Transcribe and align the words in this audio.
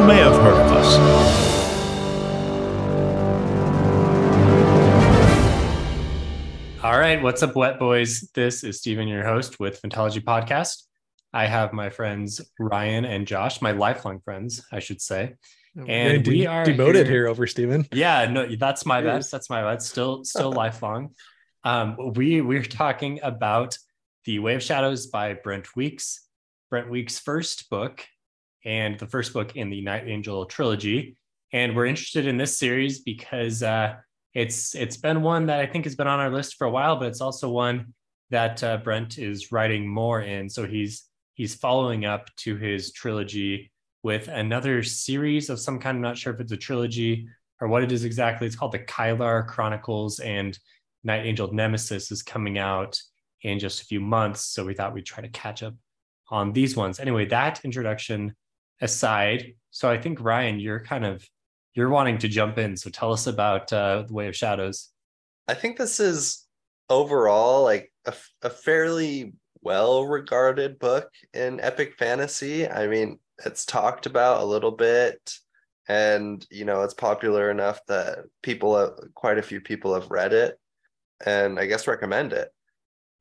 You 0.00 0.06
may 0.06 0.16
have 0.16 0.32
heard 0.32 0.56
of 0.56 0.72
us. 0.72 0.96
All 6.82 6.98
right, 6.98 7.22
what's 7.22 7.42
up, 7.42 7.54
wet 7.54 7.78
boys? 7.78 8.30
This 8.34 8.64
is 8.64 8.78
Stephen, 8.78 9.08
your 9.08 9.24
host 9.24 9.60
with 9.60 9.82
Phantology 9.82 10.24
Podcast. 10.24 10.84
I 11.34 11.44
have 11.44 11.74
my 11.74 11.90
friends 11.90 12.40
Ryan 12.58 13.04
and 13.04 13.26
Josh, 13.26 13.60
my 13.60 13.72
lifelong 13.72 14.20
friends, 14.20 14.64
I 14.72 14.78
should 14.78 15.02
say. 15.02 15.34
And 15.76 16.24
de- 16.24 16.30
we 16.30 16.46
are 16.46 16.64
demoted 16.64 17.06
here, 17.06 17.28
over 17.28 17.46
Stephen. 17.46 17.86
Yeah, 17.92 18.24
no, 18.24 18.56
that's 18.56 18.86
my 18.86 19.02
bad. 19.02 19.24
That's 19.24 19.50
my 19.50 19.60
bad. 19.60 19.82
Still, 19.82 20.24
still 20.24 20.50
lifelong. 20.50 21.10
Um, 21.62 22.14
we 22.14 22.40
we're 22.40 22.62
talking 22.62 23.20
about 23.22 23.76
the 24.24 24.38
Way 24.38 24.54
of 24.54 24.62
Shadows 24.62 25.08
by 25.08 25.34
Brent 25.34 25.76
Weeks. 25.76 26.26
Brent 26.70 26.88
Weeks' 26.88 27.18
first 27.18 27.68
book, 27.68 28.06
and 28.64 28.98
the 28.98 29.06
first 29.06 29.32
book 29.32 29.56
in 29.56 29.70
the 29.70 29.80
Night 29.80 30.04
Angel 30.06 30.44
trilogy. 30.46 31.16
And 31.52 31.74
we're 31.74 31.86
interested 31.86 32.26
in 32.26 32.36
this 32.36 32.58
series 32.58 33.00
because 33.00 33.62
uh, 33.62 33.96
it's 34.34 34.74
it's 34.74 34.96
been 34.96 35.22
one 35.22 35.46
that 35.46 35.60
I 35.60 35.66
think 35.66 35.84
has 35.84 35.96
been 35.96 36.06
on 36.06 36.20
our 36.20 36.30
list 36.30 36.56
for 36.56 36.66
a 36.66 36.70
while, 36.70 36.96
but 36.96 37.08
it's 37.08 37.20
also 37.20 37.50
one 37.50 37.94
that 38.30 38.62
uh, 38.62 38.76
Brent 38.78 39.18
is 39.18 39.50
writing 39.50 39.88
more 39.88 40.20
in. 40.22 40.48
So 40.48 40.66
he's 40.66 41.04
he's 41.34 41.54
following 41.54 42.04
up 42.04 42.28
to 42.38 42.56
his 42.56 42.92
trilogy 42.92 43.72
with 44.02 44.28
another 44.28 44.82
series 44.82 45.50
of 45.50 45.58
some 45.58 45.78
kind. 45.78 45.96
I'm 45.96 46.02
not 46.02 46.18
sure 46.18 46.32
if 46.32 46.40
it's 46.40 46.52
a 46.52 46.56
trilogy 46.56 47.28
or 47.60 47.68
what 47.68 47.82
it 47.82 47.92
is 47.92 48.04
exactly. 48.04 48.46
It's 48.46 48.56
called 48.56 48.72
the 48.72 48.78
Kylar 48.78 49.46
Chronicles, 49.46 50.20
and 50.20 50.58
Night 51.02 51.26
Angel 51.26 51.52
Nemesis 51.52 52.10
is 52.10 52.22
coming 52.22 52.58
out 52.58 53.00
in 53.42 53.58
just 53.58 53.82
a 53.82 53.86
few 53.86 54.00
months. 54.00 54.44
So 54.44 54.64
we 54.64 54.74
thought 54.74 54.94
we'd 54.94 55.06
try 55.06 55.22
to 55.22 55.28
catch 55.28 55.62
up 55.62 55.74
on 56.30 56.52
these 56.52 56.76
ones. 56.76 57.00
Anyway, 57.00 57.26
that 57.26 57.60
introduction 57.64 58.34
aside, 58.80 59.54
so 59.70 59.90
I 59.90 59.98
think 59.98 60.20
Ryan, 60.20 60.58
you're 60.58 60.84
kind 60.84 61.04
of 61.04 61.26
you're 61.74 61.90
wanting 61.90 62.18
to 62.18 62.28
jump 62.28 62.58
in. 62.58 62.76
So 62.76 62.90
tell 62.90 63.12
us 63.12 63.26
about 63.26 63.72
uh, 63.72 64.02
the 64.06 64.12
Way 64.12 64.28
of 64.28 64.36
Shadows. 64.36 64.88
I 65.46 65.54
think 65.54 65.78
this 65.78 66.00
is 66.00 66.46
overall 66.88 67.62
like 67.62 67.92
a, 68.06 68.14
a 68.42 68.50
fairly 68.50 69.32
well 69.62 70.04
regarded 70.06 70.78
book 70.78 71.10
in 71.32 71.60
epic 71.60 71.94
fantasy. 71.98 72.68
I 72.68 72.86
mean, 72.88 73.18
it's 73.44 73.64
talked 73.64 74.06
about 74.06 74.42
a 74.42 74.46
little 74.46 74.72
bit 74.72 75.38
and 75.88 76.46
you 76.50 76.64
know 76.64 76.82
it's 76.82 76.94
popular 76.94 77.50
enough 77.50 77.80
that 77.88 78.18
people 78.42 78.96
quite 79.14 79.38
a 79.38 79.42
few 79.42 79.60
people 79.60 79.92
have 79.92 80.10
read 80.10 80.32
it 80.32 80.58
and 81.26 81.58
i 81.58 81.66
guess 81.66 81.88
recommend 81.88 82.32
it 82.32 82.48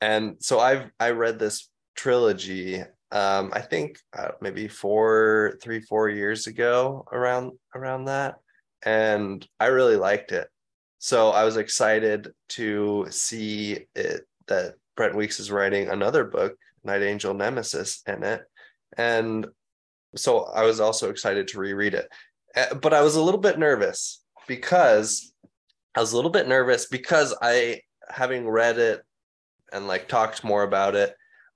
and 0.01 0.35
so 0.39 0.59
i've 0.59 0.85
i 0.99 1.09
read 1.09 1.39
this 1.39 1.69
trilogy 1.95 2.83
um 3.11 3.49
i 3.53 3.61
think 3.61 3.99
uh, 4.17 4.29
maybe 4.41 4.67
four 4.67 5.57
three 5.61 5.81
four 5.81 6.09
years 6.09 6.47
ago 6.47 7.05
around 7.11 7.51
around 7.75 8.05
that 8.05 8.35
and 8.83 9.47
i 9.59 9.65
really 9.67 9.95
liked 9.95 10.31
it. 10.31 10.47
So 10.99 11.29
i 11.29 11.43
was 11.43 11.57
excited 11.57 12.29
to 12.49 13.07
see 13.09 13.85
it 13.95 14.27
that 14.47 14.75
brent 14.95 15.15
weeks 15.15 15.39
is 15.39 15.51
writing 15.51 15.89
another 15.89 16.23
book 16.23 16.55
night 16.83 17.01
angel 17.01 17.33
nemesis 17.33 18.01
in 18.07 18.23
it. 18.23 18.41
And 18.97 19.47
so 20.15 20.43
i 20.45 20.63
was 20.63 20.79
also 20.79 21.09
excited 21.09 21.47
to 21.49 21.59
reread 21.59 21.93
it. 21.93 22.07
Uh, 22.55 22.75
but 22.75 22.93
i 22.93 23.01
was 23.01 23.15
a 23.15 23.21
little 23.21 23.39
bit 23.39 23.59
nervous 23.59 24.21
because 24.47 25.33
i 25.95 25.99
was 25.99 26.13
a 26.13 26.15
little 26.15 26.31
bit 26.31 26.47
nervous 26.47 26.87
because 26.87 27.35
i 27.41 27.81
having 28.09 28.47
read 28.47 28.77
it 28.77 29.03
and 29.71 29.87
like 29.87 30.07
talked 30.07 30.43
more 30.43 30.63
about 30.63 30.95
it 30.95 31.13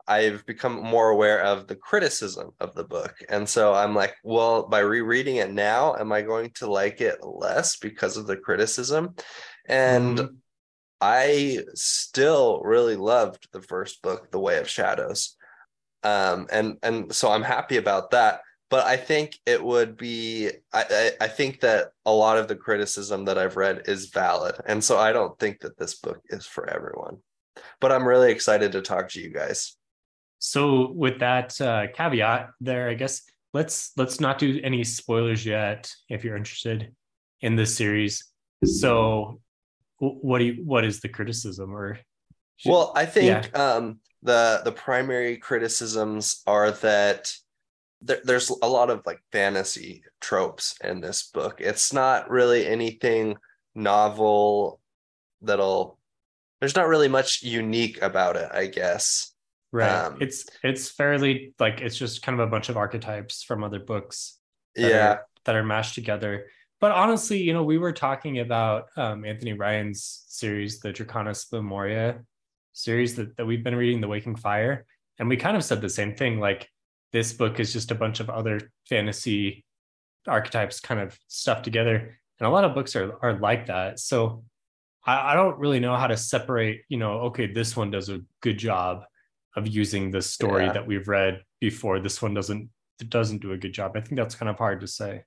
I've 0.08 0.46
become 0.46 0.82
more 0.84 1.10
aware 1.10 1.42
of 1.42 1.68
the 1.68 1.76
criticism 1.76 2.52
of 2.60 2.76
the 2.76 2.84
book. 2.84 3.16
And 3.30 3.48
so 3.48 3.74
I'm 3.74 3.96
like, 3.96 4.16
well, 4.24 4.68
by 4.68 4.80
rereading 4.80 5.38
it 5.38 5.52
now, 5.52 5.96
am 5.96 6.12
I 6.12 6.22
going 6.22 6.52
to 6.56 6.70
like 6.70 7.00
it 7.02 7.24
less 7.24 7.78
because 7.78 8.18
of 8.18 8.28
the 8.28 8.38
criticism? 8.38 9.16
And 9.66 10.18
Mhm. 10.20 10.38
I 11.02 11.64
still 11.76 12.62
really 12.64 12.96
loved 12.96 13.50
the 13.52 13.62
first 13.62 14.02
book, 14.02 14.32
The 14.32 14.40
Way 14.40 14.58
of 14.60 14.70
Shadows. 14.70 15.36
Um, 16.04 16.48
and 16.52 16.78
and 16.84 17.14
so 17.16 17.32
I'm 17.32 17.44
happy 17.44 17.78
about 17.78 18.12
that. 18.12 18.42
But 18.70 18.86
I 18.88 18.98
think 18.98 19.38
it 19.46 19.64
would 19.64 19.98
be 19.98 20.50
I, 20.74 20.86
I, 20.90 21.26
I 21.26 21.28
think 21.28 21.62
that 21.62 21.92
a 22.06 22.12
lot 22.12 22.38
of 22.38 22.48
the 22.48 22.56
criticism 22.56 23.26
that 23.26 23.38
I've 23.38 23.58
read 23.58 23.84
is 23.88 24.10
valid. 24.10 24.56
And 24.66 24.84
so 24.84 24.98
I 24.98 25.12
don't 25.14 25.38
think 25.40 25.62
that 25.62 25.78
this 25.78 25.96
book 25.96 26.20
is 26.30 26.46
for 26.46 26.70
everyone. 26.70 27.18
But 27.80 27.92
I'm 27.92 28.08
really 28.08 28.32
excited 28.32 28.72
to 28.74 28.82
talk 28.82 29.10
to 29.10 29.22
you 29.22 29.30
guys. 29.32 29.78
So 30.44 30.92
with 30.92 31.20
that 31.20 31.60
uh, 31.62 31.88
caveat 31.96 32.50
there, 32.60 32.90
I 32.90 32.96
guess 32.96 33.22
let's 33.54 33.94
let's 33.96 34.20
not 34.20 34.38
do 34.38 34.60
any 34.62 34.84
spoilers 34.84 35.46
yet 35.46 35.90
if 36.10 36.26
you're 36.26 36.36
interested 36.36 36.94
in 37.40 37.56
this 37.56 37.78
series. 37.78 38.26
So 38.66 39.40
what 40.00 40.40
do 40.40 40.46
you 40.46 40.64
what 40.66 40.84
is 40.84 41.00
the 41.00 41.08
criticism 41.08 41.74
or 41.74 41.98
Well, 42.66 42.92
I 42.94 43.06
think 43.06 43.58
um, 43.58 44.00
the 44.22 44.62
the 44.66 44.74
primary 44.74 45.38
criticisms 45.38 46.42
are 46.46 46.72
that 46.72 47.34
there, 48.02 48.20
there's 48.26 48.50
a 48.50 48.68
lot 48.68 48.90
of 48.90 49.02
like 49.06 49.22
fantasy 49.32 50.04
tropes 50.20 50.76
in 50.84 51.00
this 51.00 51.24
book. 51.24 51.62
It's 51.62 51.94
not 51.94 52.30
really 52.30 52.68
anything 52.68 53.38
novel 53.76 54.82
that'll. 55.42 55.98
There's 56.60 56.76
not 56.76 56.90
really 56.90 57.08
much 57.08 57.44
unique 57.44 58.02
about 58.02 58.36
it, 58.36 58.50
I 58.54 58.68
guess. 58.68 59.33
Right 59.74 60.06
um, 60.06 60.18
it's 60.22 60.46
it's 60.64 60.90
fairly 60.90 61.54
like 61.60 61.82
it's 61.82 61.98
just 61.98 62.22
kind 62.22 62.40
of 62.40 62.48
a 62.48 62.50
bunch 62.50 62.70
of 62.70 62.78
archetypes 62.78 63.44
from 63.44 63.64
other 63.64 63.80
books 63.80 64.40
that 64.76 64.90
yeah, 64.90 65.10
are, 65.10 65.26
that 65.46 65.56
are 65.56 65.64
mashed 65.64 65.96
together. 65.96 66.46
But 66.84 66.92
honestly, 66.92 67.42
you 67.42 67.54
know, 67.54 67.64
we 67.64 67.78
were 67.78 67.94
talking 67.94 68.40
about 68.40 68.88
um, 68.98 69.24
Anthony 69.24 69.54
Ryan's 69.54 70.26
series, 70.28 70.82
the 70.82 70.92
Draconis 70.92 71.50
Memoria 71.52 72.20
series 72.74 73.16
that, 73.16 73.38
that 73.38 73.46
we've 73.46 73.64
been 73.64 73.76
reading, 73.76 74.02
The 74.02 74.10
Waking 74.10 74.36
Fire. 74.36 74.86
And 75.18 75.30
we 75.30 75.38
kind 75.38 75.56
of 75.56 75.64
said 75.64 75.80
the 75.80 75.90
same 75.90 76.14
thing. 76.14 76.42
Like, 76.42 76.68
this 77.14 77.32
book 77.32 77.62
is 77.62 77.72
just 77.72 77.92
a 77.92 77.96
bunch 77.96 78.20
of 78.20 78.30
other 78.30 78.60
fantasy 78.90 79.64
archetypes 80.28 80.82
kind 80.82 81.00
of 81.00 81.18
stuff 81.30 81.62
together. 81.62 82.20
And 82.40 82.48
a 82.48 82.52
lot 82.52 82.66
of 82.66 82.74
books 82.74 82.98
are, 82.98 83.18
are 83.22 83.40
like 83.40 83.68
that. 83.68 84.00
So 84.00 84.44
I, 85.06 85.32
I 85.32 85.36
don't 85.36 85.60
really 85.60 85.80
know 85.80 85.96
how 85.96 86.08
to 86.08 86.18
separate, 86.18 86.82
you 86.90 86.98
know, 86.98 87.14
okay, 87.28 87.48
this 87.48 87.78
one 87.78 87.92
does 87.92 88.10
a 88.10 88.22
good 88.42 88.58
job 88.58 89.04
of 89.56 89.68
using 89.68 90.12
the 90.12 90.22
story 90.22 90.66
Yeah. 90.66 90.74
that 90.74 90.88
we've 90.88 91.08
read 91.08 91.44
before. 91.62 92.00
This 92.00 92.22
one 92.22 92.34
doesn't 92.34 92.70
doesn't 93.10 93.42
do 93.42 93.52
a 93.52 93.58
good 93.58 93.74
job. 93.74 93.92
I 93.96 94.02
think 94.02 94.16
that's 94.18 94.36
kind 94.36 94.50
of 94.50 94.58
hard 94.58 94.80
to 94.82 94.88
say. 94.88 95.24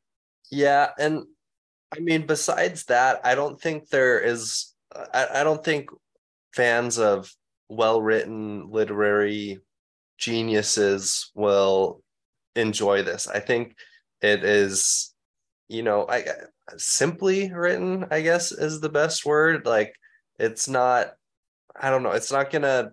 yeah, 0.51 0.91
and 0.99 1.25
I 1.95 2.01
mean, 2.01 2.27
besides 2.27 2.85
that, 2.87 3.21
I 3.25 3.35
don't 3.35 3.61
think 3.61 3.89
there 3.89 4.19
is. 4.21 4.75
I, 5.13 5.27
I 5.41 5.45
don't 5.45 5.63
think 5.63 5.91
fans 6.55 6.99
of 6.99 7.31
well 7.69 8.01
written 8.01 8.71
literary 8.71 9.59
geniuses 10.19 11.31
will 11.35 12.03
enjoy 12.55 13.03
this. 13.03 13.29
I 13.29 13.41
think 13.41 13.77
it 14.23 14.43
is, 14.45 15.15
you 15.69 15.83
know, 15.83 16.07
I 16.09 16.25
simply 16.77 17.53
written, 17.53 18.07
I 18.11 18.23
guess 18.23 18.51
is 18.53 18.81
the 18.81 18.89
best 18.89 19.25
word. 19.27 19.67
Like 19.67 19.95
it's 20.39 20.69
not, 20.69 21.13
I 21.81 21.91
don't 21.91 22.03
know, 22.03 22.13
it's 22.13 22.33
not 22.33 22.51
gonna 22.51 22.91
it- 22.91 22.93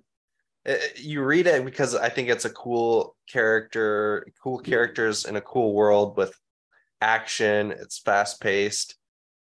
you 0.95 1.23
read 1.23 1.47
it 1.47 1.65
because 1.65 1.95
I 1.95 2.09
think 2.09 2.29
it's 2.29 2.45
a 2.45 2.49
cool 2.49 3.15
character, 3.29 4.25
cool 4.41 4.59
characters 4.59 5.25
in 5.25 5.35
a 5.35 5.41
cool 5.41 5.73
world 5.73 6.15
with 6.17 6.33
action. 7.01 7.71
It's 7.71 7.99
fast 7.99 8.39
paced. 8.39 8.95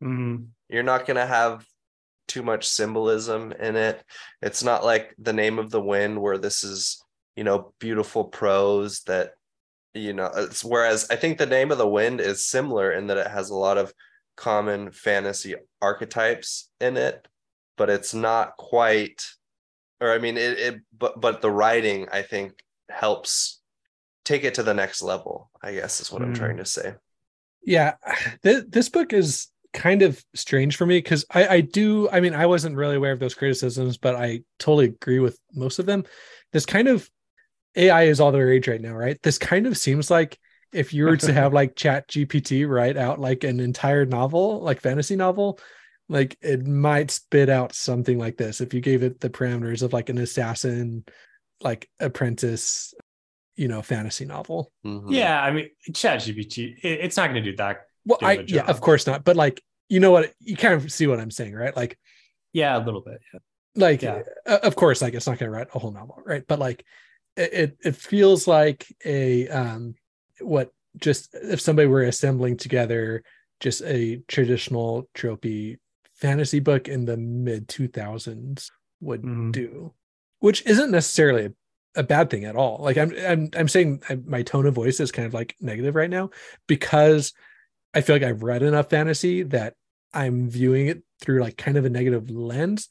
Mhm. 0.03 0.47
You're 0.69 0.83
not 0.83 1.05
going 1.05 1.17
to 1.17 1.25
have 1.25 1.65
too 2.27 2.43
much 2.43 2.67
symbolism 2.67 3.53
in 3.53 3.75
it. 3.75 4.03
It's 4.41 4.63
not 4.63 4.83
like 4.83 5.15
the 5.17 5.33
name 5.33 5.59
of 5.59 5.71
the 5.71 5.81
wind 5.81 6.21
where 6.21 6.37
this 6.37 6.63
is, 6.63 7.01
you 7.37 7.45
know, 7.45 7.73
beautiful 7.79 8.25
prose 8.25 9.01
that, 9.03 9.31
you 9.93 10.11
know, 10.11 10.29
it's 10.35 10.63
whereas 10.63 11.07
I 11.09 11.15
think 11.15 11.37
the 11.37 11.45
name 11.45 11.71
of 11.71 11.77
the 11.77 11.87
wind 11.87 12.19
is 12.19 12.45
similar 12.45 12.91
in 12.91 13.07
that 13.07 13.17
it 13.17 13.27
has 13.27 13.49
a 13.49 13.55
lot 13.55 13.77
of 13.77 13.93
common 14.35 14.91
fantasy 14.91 15.55
archetypes 15.81 16.69
in 16.81 16.97
it, 16.97 17.27
but 17.77 17.89
it's 17.89 18.13
not 18.13 18.57
quite 18.57 19.25
or 20.01 20.11
I 20.11 20.17
mean 20.19 20.37
it, 20.37 20.59
it 20.59 20.75
but 20.97 21.19
but 21.19 21.41
the 21.41 21.51
writing 21.51 22.07
I 22.11 22.21
think 22.21 22.53
helps 22.89 23.59
take 24.25 24.43
it 24.43 24.55
to 24.55 24.63
the 24.63 24.73
next 24.73 25.01
level, 25.01 25.49
I 25.61 25.73
guess 25.73 26.01
is 26.01 26.11
what 26.11 26.21
I'm 26.21 26.33
Mm. 26.33 26.37
trying 26.37 26.57
to 26.57 26.65
say. 26.65 26.93
yeah 27.63 27.95
th- 28.43 28.65
this 28.69 28.89
book 28.89 29.13
is 29.13 29.47
kind 29.73 30.01
of 30.01 30.23
strange 30.33 30.77
for 30.77 30.85
me 30.85 30.97
because 30.97 31.25
I, 31.29 31.47
I 31.47 31.61
do 31.61 32.09
i 32.09 32.19
mean 32.19 32.33
i 32.33 32.45
wasn't 32.45 32.77
really 32.77 32.95
aware 32.95 33.11
of 33.11 33.19
those 33.19 33.33
criticisms 33.35 33.97
but 33.97 34.15
i 34.15 34.41
totally 34.59 34.85
agree 34.85 35.19
with 35.19 35.37
most 35.53 35.77
of 35.77 35.85
them 35.85 36.05
this 36.53 36.65
kind 36.65 36.87
of 36.87 37.09
ai 37.75 38.03
is 38.03 38.19
all 38.19 38.31
the 38.31 38.39
rage 38.39 38.67
right 38.67 38.81
now 38.81 38.93
right 38.93 39.17
this 39.23 39.37
kind 39.37 39.67
of 39.67 39.77
seems 39.77 40.09
like 40.09 40.39
if 40.73 40.93
you 40.93 41.03
were 41.05 41.17
to 41.17 41.33
have 41.39 41.53
like 41.53 41.75
chat 41.75 42.07
gpt 42.07 42.67
write 42.67 42.97
out 42.97 43.19
like 43.19 43.43
an 43.43 43.59
entire 43.59 44.05
novel 44.05 44.61
like 44.61 44.81
fantasy 44.81 45.15
novel 45.15 45.59
like 46.09 46.37
it 46.41 46.65
might 46.65 47.11
spit 47.11 47.49
out 47.49 47.73
something 47.73 48.17
like 48.17 48.37
this 48.37 48.61
if 48.61 48.73
you 48.73 48.79
gave 48.81 49.03
it 49.03 49.19
the 49.19 49.29
parameters 49.29 49.81
of 49.83 49.91
like 49.93 50.09
an 50.09 50.17
assassin 50.17 51.03
like 51.61 51.89
apprentice 51.99 52.93
you 53.55 53.67
know 53.67 53.81
fantasy 53.81 54.23
novel 54.25 54.71
Mhm. 54.85 55.11
Yeah, 55.11 55.41
I 55.41 55.51
mean, 55.51 55.69
ChatGPT, 55.91 56.77
it, 56.83 56.99
it's 57.01 57.17
not 57.17 57.31
going 57.31 57.43
to 57.43 57.51
do 57.51 57.57
that. 57.57 57.87
Well, 58.05 58.19
doing 58.19 58.39
I 58.39 58.43
yeah, 58.47 58.61
of 58.67 58.79
course 58.79 59.05
not. 59.07 59.23
But 59.25 59.35
like, 59.35 59.61
you 59.89 59.99
know 59.99 60.11
what? 60.11 60.31
You 60.39 60.55
kind 60.55 60.73
of 60.75 60.91
see 60.91 61.07
what 61.07 61.19
I'm 61.19 61.31
saying, 61.31 61.53
right? 61.55 61.75
Like, 61.75 61.97
Yeah, 62.53 62.77
a 62.77 62.83
little 62.85 63.01
bit. 63.01 63.19
like, 63.75 64.01
Yeah. 64.03 64.21
uh, 64.45 64.59
of 64.63 64.75
course, 64.75 65.01
like 65.01 65.13
it's 65.13 65.27
not 65.27 65.39
going 65.39 65.51
to 65.51 65.57
write 65.57 65.67
a 65.73 65.79
whole 65.79 65.91
novel, 65.91 66.19
right? 66.25 66.43
But 66.47 66.59
like, 66.59 66.85
it 67.35 67.53
it- 67.53 67.77
it 67.83 67.95
feels 67.95 68.47
like 68.47 68.85
a 69.03 69.47
um, 69.49 69.95
what 70.39 70.71
just 70.97 71.33
if 71.33 71.59
somebody 71.59 71.87
were 71.87 72.03
assembling 72.03 72.57
together 72.57 73.23
just 73.59 73.81
a 73.81 74.17
traditional 74.27 75.09
tropey 75.15 75.77
fantasy 76.17 76.59
book 76.59 76.87
in 76.87 77.05
the 77.05 77.17
mid 77.17 77.67
2000s 77.67 78.69
would 78.99 79.21
Mhm. 79.21 79.51
do, 79.51 79.93
which 80.39 80.65
isn't 80.65 80.91
necessarily 80.91 81.45
a, 81.45 81.53
a 82.01 82.03
bad 82.03 82.29
thing 82.29 82.45
at 82.45 82.55
all. 82.55 82.79
Like 82.81 82.97
I'm 82.97 83.13
I'm 83.25 83.49
I'm 83.55 83.67
saying 83.67 84.01
I, 84.09 84.15
my 84.25 84.41
tone 84.43 84.65
of 84.65 84.73
voice 84.75 84.99
is 84.99 85.11
kind 85.11 85.25
of 85.25 85.33
like 85.33 85.55
negative 85.61 85.95
right 85.95 86.09
now 86.09 86.29
because 86.67 87.33
I 87.93 88.01
feel 88.01 88.15
like 88.15 88.23
I've 88.23 88.43
read 88.43 88.63
enough 88.63 88.89
fantasy 88.89 89.43
that 89.43 89.75
I'm 90.13 90.49
viewing 90.49 90.87
it 90.87 91.03
through 91.21 91.41
like 91.41 91.57
kind 91.57 91.77
of 91.77 91.85
a 91.85 91.89
negative 91.89 92.29
lens. 92.29 92.89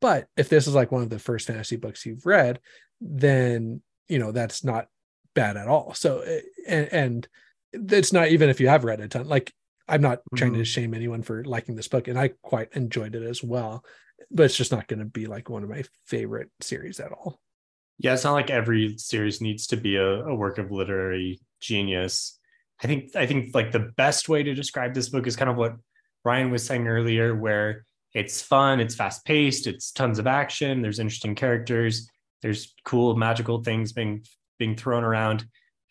But 0.00 0.28
if 0.36 0.48
this 0.48 0.66
is 0.66 0.74
like 0.74 0.90
one 0.90 1.02
of 1.02 1.10
the 1.10 1.18
first 1.18 1.46
fantasy 1.46 1.76
books 1.76 2.06
you've 2.06 2.26
read, 2.26 2.60
then 3.00 3.82
you 4.08 4.18
know 4.18 4.32
that's 4.32 4.64
not 4.64 4.88
bad 5.34 5.56
at 5.56 5.68
all. 5.68 5.94
So 5.94 6.20
eh, 6.20 6.40
and, 6.66 6.88
and 6.92 7.28
it's 7.92 8.12
not 8.12 8.28
even 8.28 8.48
if 8.48 8.60
you 8.60 8.68
have 8.68 8.84
read 8.84 9.00
a 9.00 9.08
ton. 9.08 9.28
Like 9.28 9.52
I'm 9.90 10.00
not 10.00 10.20
trying 10.36 10.54
to 10.54 10.60
Mhm. 10.60 10.66
shame 10.66 10.94
anyone 10.94 11.22
for 11.22 11.44
liking 11.44 11.74
this 11.74 11.88
book, 11.88 12.08
and 12.08 12.18
I 12.18 12.28
quite 12.42 12.72
enjoyed 12.74 13.14
it 13.14 13.22
as 13.22 13.42
well. 13.42 13.84
But 14.30 14.44
it's 14.44 14.56
just 14.56 14.72
not 14.72 14.86
going 14.86 15.00
to 15.00 15.04
be 15.04 15.26
like 15.26 15.48
one 15.50 15.62
of 15.62 15.68
my 15.68 15.82
favorite 16.06 16.50
series 16.60 17.00
at 17.00 17.12
all. 17.12 17.40
Yeah, 17.98 18.14
it's 18.14 18.24
not 18.24 18.32
like 18.32 18.50
every 18.50 18.96
series 18.96 19.40
needs 19.40 19.66
to 19.68 19.76
be 19.76 19.96
a, 19.96 20.24
a 20.24 20.34
work 20.34 20.58
of 20.58 20.70
literary 20.70 21.40
genius. 21.60 22.38
I 22.82 22.86
think 22.86 23.14
I 23.16 23.26
think 23.26 23.54
like 23.54 23.72
the 23.72 23.90
best 23.96 24.28
way 24.28 24.42
to 24.42 24.54
describe 24.54 24.94
this 24.94 25.08
book 25.10 25.26
is 25.26 25.36
kind 25.36 25.50
of 25.50 25.56
what 25.56 25.74
Ryan 26.24 26.50
was 26.50 26.64
saying 26.64 26.86
earlier, 26.86 27.34
where 27.34 27.84
it's 28.14 28.40
fun, 28.40 28.80
it's 28.80 28.94
fast 28.94 29.24
paced, 29.24 29.66
it's 29.66 29.92
tons 29.92 30.18
of 30.18 30.26
action, 30.26 30.80
there's 30.82 30.98
interesting 30.98 31.34
characters, 31.34 32.08
there's 32.42 32.74
cool 32.84 33.16
magical 33.16 33.62
things 33.62 33.92
being 33.92 34.24
being 34.58 34.76
thrown 34.76 35.04
around. 35.04 35.44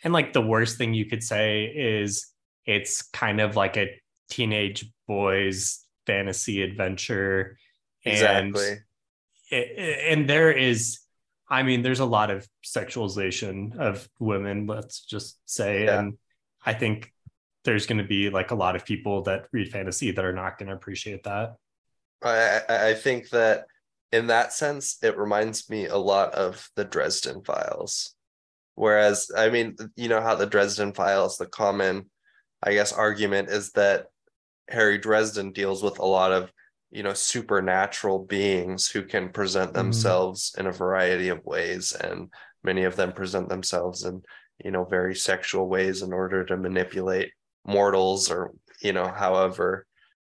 And 0.03 0.13
like 0.13 0.33
the 0.33 0.41
worst 0.41 0.77
thing 0.77 0.93
you 0.93 1.05
could 1.05 1.23
say 1.23 1.65
is 1.65 2.27
it's 2.65 3.01
kind 3.01 3.39
of 3.41 3.55
like 3.55 3.77
a 3.77 3.99
teenage 4.29 4.85
boys 5.07 5.83
fantasy 6.05 6.61
adventure. 6.61 7.57
And 8.05 8.55
it- 9.51 10.09
and 10.17 10.29
there 10.29 10.51
is 10.51 10.99
i 11.49 11.63
mean 11.63 11.81
there's 11.81 11.99
a 11.99 12.05
lot 12.05 12.29
of 12.29 12.47
sexualization 12.63 13.75
of 13.77 14.07
women 14.19 14.67
let's 14.67 15.01
just 15.01 15.39
say 15.45 15.85
Yeah. 15.85 15.99
and 15.99 16.17
i 16.63 16.73
think 16.73 17.11
there's 17.65 17.87
going 17.87 17.97
to 17.97 18.03
be 18.07 18.29
like 18.29 18.51
a 18.51 18.55
lot 18.55 18.75
of 18.75 18.85
people 18.85 19.23
that 19.23 19.47
read 19.51 19.71
fantasy 19.71 20.11
that 20.11 20.23
are 20.23 20.33
not 20.33 20.57
going 20.59 20.69
to 20.69 20.75
appreciate 20.75 21.23
that 21.23 21.55
I 22.23 22.61
I 22.69 22.93
think 22.93 23.29
that 23.29 23.65
in 24.11 24.27
that 24.27 24.53
sense, 24.53 24.97
it 25.01 25.17
reminds 25.17 25.69
me 25.69 25.85
a 25.87 25.97
lot 25.97 26.33
of 26.35 26.69
the 26.75 26.83
Dresden 26.83 27.43
Files. 27.43 28.13
Whereas, 28.75 29.29
I 29.35 29.49
mean, 29.49 29.75
you 29.95 30.09
know 30.09 30.19
how 30.21 30.35
the 30.35 30.45
Dresden 30.47 30.93
Files, 30.93 31.37
the 31.37 31.45
common, 31.45 32.09
I 32.63 32.73
guess, 32.73 32.91
argument 32.93 33.49
is 33.49 33.71
that 33.71 34.07
Harry 34.69 34.97
Dresden 34.97 35.51
deals 35.51 35.81
with 35.81 35.99
a 35.99 36.05
lot 36.05 36.31
of, 36.31 36.51
you 36.91 37.03
know, 37.03 37.13
supernatural 37.13 38.19
beings 38.19 38.87
who 38.87 39.03
can 39.03 39.29
present 39.29 39.73
themselves 39.73 40.55
in 40.57 40.67
a 40.67 40.71
variety 40.71 41.29
of 41.29 41.45
ways. 41.45 41.93
And 41.93 42.29
many 42.63 42.83
of 42.83 42.95
them 42.95 43.13
present 43.13 43.49
themselves 43.49 44.03
in, 44.05 44.21
you 44.63 44.71
know, 44.71 44.83
very 44.83 45.15
sexual 45.15 45.67
ways 45.67 46.01
in 46.01 46.13
order 46.13 46.43
to 46.45 46.57
manipulate 46.57 47.31
mortals 47.65 48.29
or, 48.29 48.53
you 48.81 48.93
know, 48.93 49.07
however 49.07 49.85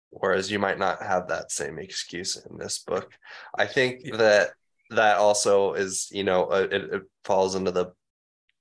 whereas 0.09 0.49
you 0.49 0.57
might 0.57 0.79
not 0.79 1.01
have 1.03 1.27
that 1.27 1.51
same 1.51 1.77
excuse 1.77 2.37
in 2.49 2.57
this 2.57 2.79
book 2.79 3.11
i 3.57 3.65
think 3.65 3.99
Yeah. 4.03 4.15
that 4.15 4.49
that 4.91 5.17
also 5.17 5.73
is 5.73 6.07
you 6.11 6.23
know 6.23 6.45
uh, 6.45 6.67
it, 6.71 6.83
it 6.93 7.01
falls 7.25 7.55
into 7.55 7.71
the 7.71 7.87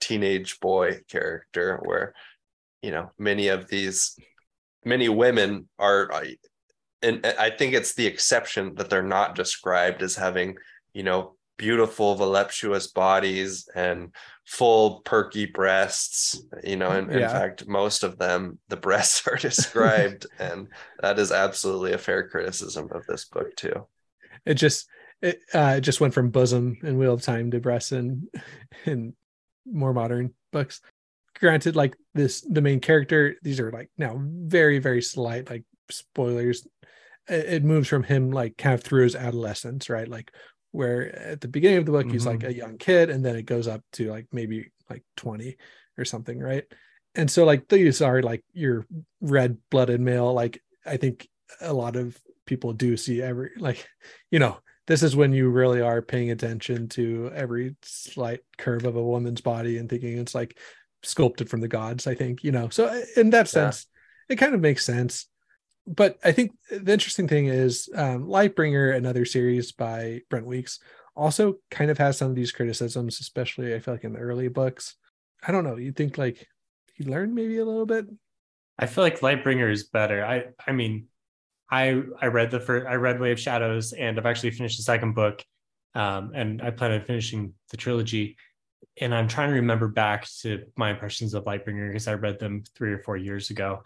teenage 0.00 0.58
boy 0.58 1.00
character 1.08 1.80
where 1.84 2.14
you 2.82 2.90
know 2.90 3.10
many 3.18 3.48
of 3.48 3.68
these 3.68 4.16
many 4.84 5.08
women 5.08 5.68
are 5.78 6.12
I- 6.12 6.36
and 7.02 7.24
i 7.26 7.50
think 7.50 7.74
it's 7.74 7.94
the 7.94 8.06
exception 8.06 8.74
that 8.76 8.90
they're 8.90 9.02
not 9.02 9.34
described 9.34 10.02
as 10.02 10.16
having 10.16 10.56
you 10.94 11.02
know 11.02 11.36
beautiful 11.58 12.14
voluptuous 12.16 12.88
bodies 12.88 13.66
and 13.74 14.14
full 14.46 15.00
perky 15.00 15.46
breasts 15.46 16.40
you 16.62 16.76
know 16.76 16.90
and 16.90 17.10
in 17.10 17.20
Yeah. 17.20 17.32
fact 17.32 17.66
most 17.66 18.02
of 18.04 18.18
them 18.18 18.58
the 18.68 18.76
breasts 18.76 19.26
are 19.30 19.36
described 19.36 20.26
and 20.38 20.68
that 21.00 21.18
is 21.18 21.32
absolutely 21.32 21.92
a 21.92 21.98
fair 21.98 22.28
criticism 22.28 22.88
of 22.92 23.06
this 23.06 23.24
book 23.24 23.56
too 23.56 23.86
It 24.44 24.54
just 24.54 24.86
it 25.22 25.40
uh 25.54 25.80
just 25.80 26.00
went 26.00 26.12
from 26.12 26.28
bosom 26.30 26.76
and 26.82 26.98
Wheel 26.98 27.14
of 27.14 27.22
Time 27.22 27.50
to 27.50 27.58
breasts 27.60 27.92
and 27.92 28.28
in 28.84 29.14
more 29.64 29.94
modern 29.94 30.34
books. 30.52 30.80
Granted, 31.38 31.76
like 31.76 31.96
this 32.14 32.40
the 32.42 32.62
main 32.62 32.80
character, 32.80 33.36
these 33.42 33.60
are 33.60 33.70
like 33.70 33.90
now 33.98 34.20
very, 34.20 34.78
very 34.78 35.02
slight, 35.02 35.50
like 35.50 35.64
spoilers. 35.90 36.66
It, 37.28 37.64
moves 37.64 37.88
from 37.88 38.04
him 38.04 38.30
like 38.30 38.56
kind 38.56 38.74
of 38.74 38.84
through 38.84 39.02
his 39.02 39.16
adolescence, 39.16 39.90
right? 39.90 40.06
Like 40.06 40.30
where 40.70 41.12
at 41.18 41.40
the 41.40 41.48
beginning 41.48 41.78
of 41.78 41.86
the 41.86 41.90
book 41.90 42.08
he's 42.08 42.24
like 42.24 42.38
mm-hmm. 42.38 42.50
a 42.50 42.52
young 42.52 42.78
kid, 42.78 43.10
and 43.10 43.24
then 43.24 43.34
it 43.34 43.42
goes 43.42 43.66
up 43.66 43.82
to 43.94 44.10
like 44.10 44.26
maybe 44.30 44.70
like 44.88 45.02
20 45.16 45.56
or 45.98 46.04
something, 46.04 46.38
right? 46.38 46.64
And 47.16 47.30
so 47.30 47.44
like 47.44 47.66
these 47.68 48.00
are 48.00 48.22
like 48.22 48.44
your 48.52 48.86
red 49.20 49.58
blooded 49.70 50.00
male, 50.00 50.32
like 50.32 50.62
I 50.84 50.98
think 50.98 51.28
a 51.60 51.72
lot 51.72 51.96
of 51.96 52.16
people 52.46 52.72
do 52.72 52.96
see 52.96 53.20
every 53.20 53.50
like 53.58 53.88
you 54.30 54.38
know 54.38 54.58
this 54.86 55.02
is 55.02 55.16
when 55.16 55.32
you 55.32 55.50
really 55.50 55.80
are 55.80 56.00
paying 56.00 56.30
attention 56.30 56.88
to 56.88 57.30
every 57.34 57.74
slight 57.82 58.40
curve 58.56 58.84
of 58.84 58.94
a 58.96 59.02
woman's 59.02 59.40
body 59.40 59.78
and 59.78 59.90
thinking 59.90 60.16
it's 60.18 60.34
like 60.34 60.56
sculpted 61.06 61.48
from 61.48 61.60
the 61.60 61.68
gods 61.68 62.06
i 62.06 62.14
think 62.14 62.44
you 62.44 62.52
know? 62.52 62.68
So 62.68 63.02
in 63.16 63.30
that 63.30 63.46
Yeah. 63.46 63.70
sense 63.70 63.86
it 64.28 64.36
kind 64.36 64.54
of 64.54 64.60
makes 64.60 64.84
sense. 64.84 65.26
But 65.86 66.18
i 66.24 66.32
think 66.32 66.52
the 66.70 66.92
interesting 66.92 67.28
thing 67.28 67.46
is 67.46 67.88
um, 67.94 68.26
lightbringer 68.26 68.94
another 68.94 69.24
series 69.24 69.72
by 69.72 70.20
brent 70.30 70.46
weeks 70.46 70.80
also 71.14 71.54
kind 71.70 71.90
of 71.90 71.98
has 71.98 72.18
some 72.18 72.28
of 72.30 72.36
these 72.36 72.52
criticisms 72.52 73.20
especially 73.20 73.74
i 73.74 73.78
feel 73.78 73.94
like 73.94 74.04
in 74.04 74.12
the 74.12 74.18
early 74.18 74.48
books. 74.48 74.96
I 75.46 75.52
don't 75.52 75.64
know. 75.64 75.76
You 75.76 75.92
think 75.92 76.18
like 76.18 76.46
he 76.94 77.04
learned 77.04 77.34
maybe 77.34 77.58
a 77.58 77.64
little 77.64 77.86
bit? 77.86 78.06
I 78.78 78.86
feel 78.86 79.04
like 79.04 79.20
lightbringer 79.20 79.70
is 79.70 79.84
better. 79.84 80.24
I 80.24 80.46
i 80.66 80.72
mean 80.72 81.06
i 81.70 82.02
i 82.22 82.26
read 82.26 82.50
the 82.50 82.60
first 82.60 82.86
i 82.86 82.94
read 82.94 83.20
way 83.20 83.32
of 83.32 83.40
shadows 83.40 83.92
and 83.92 84.18
i've 84.18 84.26
actually 84.26 84.50
finished 84.52 84.76
the 84.78 84.82
second 84.82 85.14
book 85.14 85.44
um, 85.94 86.32
and 86.34 86.62
i 86.62 86.70
plan 86.70 86.92
on 86.92 87.02
finishing 87.04 87.52
the 87.70 87.76
trilogy 87.76 88.36
and 89.00 89.14
i'm 89.14 89.28
trying 89.28 89.50
to 89.50 89.56
remember 89.56 89.88
back 89.88 90.26
to 90.40 90.64
my 90.76 90.90
impressions 90.90 91.34
of 91.34 91.44
lightbringer 91.44 91.88
because 91.88 92.08
i 92.08 92.14
read 92.14 92.38
them 92.38 92.62
three 92.74 92.92
or 92.92 92.98
four 92.98 93.16
years 93.16 93.50
ago 93.50 93.82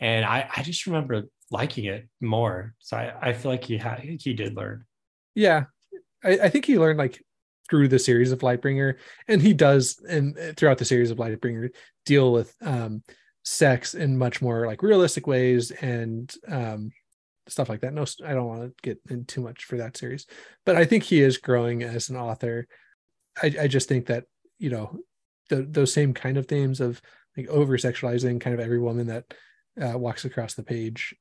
and 0.00 0.24
i 0.24 0.48
i 0.56 0.62
just 0.62 0.86
remember 0.86 1.24
liking 1.50 1.84
it 1.84 2.08
more 2.20 2.74
so 2.78 2.96
i, 2.96 3.12
I 3.20 3.32
feel 3.32 3.50
like 3.50 3.64
he 3.64 3.78
had 3.78 3.98
he 4.00 4.32
did 4.34 4.54
learn 4.56 4.84
Yeah, 5.34 5.64
I, 6.24 6.30
I 6.44 6.48
think 6.48 6.64
he 6.64 6.78
learned 6.78 6.98
like 6.98 7.22
through 7.70 7.88
the 7.88 7.98
series 7.98 8.32
of 8.32 8.40
Lightbringer, 8.40 8.96
and 9.28 9.40
he 9.40 9.54
does, 9.54 9.98
and 10.08 10.36
throughout 10.56 10.78
the 10.78 10.84
series 10.84 11.10
of 11.10 11.18
Lightbringer, 11.18 11.70
deal 12.04 12.32
with 12.32 12.54
um, 12.62 13.02
sex 13.44 13.94
in 13.94 14.18
much 14.18 14.42
more 14.42 14.66
like 14.66 14.82
realistic 14.82 15.26
ways 15.26 15.70
and 15.70 16.34
um, 16.48 16.90
stuff 17.48 17.68
like 17.68 17.80
that. 17.80 17.94
No, 17.94 18.04
I 18.24 18.34
don't 18.34 18.46
want 18.46 18.62
to 18.62 18.74
get 18.82 19.00
in 19.08 19.24
too 19.24 19.40
much 19.40 19.64
for 19.64 19.78
that 19.78 19.96
series, 19.96 20.26
but 20.66 20.76
I 20.76 20.84
think 20.84 21.04
he 21.04 21.22
is 21.22 21.38
growing 21.38 21.82
as 21.82 22.10
an 22.10 22.16
author. 22.16 22.66
I, 23.42 23.54
I 23.62 23.66
just 23.68 23.88
think 23.88 24.06
that 24.06 24.24
you 24.62 24.70
know 24.70 24.98
the, 25.48 25.62
those 25.62 25.92
same 25.92 26.14
kind 26.14 26.36
of 26.38 26.46
themes 26.46 26.80
of 26.80 27.02
like 27.36 27.48
over 27.48 27.76
sexualizing 27.76 28.40
kind 28.40 28.54
of 28.54 28.60
every 28.60 28.78
woman 28.78 29.06
that 29.08 29.34
uh, 29.82 29.98
walks 29.98 30.24
across 30.24 30.54
the 30.54 30.62
page 30.62 31.14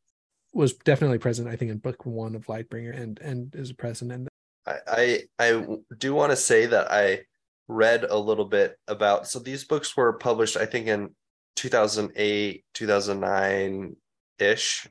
was 0.53 0.73
definitely 0.73 1.17
present, 1.17 1.47
I 1.47 1.55
think, 1.55 1.71
in 1.71 1.77
book 1.77 2.05
one 2.05 2.35
of 2.35 2.45
Lightbringer, 2.47 2.95
and 2.99 3.19
and 3.19 3.55
is 3.55 3.71
present. 3.73 4.11
In 4.11 4.27
I 4.67 4.77
I, 4.87 5.23
I 5.39 5.65
do 5.97 6.13
want 6.13 6.31
to 6.31 6.35
say 6.35 6.67
that 6.67 6.91
I 6.91 7.21
read 7.67 8.03
a 8.03 8.17
little 8.17 8.45
bit 8.45 8.77
about 8.87 9.27
so 9.27 9.39
these 9.39 9.63
books 9.63 9.95
were 9.95 10.13
published 10.13 10.57
I 10.57 10.65
think 10.65 10.87
in 10.87 11.15
2008 11.55 12.65
2009 12.73 13.95
ish 14.39 14.87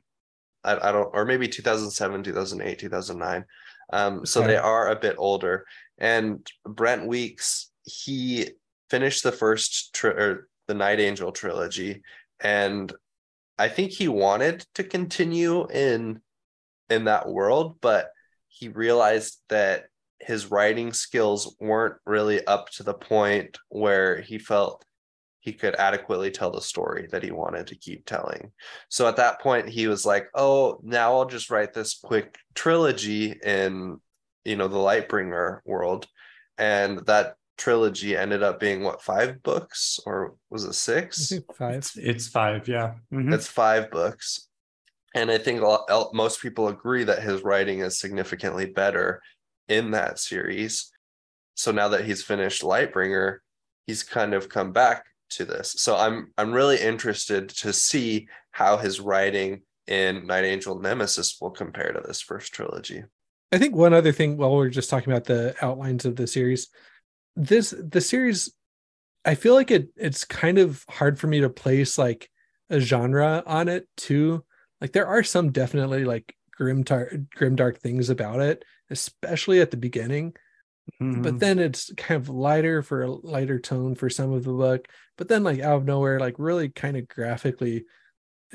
I, 0.63 0.89
I 0.89 0.91
don't 0.91 1.09
or 1.13 1.25
maybe 1.25 1.47
2007 1.47 2.23
2008 2.23 2.79
2009 2.79 3.45
um 3.93 4.25
so 4.25 4.39
Okay. 4.39 4.47
they 4.53 4.57
are 4.57 4.89
a 4.89 4.95
bit 4.99 5.15
older. 5.19 5.65
And 5.99 6.45
Brent 6.65 7.05
Weeks 7.05 7.70
he 7.83 8.49
finished 8.89 9.23
the 9.23 9.31
first 9.31 9.93
tri- 9.93 10.11
or 10.11 10.47
the 10.67 10.73
Night 10.73 10.99
Angel 10.99 11.31
trilogy 11.31 12.01
and 12.39 12.91
I 13.57 13.67
think 13.67 13.91
he 13.91 14.07
wanted 14.07 14.65
to 14.75 14.83
continue 14.83 15.67
in 15.69 16.21
in 16.89 17.05
that 17.05 17.27
world 17.27 17.77
but 17.81 18.09
he 18.47 18.67
realized 18.67 19.37
that 19.49 19.85
his 20.19 20.51
writing 20.51 20.93
skills 20.93 21.55
weren't 21.59 21.95
really 22.05 22.45
up 22.45 22.69
to 22.69 22.83
the 22.83 22.93
point 22.93 23.57
where 23.69 24.21
he 24.21 24.37
felt 24.37 24.85
he 25.41 25.51
could 25.51 25.75
adequately 25.75 26.29
tell 26.29 26.51
the 26.51 26.61
story 26.61 27.07
that 27.11 27.23
he 27.23 27.31
wanted 27.31 27.67
to 27.67 27.75
keep 27.75 28.05
telling. 28.05 28.51
So 28.89 29.07
at 29.07 29.15
that 29.15 29.41
point 29.41 29.67
he 29.67 29.87
was 29.87 30.05
like, 30.05 30.27
"Oh, 30.35 30.79
now 30.83 31.15
I'll 31.15 31.25
just 31.25 31.49
write 31.49 31.73
this 31.73 31.95
quick 31.95 32.37
trilogy 32.53 33.33
in, 33.43 33.99
you 34.45 34.55
know, 34.55 34.67
the 34.67 34.77
Lightbringer 34.77 35.61
world." 35.65 36.07
And 36.59 37.03
that 37.07 37.35
trilogy 37.61 38.17
ended 38.17 38.41
up 38.41 38.59
being 38.59 38.81
what, 38.81 39.03
5 39.03 39.43
books 39.43 39.99
or 40.07 40.33
was 40.49 40.63
it 40.63 40.73
6? 40.73 41.33
five. 41.55 41.75
It's, 41.75 41.95
it's 41.95 42.27
five, 42.27 42.67
yeah. 42.67 42.95
Mhm. 43.13 43.31
It's 43.33 43.47
5 43.47 43.91
books. 43.91 44.47
And 45.13 45.29
I 45.29 45.37
think 45.37 45.61
lot, 45.61 46.13
most 46.13 46.41
people 46.41 46.69
agree 46.69 47.03
that 47.03 47.21
his 47.21 47.43
writing 47.43 47.81
is 47.81 47.99
significantly 47.99 48.65
better 48.65 49.21
in 49.67 49.91
that 49.91 50.17
series. 50.17 50.91
So 51.55 51.71
now 51.71 51.89
that 51.89 52.05
he's 52.05 52.23
finished 52.23 52.63
Lightbringer, 52.63 53.37
he's 53.85 54.01
kind 54.01 54.33
of 54.33 54.49
come 54.49 54.71
back 54.71 55.05
to 55.31 55.45
this. 55.45 55.75
So 55.77 55.95
I'm 55.95 56.31
I'm 56.37 56.51
really 56.51 56.79
interested 56.79 57.49
to 57.49 57.73
see 57.73 58.27
how 58.51 58.77
his 58.77 58.99
writing 58.99 59.61
in 59.87 60.25
Night 60.25 60.45
Angel 60.45 60.79
Nemesis 60.79 61.37
will 61.39 61.51
compare 61.51 61.91
to 61.91 62.01
this 62.01 62.21
first 62.21 62.53
trilogy. 62.53 63.03
I 63.51 63.57
think 63.57 63.75
one 63.75 63.93
other 63.93 64.13
thing 64.13 64.37
while 64.37 64.55
we're 64.55 64.69
just 64.69 64.89
talking 64.89 65.11
about 65.11 65.25
the 65.25 65.53
outlines 65.61 66.05
of 66.05 66.15
the 66.15 66.25
series, 66.25 66.69
this 67.35 67.73
the 67.77 68.01
series, 68.01 68.53
I 69.25 69.35
feel 69.35 69.53
like 69.53 69.71
it 69.71 69.89
it's 69.95 70.25
kind 70.25 70.57
of 70.57 70.83
hard 70.89 71.19
for 71.19 71.27
me 71.27 71.41
to 71.41 71.49
place 71.49 71.97
like 71.97 72.29
a 72.69 72.79
genre 72.79 73.43
on 73.45 73.67
it 73.67 73.87
too. 73.97 74.43
Like 74.79 74.93
there 74.93 75.07
are 75.07 75.23
some 75.23 75.51
definitely 75.51 76.05
like 76.05 76.35
grim 76.51 76.83
tar- 76.83 77.11
grim 77.35 77.55
dark 77.55 77.79
things 77.79 78.09
about 78.09 78.41
it, 78.41 78.65
especially 78.89 79.61
at 79.61 79.71
the 79.71 79.77
beginning. 79.77 80.33
Mhm. 81.01 81.23
But 81.23 81.39
then 81.39 81.59
it's 81.59 81.93
kind 81.93 82.21
of 82.21 82.29
lighter 82.29 82.81
for 82.81 83.03
a 83.03 83.11
lighter 83.11 83.59
tone 83.59 83.95
for 83.95 84.09
some 84.09 84.33
of 84.33 84.43
the 84.43 84.53
book. 84.53 84.87
But 85.17 85.27
then 85.27 85.43
like 85.43 85.59
out 85.59 85.77
of 85.77 85.85
nowhere, 85.85 86.19
like 86.19 86.35
really 86.37 86.69
kind 86.69 86.97
of 86.97 87.07
graphically 87.07 87.85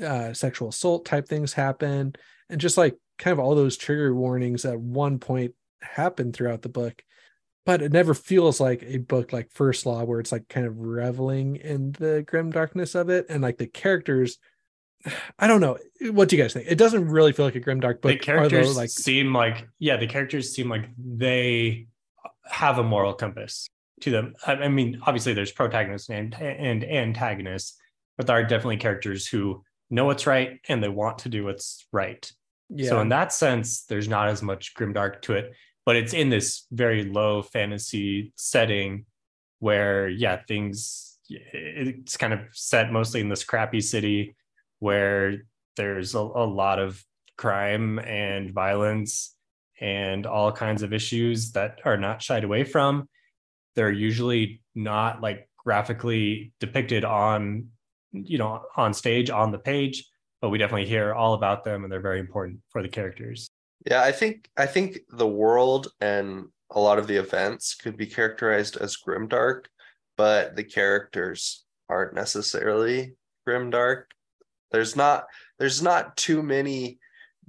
uh 0.03 0.33
sexual 0.33 0.69
assault 0.69 1.05
type 1.05 1.27
things 1.27 1.53
happen 1.53 2.13
and 2.49 2.61
just 2.61 2.77
like 2.77 2.95
kind 3.17 3.31
of 3.33 3.39
all 3.39 3.55
those 3.55 3.77
trigger 3.77 4.13
warnings 4.13 4.63
at 4.63 4.79
one 4.79 5.17
point 5.17 5.55
happen 5.81 6.31
throughout 6.31 6.61
the 6.61 6.69
book 6.69 7.01
but 7.67 7.81
it 7.81 7.91
never 7.91 8.13
feels 8.13 8.61
like 8.61 8.81
a 8.83 8.97
book 8.97 9.33
like 9.33 9.51
first 9.51 9.85
law 9.85 10.01
where 10.05 10.21
it's 10.21 10.31
like 10.31 10.47
kind 10.47 10.65
of 10.65 10.79
reveling 10.79 11.57
in 11.57 11.91
the 11.91 12.23
grim 12.25 12.49
darkness 12.49 12.95
of 12.95 13.09
it 13.09 13.25
and 13.27 13.43
like 13.43 13.57
the 13.57 13.67
characters 13.67 14.39
i 15.37 15.45
don't 15.45 15.59
know. 15.61 15.77
What 16.11 16.29
do 16.29 16.37
you 16.37 16.41
guys 16.41 16.53
think? 16.53 16.65
It 16.67 16.77
doesn't 16.77 17.09
really 17.09 17.33
feel 17.33 17.45
like 17.45 17.55
a 17.55 17.59
grim 17.59 17.81
dark 17.81 18.01
book 18.01 18.13
the 18.13 18.17
characters 18.17 18.77
like 18.77 18.89
seem 18.89 19.33
like 19.33 19.67
yeah 19.77 19.97
the 19.97 20.07
characters 20.07 20.55
seem 20.55 20.69
like 20.69 20.85
they 20.97 21.87
have 22.45 22.79
a 22.79 22.83
moral 22.83 23.13
compass 23.13 23.67
to 24.01 24.11
them. 24.11 24.33
I, 24.47 24.53
I 24.53 24.67
mean 24.69 25.01
obviously 25.05 25.33
there's 25.33 25.51
protagonists 25.51 26.09
and, 26.09 26.33
and 26.41 26.85
antagonists 26.85 27.77
but 28.15 28.27
there 28.27 28.37
are 28.37 28.43
definitely 28.43 28.77
characters 28.77 29.27
who 29.27 29.63
know 29.89 30.05
what's 30.05 30.25
right 30.25 30.61
and 30.69 30.81
they 30.81 30.89
want 30.89 31.19
to 31.19 31.29
do 31.29 31.43
what's 31.43 31.85
right. 31.91 32.31
Yeah. 32.69 32.89
so 32.89 33.01
in 33.01 33.09
that 33.09 33.33
sense 33.33 33.83
there's 33.83 34.07
not 34.07 34.29
as 34.29 34.41
much 34.41 34.73
grim 34.73 34.93
dark 34.93 35.21
to 35.23 35.33
it 35.33 35.53
but 35.87 35.95
it's 35.95 36.13
in 36.13 36.29
this 36.29 36.67
very 36.69 37.05
low 37.05 37.41
fantasy 37.41 38.33
setting 38.35 39.05
where 39.59 40.09
yeah 40.09 40.37
things 40.45 41.17
it's 41.29 42.17
kind 42.17 42.33
of 42.33 42.41
set 42.51 42.91
mostly 42.91 43.21
in 43.21 43.29
this 43.29 43.45
crappy 43.45 43.79
city 43.79 44.35
where 44.79 45.45
there's 45.77 46.13
a, 46.13 46.19
a 46.19 46.45
lot 46.45 46.77
of 46.77 47.01
crime 47.37 47.99
and 47.99 48.51
violence 48.51 49.35
and 49.79 50.25
all 50.25 50.51
kinds 50.51 50.83
of 50.83 50.91
issues 50.91 51.53
that 51.53 51.79
are 51.85 51.97
not 51.97 52.21
shied 52.21 52.43
away 52.43 52.63
from. 52.63 53.07
They're 53.75 53.91
usually 53.91 54.61
not 54.75 55.21
like 55.21 55.47
graphically 55.57 56.51
depicted 56.59 57.05
on 57.05 57.67
you 58.11 58.37
know 58.37 58.61
on 58.75 58.93
stage 58.93 59.29
on 59.29 59.51
the 59.51 59.59
page 59.59 60.05
but 60.41 60.49
we 60.49 60.57
definitely 60.57 60.85
hear 60.85 61.13
all 61.13 61.33
about 61.33 61.63
them 61.63 61.83
and 61.83 61.91
they're 61.91 61.99
very 61.99 62.19
important 62.19 62.59
for 62.69 62.81
the 62.81 62.87
characters 62.87 63.49
Yeah, 63.89 64.01
I 64.03 64.11
think 64.11 64.49
I 64.57 64.65
think 64.65 64.99
the 65.09 65.27
world 65.27 65.87
and 66.01 66.45
a 66.71 66.79
lot 66.79 66.99
of 66.99 67.07
the 67.07 67.15
events 67.15 67.73
could 67.75 67.95
be 67.95 68.05
characterized 68.05 68.75
as 68.77 68.97
grimdark, 68.97 69.65
but 70.17 70.55
the 70.57 70.63
characters 70.63 71.63
aren't 71.89 72.13
necessarily 72.13 73.15
grimdark. 73.47 74.03
There's 74.71 74.95
not 74.95 75.25
there's 75.57 75.81
not 75.81 76.17
too 76.17 76.43
many 76.43 76.99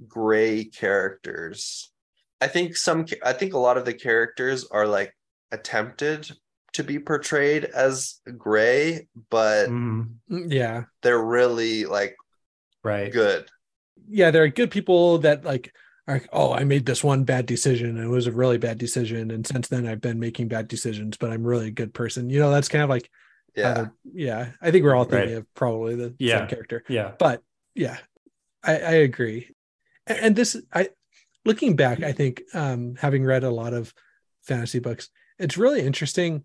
gray 0.07 0.63
characters. 0.63 1.91
I 2.39 2.47
think 2.47 2.77
some 2.77 3.05
I 3.23 3.33
think 3.33 3.53
a 3.53 3.57
lot 3.59 3.77
of 3.77 3.83
the 3.83 3.93
characters 3.93 4.65
are 4.71 4.87
like 4.87 5.13
attempted 5.51 6.29
to 6.71 6.83
be 6.83 6.99
portrayed 6.99 7.65
as 7.65 8.21
gray, 8.37 9.07
but 9.29 9.67
Mhm. 9.67 10.13
Mm, 10.31 10.53
yeah 10.53 10.83
they're 11.01 11.21
really 11.21 11.83
like 11.83 12.15
right 12.83 13.11
good. 13.11 13.49
yeah, 14.07 14.31
there 14.31 14.43
are 14.43 14.47
good 14.47 14.71
people 14.71 15.17
that 15.19 15.43
like 15.43 15.67
are 15.67 15.71
like, 16.13 16.29
oh, 16.33 16.51
I 16.53 16.63
made 16.63 16.85
this 16.85 17.03
one 17.03 17.23
bad 17.23 17.45
decision 17.45 17.89
and 17.97 17.99
it 18.03 18.07
was 18.07 18.27
a 18.27 18.31
really 18.31 18.57
bad 18.57 18.77
decision. 18.77 19.31
And 19.31 19.45
since 19.45 19.67
then 19.67 19.87
I've 19.87 20.01
been 20.01 20.19
making 20.19 20.47
bad 20.47 20.67
decisions, 20.67 21.17
but 21.17 21.31
I'm 21.31 21.43
really 21.43 21.67
a 21.67 21.71
good 21.71 21.93
person. 21.93 22.29
You 22.29 22.39
know, 22.39 22.51
that's 22.51 22.69
kind 22.69 22.83
of 22.83 22.89
like 22.89 23.09
Yeah. 23.55 23.73
they're- 23.73 23.93
yeah. 24.13 24.51
I 24.61 24.71
think 24.71 24.83
we're 24.83 24.95
all 24.95 25.05
thinking 25.05 25.29
Right. 25.33 25.37
of 25.39 25.53
probably 25.55 25.95
the 25.95 26.13
Yeah. 26.19 26.39
same 26.39 26.47
character. 26.47 26.83
yeah 26.89 27.13
But 27.19 27.43
yeah, 27.75 27.97
I, 28.63 28.73
I 28.77 28.91
agree. 28.93 29.53
A- 30.07 30.23
And, 30.23 30.35
this 30.35 30.55
I 30.73 30.89
looking 31.45 31.75
back, 31.75 32.01
I 32.03 32.11
think 32.11 32.43
um 32.53 32.95
having 32.95 33.23
read 33.23 33.43
a 33.43 33.49
lot 33.51 33.73
of 33.73 33.93
fantasy 34.43 34.79
books, 34.79 35.09
it's 35.37 35.57
really 35.57 35.81
interesting. 35.81 36.43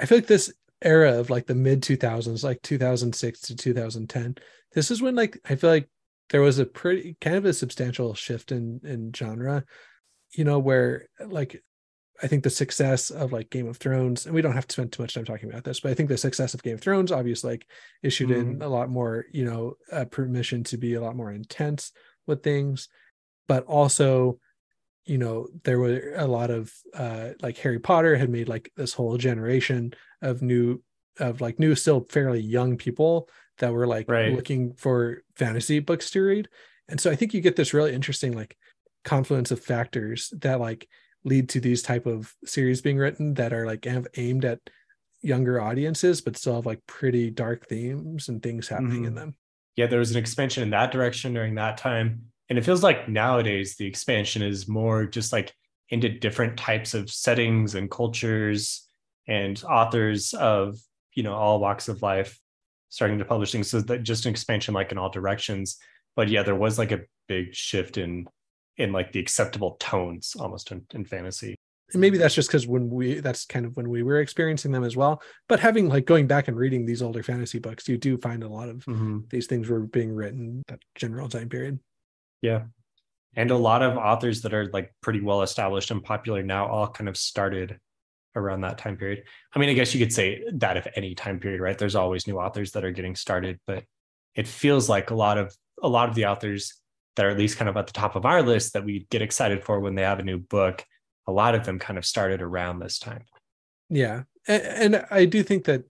I 0.00 0.06
feel 0.06 0.18
like 0.18 0.26
this 0.26 0.52
era 0.82 1.18
of 1.18 1.30
like 1.30 1.46
the 1.46 1.54
mid 1.54 1.82
2000s, 1.82 2.42
like 2.44 2.60
2006 2.62 3.40
to 3.42 3.56
2010, 3.56 4.36
this 4.72 4.90
is 4.90 5.00
when 5.02 5.14
like 5.14 5.38
I 5.44 5.56
feel 5.56 5.70
like 5.70 5.88
there 6.30 6.40
was 6.40 6.58
a 6.58 6.66
pretty 6.66 7.16
kind 7.20 7.36
of 7.36 7.44
a 7.44 7.52
substantial 7.52 8.14
shift 8.14 8.52
in 8.52 8.80
in 8.84 9.12
genre, 9.14 9.64
you 10.32 10.44
know, 10.44 10.58
where 10.58 11.08
like 11.24 11.62
I 12.22 12.28
think 12.28 12.44
the 12.44 12.50
success 12.50 13.10
of 13.10 13.32
like 13.32 13.50
Game 13.50 13.66
of 13.66 13.76
Thrones, 13.76 14.26
and 14.26 14.34
we 14.34 14.42
don't 14.42 14.54
have 14.54 14.66
to 14.66 14.72
spend 14.72 14.92
too 14.92 15.02
much 15.02 15.14
time 15.14 15.24
talking 15.24 15.50
about 15.50 15.64
this, 15.64 15.80
but 15.80 15.90
I 15.90 15.94
think 15.94 16.08
the 16.08 16.16
success 16.16 16.54
of 16.54 16.62
Game 16.62 16.74
of 16.74 16.80
Thrones 16.80 17.10
obviously 17.10 17.52
like 17.52 17.66
issued 18.02 18.30
in 18.30 18.62
a 18.62 18.68
lot 18.68 18.88
more, 18.88 19.26
you 19.32 19.44
know, 19.44 19.74
uh, 19.90 20.04
permission 20.04 20.62
to 20.64 20.76
be 20.76 20.94
a 20.94 21.00
lot 21.00 21.16
more 21.16 21.32
intense 21.32 21.92
with 22.26 22.42
things, 22.42 22.88
but 23.48 23.64
also, 23.64 24.38
you 25.04 25.18
know, 25.18 25.48
there 25.64 25.78
were 25.78 26.14
a 26.16 26.26
lot 26.26 26.50
of 26.50 26.72
uh 26.94 27.30
like 27.42 27.58
Harry 27.58 27.80
Potter 27.80 28.16
had 28.16 28.30
made 28.30 28.48
like 28.48 28.70
this 28.76 28.94
whole 28.94 29.18
generation 29.18 29.92
of 30.22 30.40
new 30.40 30.82
of 31.18 31.40
like 31.40 31.58
new 31.58 31.74
still 31.74 32.06
fairly 32.08 32.40
young 32.40 32.76
people 32.76 33.28
that 33.58 33.72
were 33.72 33.86
like 33.86 34.08
Right. 34.08 34.32
looking 34.32 34.74
for 34.74 35.22
fantasy 35.36 35.78
books 35.80 36.10
to 36.12 36.20
read. 36.20 36.48
And 36.88 37.00
so 37.00 37.10
I 37.10 37.16
think 37.16 37.32
you 37.34 37.40
get 37.40 37.56
this 37.56 37.72
really 37.74 37.94
interesting 37.94 38.32
like 38.32 38.56
confluence 39.04 39.50
of 39.50 39.60
factors 39.60 40.32
that 40.40 40.60
like 40.60 40.88
lead 41.24 41.48
to 41.50 41.60
these 41.60 41.82
type 41.82 42.06
of 42.06 42.34
series 42.44 42.80
being 42.82 42.98
written 42.98 43.34
that 43.34 43.52
are 43.52 43.66
like 43.66 43.86
aimed 44.16 44.44
at 44.44 44.60
younger 45.22 45.60
audiences 45.60 46.20
but 46.20 46.36
still 46.36 46.56
have 46.56 46.66
like 46.66 46.84
pretty 46.86 47.30
dark 47.30 47.66
themes 47.66 48.28
and 48.28 48.42
things 48.42 48.68
happening 48.68 49.04
in 49.04 49.12
Mhm. 49.12 49.16
them. 49.16 49.34
yeah 49.76 49.86
there 49.86 49.98
was 49.98 50.10
an 50.10 50.18
expansion 50.18 50.62
in 50.62 50.70
that 50.70 50.92
direction 50.92 51.32
during 51.32 51.54
that 51.54 51.78
time 51.78 52.30
and 52.50 52.58
it 52.58 52.64
feels 52.64 52.82
like 52.82 53.08
nowadays 53.08 53.76
the 53.76 53.86
expansion 53.86 54.42
is 54.42 54.68
more 54.68 55.06
just 55.06 55.32
like 55.32 55.54
into 55.88 56.10
different 56.10 56.58
types 56.58 56.92
of 56.92 57.10
settings 57.10 57.74
and 57.74 57.90
cultures 57.90 58.86
and 59.26 59.62
authors 59.64 60.34
of 60.34 60.76
you 61.14 61.22
know 61.22 61.32
all 61.34 61.58
walks 61.58 61.88
of 61.88 62.02
life 62.02 62.38
starting 62.94 63.18
to 63.18 63.24
publish 63.24 63.50
things 63.52 63.68
so 63.68 63.80
that 63.80 64.02
just 64.04 64.24
an 64.24 64.30
expansion 64.30 64.72
like 64.72 64.92
in 64.92 64.98
all 64.98 65.10
directions 65.10 65.78
but 66.16 66.28
yeah 66.28 66.42
there 66.44 66.54
was 66.54 66.78
like 66.78 66.92
a 66.92 67.00
big 67.28 67.52
shift 67.54 67.98
in 67.98 68.26
in 68.76 68.92
like 68.92 69.10
the 69.12 69.18
acceptable 69.18 69.76
tones 69.80 70.36
almost 70.38 70.70
in, 70.72 70.84
in 70.94 71.04
fantasy 71.04 71.54
And 71.92 72.00
maybe 72.00 72.18
that's 72.18 72.34
just 72.34 72.48
because 72.48 72.66
when 72.66 72.88
we 72.88 73.20
that's 73.20 73.44
kind 73.46 73.66
of 73.66 73.76
when 73.76 73.88
we 73.88 74.02
were 74.04 74.20
experiencing 74.20 74.72
them 74.72 74.84
as 74.84 74.96
well. 74.96 75.20
But 75.48 75.60
having 75.60 75.88
like 75.88 76.06
going 76.06 76.26
back 76.26 76.48
and 76.48 76.56
reading 76.56 76.86
these 76.86 77.02
older 77.02 77.22
fantasy 77.22 77.58
books, 77.60 77.86
you 77.88 77.98
do 77.98 78.16
find 78.18 78.42
a 78.42 78.48
lot 78.48 78.68
of 78.68 78.84
Mhm. 78.86 79.28
these 79.30 79.46
things 79.46 79.68
were 79.68 79.80
being 79.80 80.12
written 80.12 80.62
that 80.68 80.80
general 80.94 81.28
time 81.28 81.48
period. 81.48 81.78
yeah 82.42 82.62
and 83.36 83.50
a 83.50 83.56
lot 83.70 83.82
of 83.82 83.96
authors 83.96 84.42
that 84.42 84.54
are 84.54 84.66
like 84.76 84.88
pretty 85.04 85.20
well 85.20 85.42
established 85.42 85.90
and 85.90 86.02
popular 86.04 86.42
now 86.42 86.66
all 86.68 86.88
kind 86.88 87.08
of 87.08 87.16
started 87.16 87.78
around 88.36 88.62
that 88.62 88.78
time 88.78 88.96
period. 88.96 89.24
I 89.54 89.58
mean, 89.58 89.68
I 89.68 89.74
guess 89.74 89.94
you 89.94 90.00
could 90.04 90.12
say 90.12 90.44
that 90.54 90.76
if 90.76 90.86
any 90.96 91.14
time 91.14 91.40
period, 91.40 91.60
right? 91.60 91.76
There's 91.76 91.94
always 91.94 92.26
new 92.26 92.38
authors 92.38 92.72
that 92.72 92.84
are 92.84 92.90
getting 92.90 93.16
started, 93.16 93.60
but 93.66 93.84
it 94.34 94.48
feels 94.48 94.88
like 94.88 95.10
a 95.10 95.14
lot 95.14 95.38
of 95.38 95.54
a 95.82 95.88
lot 95.88 96.08
of 96.08 96.14
the 96.14 96.26
authors 96.26 96.80
that 97.16 97.26
are 97.26 97.30
at 97.30 97.38
least 97.38 97.56
kind 97.56 97.68
of 97.68 97.76
at 97.76 97.86
the 97.86 97.92
top 97.92 98.16
of 98.16 98.26
our 98.26 98.42
list 98.42 98.72
that 98.72 98.84
we 98.84 99.06
get 99.10 99.22
excited 99.22 99.64
for 99.64 99.80
when 99.80 99.94
they 99.94 100.02
have 100.02 100.18
a 100.18 100.24
new 100.24 100.38
book, 100.38 100.84
a 101.26 101.32
lot 101.32 101.54
of 101.54 101.64
them 101.64 101.78
kind 101.78 101.98
of 101.98 102.04
started 102.04 102.42
around 102.42 102.78
this 102.78 102.98
time. 102.98 103.24
Yeah. 103.88 104.22
And, 104.48 104.94
and 104.94 105.06
I 105.10 105.24
do 105.24 105.42
think 105.42 105.64
that 105.64 105.84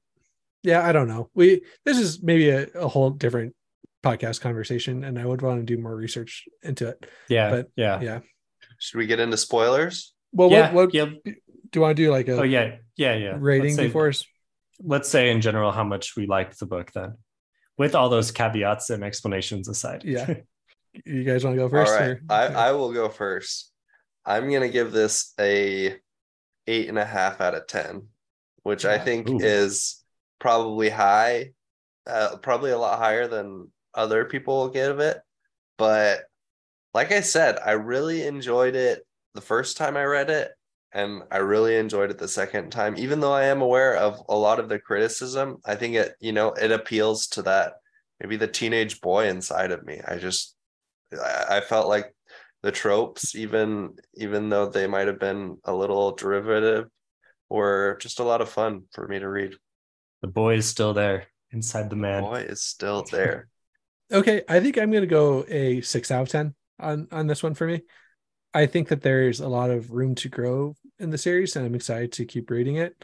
yeah, 0.62 0.86
I 0.86 0.92
don't 0.92 1.08
know. 1.08 1.30
We 1.34 1.62
this 1.84 1.98
is 1.98 2.22
maybe 2.22 2.50
a, 2.50 2.66
a 2.74 2.88
whole 2.88 3.10
different 3.10 3.54
podcast 4.02 4.40
conversation 4.40 5.04
and 5.04 5.18
I 5.18 5.24
would 5.24 5.42
want 5.42 5.60
to 5.60 5.64
do 5.64 5.80
more 5.80 5.94
research 5.94 6.44
into 6.62 6.88
it. 6.88 7.06
Yeah. 7.28 7.50
But 7.50 7.70
yeah. 7.76 8.00
Yeah. 8.00 8.20
Should 8.78 8.98
we 8.98 9.06
get 9.06 9.20
into 9.20 9.36
spoilers? 9.36 10.12
Well, 10.32 10.50
yeah, 10.50 10.72
what, 10.72 10.86
what 10.86 10.94
yeah. 10.94 11.06
Do 11.74 11.80
you 11.80 11.82
want 11.82 11.96
to 11.96 12.02
do 12.04 12.10
like 12.10 12.28
a 12.28 12.38
Oh 12.38 12.42
yeah. 12.44 12.76
Yeah. 12.96 13.14
Yeah. 13.16 13.36
rating 13.38 13.64
Let's 13.66 13.76
say- 13.76 13.86
before 13.88 14.08
us? 14.08 14.24
let's 14.80 15.08
say 15.08 15.30
in 15.30 15.40
general 15.40 15.70
how 15.70 15.84
much 15.84 16.16
we 16.16 16.26
liked 16.26 16.58
the 16.58 16.66
book 16.66 16.90
then 16.92 17.14
with 17.78 17.94
all 17.94 18.08
those 18.08 18.30
caveats 18.32 18.90
and 18.90 19.04
explanations 19.04 19.68
aside 19.68 20.02
Yeah. 20.04 20.34
You 21.04 21.24
guys 21.24 21.44
want 21.44 21.56
to 21.56 21.62
go 21.62 21.68
first? 21.68 21.92
All 21.92 21.98
right, 21.98 22.10
or- 22.10 22.20
I, 22.30 22.46
I 22.68 22.72
will 22.72 22.92
go 22.92 23.08
first. 23.08 23.72
I'm 24.24 24.48
gonna 24.50 24.68
give 24.68 24.92
this 24.92 25.34
a 25.40 25.96
eight 26.68 26.88
and 26.88 26.98
a 26.98 27.04
half 27.04 27.40
out 27.40 27.56
of 27.56 27.66
ten, 27.66 28.06
which 28.62 28.84
I 28.84 28.98
think 28.98 29.28
Ooh. 29.28 29.38
is 29.40 30.00
probably 30.38 30.88
high, 30.90 31.50
uh, 32.06 32.36
probably 32.42 32.70
a 32.70 32.78
lot 32.78 33.00
higher 33.00 33.26
than 33.26 33.72
other 33.92 34.24
people 34.24 34.54
will 34.58 34.68
give 34.70 35.00
it. 35.00 35.18
But 35.78 36.20
like 36.94 37.10
I 37.10 37.22
said, 37.22 37.58
I 37.58 37.72
really 37.72 38.24
enjoyed 38.24 38.76
it 38.76 39.04
the 39.34 39.40
first 39.40 39.76
time 39.76 39.96
I 39.96 40.04
read 40.04 40.30
it, 40.30 40.52
and 40.94 41.22
I 41.30 41.38
really 41.38 41.76
enjoyed 41.76 42.10
it 42.10 42.18
the 42.18 42.28
second 42.28 42.70
time. 42.70 42.96
Even 42.96 43.20
though 43.20 43.32
I 43.32 43.44
am 43.44 43.60
aware 43.62 43.96
of 43.96 44.20
a 44.28 44.36
lot 44.36 44.60
of 44.60 44.68
the 44.68 44.78
criticism, 44.78 45.58
I 45.64 45.74
think 45.74 45.96
it 45.96 46.14
you 46.20 46.32
know 46.32 46.52
it 46.52 46.70
appeals 46.72 47.26
to 47.28 47.42
that 47.42 47.74
maybe 48.20 48.36
the 48.36 48.48
teenage 48.48 49.00
boy 49.00 49.28
inside 49.28 49.72
of 49.72 49.84
me. 49.84 50.00
I 50.06 50.16
just 50.16 50.56
I 51.12 51.58
I 51.58 51.60
felt 51.60 51.88
like 51.88 52.14
the 52.62 52.72
tropes, 52.72 53.34
even 53.34 53.96
even 54.14 54.48
though 54.48 54.68
they 54.68 54.86
might 54.86 55.08
have 55.08 55.18
been 55.20 55.58
a 55.64 55.74
little 55.74 56.12
derivative, 56.12 56.88
were 57.50 57.98
just 58.00 58.20
a 58.20 58.24
lot 58.24 58.40
of 58.40 58.48
fun 58.48 58.84
for 58.92 59.06
me 59.06 59.18
to 59.18 59.28
read. 59.28 59.54
the 60.22 60.28
boy 60.28 60.54
is 60.54 60.66
still 60.66 60.94
there 60.94 61.26
inside 61.50 61.90
the 61.90 61.96
man 61.96 62.22
The 62.22 62.28
Boy 62.28 62.40
is 62.40 62.62
still 62.62 63.04
there. 63.10 63.48
Okay, 64.12 64.42
I 64.48 64.60
think 64.60 64.76
I'm 64.76 64.92
gonna 64.92 65.06
go 65.06 65.46
a 65.48 65.80
six 65.80 66.10
out 66.10 66.22
of 66.22 66.28
ten 66.28 66.54
on 66.78 67.08
on 67.10 67.26
this 67.26 67.42
one 67.42 67.54
for 67.54 67.66
me. 67.66 67.82
I 68.52 68.66
think 68.66 68.88
that 68.88 69.00
there's 69.00 69.40
a 69.40 69.48
lot 69.48 69.70
of 69.70 69.90
room 69.90 70.14
to 70.16 70.28
grow 70.28 70.76
in 70.98 71.10
the 71.10 71.18
series, 71.18 71.56
and 71.56 71.66
I'm 71.66 71.74
excited 71.74 72.12
to 72.12 72.24
keep 72.24 72.50
reading 72.50 72.76
it. 72.76 72.94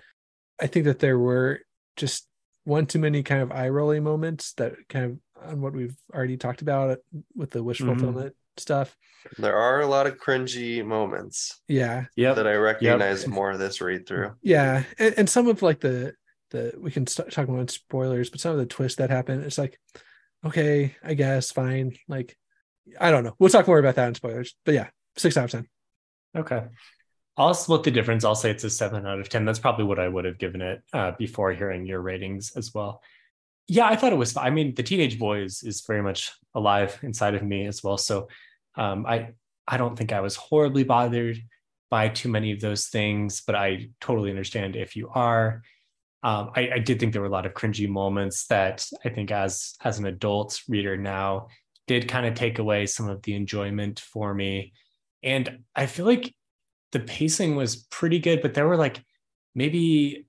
I 0.60 0.66
think 0.66 0.84
that 0.84 0.98
there 0.98 1.18
were 1.18 1.60
just 1.96 2.26
one 2.64 2.86
too 2.86 2.98
many 2.98 3.22
kind 3.22 3.42
of 3.42 3.50
eye 3.52 3.68
rolling 3.68 4.04
moments 4.04 4.52
that 4.54 4.74
kind 4.88 5.04
of 5.06 5.18
on 5.50 5.60
what 5.60 5.72
we've 5.72 5.96
already 6.14 6.36
talked 6.36 6.60
about 6.62 6.98
with 7.34 7.50
the 7.50 7.62
wish 7.62 7.80
Mhm. 7.80 7.86
fulfillment 7.86 8.36
stuff. 8.58 8.94
There 9.38 9.56
are 9.56 9.80
a 9.80 9.86
lot 9.86 10.06
of 10.06 10.18
cringy 10.18 10.84
moments 10.84 11.60
Yeah, 11.66 12.06
Yeah. 12.16 12.34
that 12.34 12.46
I 12.46 12.54
recognize 12.56 13.26
more 13.26 13.50
of 13.50 13.58
this 13.58 13.80
read 13.80 14.06
through. 14.06 14.34
yeah, 14.42 14.84
and, 14.98 15.14
and 15.18 15.30
some 15.30 15.48
of 15.48 15.62
like 15.62 15.80
the 15.80 16.14
the 16.50 16.74
we 16.78 16.90
can 16.90 17.06
start 17.06 17.30
talking 17.30 17.54
about 17.54 17.70
spoilers, 17.70 18.28
but 18.28 18.40
some 18.40 18.52
of 18.52 18.58
the 18.58 18.66
twists 18.66 18.98
that 18.98 19.08
happen, 19.08 19.42
it's 19.42 19.56
like, 19.56 19.78
okay, 20.44 20.96
I 21.02 21.14
guess 21.14 21.52
fine. 21.52 21.96
Like, 22.08 22.36
I 22.98 23.10
don't 23.12 23.22
know. 23.24 23.36
We'll 23.38 23.50
talk 23.50 23.66
more 23.68 23.78
about 23.78 23.94
that 23.94 24.08
in 24.08 24.14
spoilers, 24.16 24.56
but 24.64 24.74
yeah, 24.74 24.88
six 25.16 25.36
out 25.36 25.44
of 25.44 25.50
ten. 25.52 25.68
okay 26.36 26.66
i'll 27.36 27.54
split 27.54 27.82
the 27.82 27.90
difference. 27.90 28.24
I'll 28.24 28.34
say 28.34 28.50
it's 28.50 28.64
a 28.64 28.70
7 28.70 29.06
out 29.06 29.20
of 29.20 29.28
10 29.28 29.44
that's 29.44 29.58
probably 29.58 29.84
what 29.84 29.98
i 29.98 30.08
would 30.08 30.24
have 30.24 30.38
given 30.38 30.60
it 30.60 30.82
uh, 30.92 31.12
before 31.18 31.52
hearing 31.52 31.86
your 31.86 32.00
ratings 32.00 32.52
as 32.56 32.74
well. 32.74 33.02
Yeah 33.68 33.86
i 33.86 33.96
thought 33.96 34.12
it 34.12 34.16
was 34.16 34.36
i 34.36 34.50
mean 34.50 34.74
the 34.74 34.82
teenage 34.82 35.18
boy 35.18 35.42
is, 35.42 35.62
is 35.62 35.82
very 35.86 36.02
much 36.02 36.32
alive 36.54 36.98
inside 37.02 37.34
of 37.34 37.42
me 37.42 37.66
as 37.66 37.82
well. 37.82 37.96
So 37.96 38.28
um, 38.76 39.06
i 39.06 39.30
i 39.66 39.76
don't 39.76 39.96
think 39.96 40.12
i 40.12 40.20
was 40.20 40.36
horribly 40.36 40.84
bothered 40.84 41.38
by 41.90 42.08
too 42.08 42.28
many 42.28 42.52
of 42.52 42.60
those 42.60 42.86
things 42.86 43.42
but 43.44 43.54
i 43.54 43.88
totally 44.00 44.30
understand 44.30 44.76
if 44.76 44.96
you 44.96 45.08
are. 45.14 45.62
Um, 46.22 46.50
I, 46.54 46.70
I 46.74 46.78
did 46.80 47.00
think 47.00 47.14
there 47.14 47.22
were 47.22 47.28
a 47.28 47.32
lot 47.32 47.46
of 47.46 47.54
cringy 47.54 47.88
moments 47.88 48.46
that 48.48 48.86
i 49.04 49.08
think 49.08 49.30
as 49.30 49.74
as 49.82 49.98
an 49.98 50.06
adult 50.06 50.60
reader 50.68 50.96
now 50.96 51.48
did 51.86 52.06
kind 52.06 52.24
of 52.24 52.34
take 52.34 52.60
away 52.60 52.86
some 52.86 53.08
of 53.08 53.20
the 53.22 53.34
enjoyment 53.34 53.98
for 53.98 54.32
me. 54.32 54.72
And 55.22 55.60
i 55.74 55.86
feel 55.86 56.06
like 56.06 56.32
the 56.92 57.00
pacing 57.00 57.56
was 57.56 57.76
pretty 57.76 58.18
good 58.18 58.42
but 58.42 58.54
there 58.54 58.66
were 58.68 58.76
like 58.76 59.02
maybe 59.54 60.26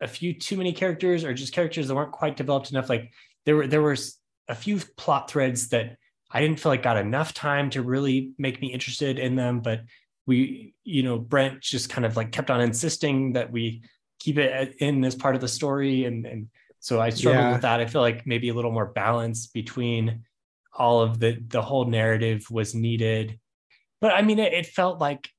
a 0.00 0.08
few 0.08 0.34
too 0.34 0.56
many 0.56 0.72
characters 0.72 1.24
or 1.24 1.32
just 1.34 1.52
characters 1.52 1.88
that 1.88 1.94
weren't 1.94 2.12
quite 2.12 2.36
developed 2.36 2.70
enough. 2.70 2.88
Like 2.88 3.12
there 3.46 3.56
were 3.56 3.66
there 3.66 3.82
was 3.82 4.18
a 4.48 4.54
few 4.54 4.78
plot 4.96 5.30
threads 5.30 5.68
that 5.68 5.96
i 6.30 6.40
didn't 6.40 6.58
feel 6.60 6.70
like 6.70 6.82
got 6.82 6.96
enough 6.98 7.32
time 7.32 7.70
to 7.70 7.80
really 7.82 8.32
make 8.38 8.60
me 8.60 8.72
interested 8.72 9.18
in 9.18 9.36
them 9.36 9.60
but 9.60 9.80
we 10.26 10.74
you 10.84 11.02
know 11.02 11.18
brent 11.18 11.60
just 11.60 11.88
kind 11.88 12.04
of 12.04 12.16
like 12.16 12.32
kept 12.32 12.50
on 12.50 12.60
insisting 12.60 13.32
that 13.34 13.50
we 13.50 13.82
keep 14.18 14.36
it 14.36 14.52
uh, 14.68 14.72
in 14.84 15.02
as 15.04 15.14
part 15.14 15.34
of 15.34 15.40
the 15.40 15.48
story 15.48 16.04
and 16.04 16.26
and 16.26 16.48
so 16.80 17.00
i 17.00 17.08
struggled 17.08 17.44
Yeah. 17.46 17.52
with 17.52 17.62
that. 17.62 17.80
I 17.80 17.86
feel 17.86 18.02
like 18.02 18.26
maybe 18.26 18.50
a 18.50 18.54
little 18.54 18.72
more 18.72 18.86
balance 18.86 19.46
between 19.46 20.24
all 20.76 21.00
of 21.00 21.18
the 21.18 21.42
the 21.48 21.62
whole 21.62 21.86
narrative 21.86 22.50
was 22.50 22.74
needed. 22.74 23.38
But 24.02 24.12
i 24.12 24.20
mean 24.22 24.38
it, 24.38 24.52
it 24.52 24.66
felt 24.66 25.00
like 25.00 25.30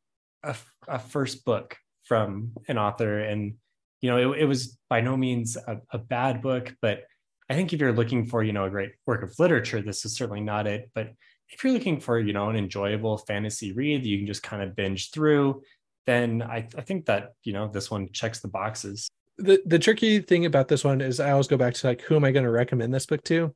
a, 0.45 0.55
a 0.87 0.99
first 0.99 1.45
book 1.45 1.77
from 2.03 2.51
an 2.67 2.77
author 2.77 3.19
and 3.19 3.55
you 4.01 4.09
know 4.09 4.33
it, 4.33 4.41
it 4.41 4.45
was 4.45 4.77
by 4.89 5.01
no 5.01 5.17
means 5.17 5.57
a, 5.57 5.81
a 5.91 5.97
bad 5.97 6.41
book 6.41 6.73
but 6.81 7.03
i 7.49 7.53
think 7.53 7.73
if 7.73 7.79
you're 7.79 7.93
looking 7.93 8.25
for 8.25 8.43
you 8.43 8.53
know 8.53 8.65
a 8.65 8.69
great 8.69 8.91
work 9.05 9.23
of 9.23 9.33
literature 9.39 9.81
this 9.81 10.05
is 10.05 10.15
certainly 10.15 10.41
not 10.41 10.67
it 10.67 10.89
but 10.93 11.11
if 11.49 11.63
you're 11.63 11.73
looking 11.73 11.99
for 11.99 12.19
you 12.19 12.33
know 12.33 12.49
an 12.49 12.55
enjoyable 12.55 13.17
fantasy 13.17 13.71
read 13.73 14.01
that 14.03 14.07
you 14.07 14.17
can 14.17 14.27
just 14.27 14.43
kind 14.43 14.61
of 14.61 14.75
binge 14.75 15.11
through 15.11 15.61
then 16.05 16.41
i, 16.43 16.57
I 16.77 16.81
think 16.81 17.05
that 17.05 17.33
you 17.43 17.53
know 17.53 17.67
this 17.67 17.89
one 17.89 18.11
checks 18.11 18.39
the 18.39 18.47
boxes 18.47 19.09
the 19.37 19.61
the 19.65 19.79
tricky 19.79 20.19
thing 20.19 20.45
about 20.45 20.69
this 20.69 20.83
one 20.83 21.01
is 21.01 21.19
I 21.19 21.31
always 21.31 21.47
go 21.47 21.57
back 21.57 21.73
to 21.73 21.87
like 21.87 22.01
who 22.01 22.15
am 22.15 22.23
I 22.23 22.31
going 22.31 22.45
to 22.45 22.51
recommend 22.51 22.93
this 22.93 23.05
book 23.05 23.21
to? 23.25 23.53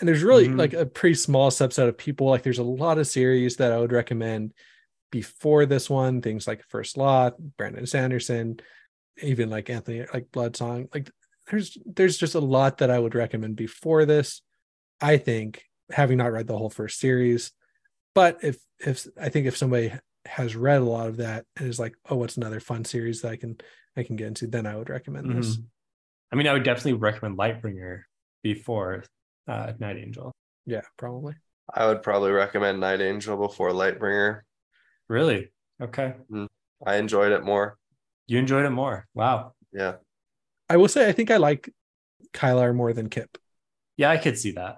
And 0.00 0.08
there's 0.08 0.22
really 0.22 0.48
Mhm. 0.48 0.58
like 0.58 0.72
a 0.72 0.86
pretty 0.86 1.16
small 1.16 1.50
subset 1.50 1.86
of 1.86 1.98
people. 1.98 2.28
Like 2.28 2.42
there's 2.42 2.58
a 2.58 2.62
lot 2.62 2.96
of 2.96 3.06
series 3.06 3.56
that 3.56 3.72
I 3.72 3.78
would 3.78 3.92
recommend 3.92 4.54
before 5.12 5.66
this 5.66 5.88
one, 5.88 6.20
things 6.22 6.48
like 6.48 6.64
First 6.68 6.96
Law, 6.96 7.30
Brandon 7.56 7.86
Sanderson, 7.86 8.58
even 9.22 9.48
like 9.50 9.70
Anthony 9.70 10.04
like 10.12 10.32
Blood 10.32 10.56
Song. 10.56 10.88
Like 10.92 11.08
there's 11.48 11.78
there's 11.86 12.16
just 12.16 12.34
a 12.34 12.40
lot 12.40 12.78
that 12.78 12.90
I 12.90 12.98
would 12.98 13.14
recommend 13.14 13.54
before 13.54 14.04
this. 14.04 14.42
I 15.00 15.18
think 15.18 15.62
having 15.92 16.18
not 16.18 16.32
read 16.32 16.48
the 16.48 16.58
whole 16.58 16.70
first 16.70 16.98
series, 16.98 17.52
but 18.14 18.38
if 18.42 18.58
if 18.80 19.06
I 19.20 19.28
think 19.28 19.46
if 19.46 19.56
somebody 19.56 19.92
has 20.24 20.56
read 20.56 20.80
a 20.80 20.84
lot 20.84 21.08
of 21.08 21.18
that 21.18 21.44
and 21.56 21.68
is 21.68 21.78
like, 21.78 21.94
oh, 22.08 22.16
what's 22.16 22.36
another 22.36 22.60
fun 22.60 22.84
series 22.84 23.20
that 23.20 23.30
I 23.32 23.36
can 23.36 23.58
I 23.96 24.02
can 24.02 24.16
get 24.16 24.28
into, 24.28 24.46
then 24.48 24.66
I 24.66 24.74
would 24.76 24.88
recommend 24.90 25.36
this. 25.36 25.56
Mhm. 25.56 25.64
i 26.32 26.36
mean 26.36 26.46
i 26.46 26.52
would 26.54 26.64
definitely 26.64 26.94
recommend 26.94 27.36
lightbringer 27.36 28.04
before 28.42 29.04
uh, 29.46 29.72
night 29.78 29.98
angel 29.98 30.32
Yeah, 30.64 30.80
probably. 30.96 31.34
I 31.74 31.86
would 31.86 32.02
probably 32.02 32.30
recommend 32.32 32.80
Night 32.80 33.00
Angel 33.00 33.36
before 33.36 33.70
Lightbringer. 33.70 34.40
Really 35.12 35.52
okay 35.80 36.14
mm-hmm. 36.30 36.46
I 36.84 36.96
enjoyed 36.96 37.32
it 37.32 37.44
more. 37.44 37.76
you 38.26 38.38
enjoyed 38.38 38.66
it 38.66 38.70
more 38.82 39.06
wow 39.14 39.52
Yeah. 39.72 39.94
I 40.68 40.76
will 40.78 40.88
say 40.88 41.08
I 41.08 41.12
think 41.12 41.30
I 41.30 41.36
like 41.36 41.68
Kylar 42.32 42.74
more 42.74 42.92
than 42.92 43.08
Kip. 43.10 43.30
yeah 43.96 44.10
i 44.10 44.16
could 44.16 44.38
see 44.38 44.52
that 44.52 44.74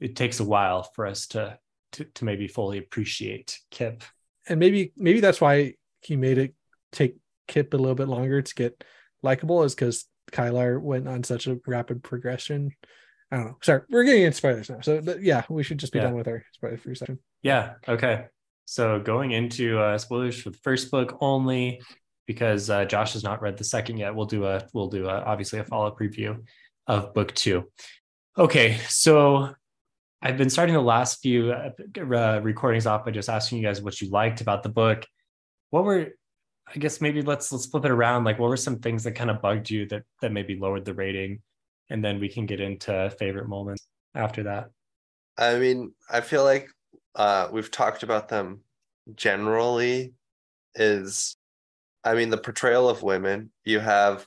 it 0.00 0.16
takes 0.16 0.40
a 0.40 0.44
while 0.54 0.82
for 0.94 1.06
us 1.06 1.28
to 1.28 1.58
to, 1.92 2.04
to 2.16 2.24
maybe 2.24 2.48
fully 2.48 2.78
appreciate 2.78 3.58
kip 3.70 4.02
And 4.48 4.58
maybe 4.60 4.92
maybe 4.96 5.20
that's 5.20 5.40
why 5.40 5.74
he 6.02 6.14
made 6.16 6.38
it 6.38 6.52
take 6.92 7.14
Kip 7.48 7.74
a 7.74 7.76
little 7.76 7.94
bit 7.94 8.08
longer 8.08 8.42
to 8.42 8.54
get 8.62 8.82
likable, 9.22 9.62
is 9.64 9.74
because 9.74 10.04
Kylar 10.32 10.80
went 10.80 11.06
on 11.08 11.22
such 11.22 11.46
a 11.46 11.58
rapid 11.66 12.02
progression. 12.02 12.60
I 13.30 13.36
don't 13.36 13.46
know. 13.46 13.56
Sorry, 13.62 13.82
we're 13.90 14.02
getting 14.04 14.22
into 14.26 14.36
spoilers 14.36 14.68
now. 14.70 14.80
So 14.82 15.00
but 15.00 15.22
yeah, 15.22 15.42
we 15.48 15.62
should 15.62 15.78
just 15.78 15.92
be 15.92 15.98
Yeah. 16.00 16.06
done 16.06 16.14
with 16.18 16.28
our 16.28 16.42
spoiler 16.52 16.76
free 16.76 16.94
section. 16.96 17.18
Yeah. 17.42 17.74
Okay. 17.88 18.26
So 18.66 19.00
going 19.00 19.30
into 19.30 19.78
uh, 19.78 19.96
spoilers 19.96 20.40
for 20.40 20.50
the 20.50 20.58
first 20.58 20.90
book 20.90 21.16
only, 21.20 21.80
because 22.26 22.68
uh, 22.68 22.84
Josh 22.84 23.14
has 23.14 23.24
not 23.24 23.40
read 23.40 23.56
the 23.56 23.64
second 23.64 23.96
yet. 23.96 24.14
We'll 24.14 24.26
do 24.26 24.44
a 24.44 24.66
we'll 24.74 24.88
do 24.88 25.06
a, 25.06 25.20
obviously 25.22 25.60
a 25.60 25.64
follow 25.64 25.86
up 25.86 25.98
review 26.00 26.44
of 26.86 27.14
book 27.14 27.34
two. 27.34 27.70
Okay. 28.36 28.78
So 28.88 29.54
I've 30.20 30.36
been 30.36 30.50
starting 30.50 30.74
the 30.74 30.82
last 30.82 31.22
few 31.22 31.52
uh, 31.52 31.70
uh, 31.98 32.40
recordings 32.42 32.86
off 32.86 33.04
by 33.04 33.12
just 33.12 33.28
asking 33.28 33.58
you 33.58 33.64
guys 33.64 33.80
what 33.80 34.00
you 34.00 34.10
liked 34.10 34.40
about 34.40 34.62
the 34.62 34.68
book. 34.68 35.06
What 35.70 35.84
were 35.84 36.10
I 36.74 36.78
guess 36.78 37.00
maybe 37.00 37.22
let's 37.22 37.52
let's 37.52 37.66
flip 37.66 37.84
it 37.84 37.90
around. 37.90 38.24
Like, 38.24 38.38
what 38.38 38.48
were 38.48 38.56
some 38.56 38.80
things 38.80 39.04
that 39.04 39.12
kind 39.12 39.30
of 39.30 39.40
bugged 39.40 39.70
you 39.70 39.86
that 39.86 40.02
that 40.20 40.32
maybe 40.32 40.58
lowered 40.58 40.84
the 40.84 40.94
rating, 40.94 41.40
and 41.90 42.04
then 42.04 42.18
we 42.18 42.28
can 42.28 42.46
get 42.46 42.60
into 42.60 43.14
favorite 43.18 43.48
moments 43.48 43.86
after 44.14 44.42
that. 44.44 44.70
I 45.38 45.58
mean, 45.58 45.92
I 46.10 46.22
feel 46.22 46.42
like 46.42 46.68
uh 47.16 47.48
we've 47.50 47.70
talked 47.70 48.02
about 48.02 48.28
them 48.28 48.60
generally 49.14 50.14
is 50.74 51.36
I 52.04 52.14
mean 52.14 52.30
the 52.30 52.38
portrayal 52.38 52.88
of 52.88 53.02
women. 53.02 53.50
You 53.64 53.80
have 53.80 54.26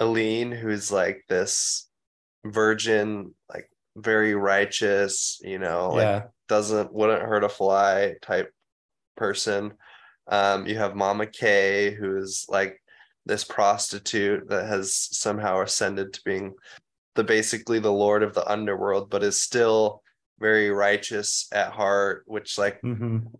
Elene 0.00 0.50
who's 0.52 0.90
like 0.90 1.24
this 1.28 1.88
virgin, 2.44 3.34
like 3.48 3.70
very 3.96 4.34
righteous, 4.34 5.40
you 5.42 5.58
know, 5.58 5.90
like 5.90 6.02
yeah. 6.02 6.22
doesn't 6.48 6.92
wouldn't 6.92 7.22
hurt 7.22 7.44
a 7.44 7.48
fly 7.48 8.14
type 8.22 8.52
person. 9.16 9.74
Um, 10.26 10.66
you 10.66 10.76
have 10.78 10.96
Mama 10.96 11.26
Kay, 11.26 11.92
who's 11.92 12.46
like 12.48 12.80
this 13.26 13.44
prostitute 13.44 14.48
that 14.48 14.66
has 14.66 14.94
somehow 14.94 15.60
ascended 15.60 16.12
to 16.14 16.22
being 16.24 16.54
the 17.14 17.24
basically 17.24 17.78
the 17.78 17.92
lord 17.92 18.22
of 18.22 18.34
the 18.34 18.50
underworld, 18.50 19.10
but 19.10 19.22
is 19.22 19.40
still 19.40 20.02
very 20.38 20.70
righteous 20.70 21.48
at 21.52 21.72
heart, 21.72 22.24
which 22.26 22.58
like 22.58 22.80
Mhm. 22.84 23.32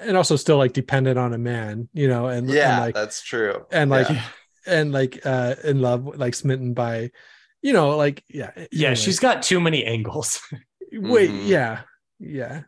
and 0.00 0.16
also 0.16 0.36
still 0.36 0.56
like 0.58 0.72
dependent 0.72 1.18
on 1.18 1.32
a 1.34 1.38
man, 1.38 1.88
you 1.92 2.08
know, 2.08 2.28
and 2.28 2.48
yeah, 2.50 2.70
and 2.70 2.78
like 2.78 2.94
that's 2.94 3.22
true. 3.22 3.66
and 3.70 3.90
like 3.90 4.08
Yeah. 4.08 4.22
and 4.66 4.92
like 4.92 5.24
uh 5.26 5.54
in 5.64 5.80
love, 5.80 6.06
like 6.18 6.34
smitten 6.34 6.74
by, 6.74 7.10
you 7.62 7.72
know, 7.72 7.96
like 7.96 8.24
yeah, 8.28 8.52
Yeah, 8.70 8.94
anyway. 8.94 8.94
she's 8.94 9.20
got 9.20 9.42
too 9.42 9.60
many 9.60 9.84
angles. 9.84 10.40
wait, 10.92 11.30
Mhm. 11.30 11.48
yeah, 11.48 11.82
yeah, 12.18 12.62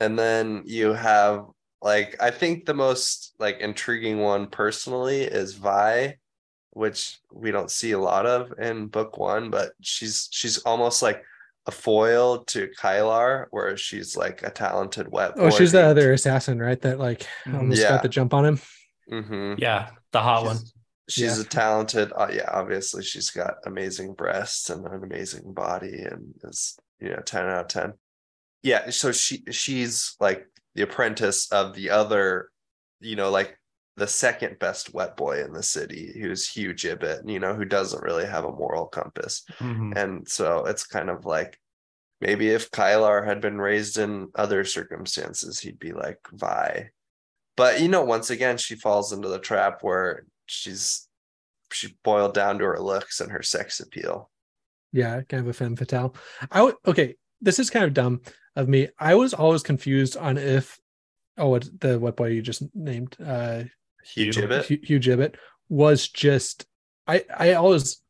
and 0.00 0.18
then 0.18 0.62
you 0.66 0.92
have 0.92 1.46
like 1.82 2.16
I 2.20 2.30
think 2.30 2.66
the 2.66 2.74
most 2.74 3.34
like 3.38 3.58
intriguing 3.60 4.18
one 4.20 4.48
personally 4.48 5.22
is 5.22 5.54
Vi, 5.54 6.16
which 6.72 7.18
we 7.32 7.50
don't 7.50 7.70
see 7.70 7.92
a 7.92 7.98
lot 7.98 8.26
of 8.26 8.52
in 8.58 8.88
book 8.88 9.18
one, 9.18 9.50
but 9.50 9.72
she's 9.80 10.28
she's 10.32 10.58
almost 10.58 11.02
like 11.02 11.22
a 11.68 11.70
foil 11.70 12.44
to 12.46 12.68
Kylar, 12.80 13.44
where 13.50 13.76
she's 13.76 14.16
like 14.16 14.42
a 14.42 14.50
talented 14.50 15.12
wet. 15.12 15.32
Oh, 15.36 15.50
she's 15.50 15.70
the 15.72 15.82
other 15.82 16.12
assassin, 16.14 16.58
right? 16.58 16.80
That 16.80 16.98
like 16.98 17.26
Mhm. 17.46 17.58
almost 17.58 17.80
Yeah. 17.82 17.90
got 17.90 18.02
the 18.02 18.08
jump 18.08 18.32
on 18.34 18.44
him. 18.46 18.60
hmm 19.08 19.54
yeah, 19.58 19.90
the 20.12 20.20
hot 20.20 20.44
one. 20.44 20.58
She's 21.08 21.36
Yeah. 21.36 21.42
a 21.42 21.44
talented, 21.44 22.12
uh, 22.14 22.28
yeah. 22.32 22.50
Obviously, 22.52 23.02
she's 23.02 23.30
got 23.30 23.54
amazing 23.64 24.14
breasts 24.14 24.68
and 24.70 24.84
an 24.86 25.02
amazing 25.04 25.52
body, 25.54 26.02
and 26.10 26.34
is 26.44 26.76
you 27.00 27.10
know 27.10 27.20
ten 27.24 27.44
out 27.46 27.60
of 27.60 27.68
ten. 27.68 27.92
Yeah, 28.62 28.90
so 28.90 29.12
she 29.12 29.44
she's 29.50 30.16
like 30.20 30.46
the 30.74 30.82
apprentice 30.82 31.50
of 31.52 31.74
the 31.74 31.90
other, 31.90 32.50
you 33.00 33.14
know, 33.16 33.30
like 33.30 33.58
the 33.98 34.06
second 34.06 34.58
best 34.58 34.94
wet 34.94 35.16
boy 35.16 35.42
in 35.44 35.52
the 35.52 35.62
city, 35.62 36.18
who's 36.20 36.52
Hu 36.52 36.72
Gibbet, 36.74 37.28
you 37.28 37.38
know, 37.40 37.54
who 37.54 37.64
doesn't 37.64 38.02
really 38.02 38.26
have 38.26 38.44
a 38.44 38.52
moral 38.52 38.86
compass, 38.86 39.44
Mhm. 39.58 39.96
and 39.96 40.28
so 40.28 40.64
it's 40.66 40.86
kind 40.86 41.10
of 41.10 41.24
like 41.26 41.58
maybe 42.20 42.48
if 42.48 42.70
Kylar 42.70 43.24
had 43.26 43.40
been 43.40 43.58
raised 43.60 43.98
in 43.98 44.28
other 44.34 44.64
circumstances, 44.64 45.60
he'd 45.60 45.78
be 45.78 45.92
like 45.92 46.18
Vi. 46.32 46.90
But 47.56 47.80
you 47.80 47.88
know, 47.88 48.04
once 48.04 48.30
again, 48.30 48.56
she 48.56 48.74
falls 48.76 49.12
into 49.12 49.28
the 49.28 49.38
trap 49.38 49.82
where 49.82 50.24
she's 50.46 51.06
she 51.72 51.96
boiled 52.02 52.34
down 52.34 52.58
to 52.58 52.64
her 52.64 52.80
looks 52.80 53.20
and 53.20 53.30
her 53.30 53.42
sex 53.42 53.80
appeal. 53.80 54.30
Yeah, 54.92 55.20
kind 55.22 55.42
of 55.42 55.48
a 55.48 55.52
femme 55.52 55.76
fatale. 55.76 56.14
I 56.50 56.62
would 56.62 56.76
okay. 56.86 57.16
This 57.40 57.58
is 57.58 57.70
kind 57.70 57.84
of 57.84 57.94
dumb 57.94 58.22
of 58.56 58.68
me. 58.68 58.88
I 58.98 59.14
was 59.14 59.34
always 59.34 59.62
confused 59.62 60.16
on 60.16 60.38
if 60.38 60.78
oh, 61.36 61.48
what 61.48 61.68
the 61.80 61.98
what 61.98 62.16
boy 62.16 62.28
you 62.28 62.42
just 62.42 62.62
named, 62.74 63.16
uh, 63.24 63.64
Hu 64.14 64.24
Hu. 64.24 64.30
Gibbet. 64.32 64.64
Hu, 64.66 64.76
Hu 64.86 64.98
Gibbet 65.00 65.34
was 65.68 66.08
just. 66.08 66.66
I 67.06 67.24
I 67.36 67.52
always 67.54 68.02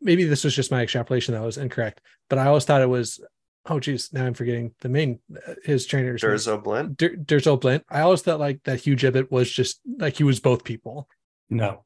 maybe 0.00 0.24
this 0.24 0.44
was 0.44 0.54
just 0.54 0.70
my 0.70 0.82
extrapolation 0.82 1.34
that 1.34 1.42
was 1.42 1.56
incorrect, 1.58 2.00
but 2.28 2.38
I 2.38 2.46
always 2.46 2.64
thought 2.64 2.82
it 2.82 2.88
was. 2.88 3.20
Oh 3.66 3.80
geez, 3.80 4.12
now 4.12 4.26
I'm 4.26 4.34
forgetting 4.34 4.74
the 4.82 4.90
main 4.90 5.20
uh, 5.34 5.54
his 5.64 5.86
trainer's 5.86 6.22
name. 6.22 6.32
Durzo 6.32 6.62
Blint. 6.62 6.96
Dur- 6.98 7.16
Durzo 7.16 7.58
Blint. 7.58 7.82
I 7.88 8.02
always 8.02 8.20
thought 8.20 8.38
like 8.38 8.62
that 8.64 8.84
Hu 8.84 8.94
Gibbet 8.96 9.30
was 9.30 9.50
just 9.50 9.80
like 9.98 10.16
he 10.18 10.24
was 10.24 10.38
both 10.40 10.64
people. 10.64 11.08
No. 11.48 11.84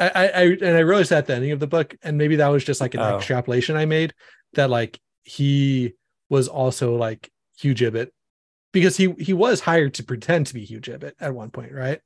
I, 0.00 0.08
I, 0.08 0.24
I 0.26 0.42
and 0.44 0.76
I 0.76 0.80
realized 0.80 1.10
that 1.10 1.18
at 1.18 1.26
the 1.26 1.34
ending 1.36 1.52
of 1.52 1.60
the 1.60 1.68
book, 1.68 1.94
and 2.02 2.18
maybe 2.18 2.36
that 2.36 2.48
was 2.48 2.64
just 2.64 2.80
like 2.80 2.94
an 2.94 3.00
Oh. 3.00 3.16
extrapolation 3.18 3.76
I 3.76 3.84
made 3.86 4.14
that 4.54 4.68
like 4.70 4.98
he 5.22 5.92
was 6.28 6.48
also 6.48 6.96
like 6.96 7.30
Hu 7.62 7.72
Gibbet 7.74 8.08
because 8.72 8.96
he 8.96 9.12
he 9.20 9.32
was 9.32 9.60
hired 9.60 9.94
to 9.94 10.02
pretend 10.02 10.48
to 10.48 10.54
be 10.54 10.66
Hu 10.66 10.80
Gibbet 10.80 11.12
at 11.20 11.32
one 11.34 11.50
point, 11.50 11.70
right? 11.72 12.00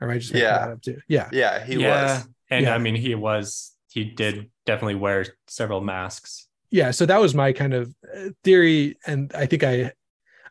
Or 0.00 0.08
am 0.08 0.14
I 0.14 0.18
just 0.18 0.32
Yeah. 0.34 0.58
that 0.58 0.70
up 0.72 0.82
too? 0.82 1.00
Yeah, 1.08 1.28
Yeah, 1.32 1.64
he 1.64 1.76
yeah, 1.76 2.14
was. 2.18 2.28
and 2.50 2.64
Yeah. 2.64 2.74
I 2.74 2.78
mean, 2.78 2.94
he 2.94 3.14
was. 3.14 3.74
He 3.92 4.04
did 4.04 4.50
definitely 4.66 4.94
wear 4.94 5.26
several 5.48 5.80
masks. 5.80 6.46
yeah. 6.70 6.92
So 6.92 7.04
that 7.06 7.20
was 7.20 7.34
my 7.34 7.52
kind 7.52 7.74
of 7.74 7.92
uh, 8.16 8.28
theory, 8.44 8.96
and 9.06 9.32
I 9.34 9.46
think 9.46 9.64
I, 9.64 9.92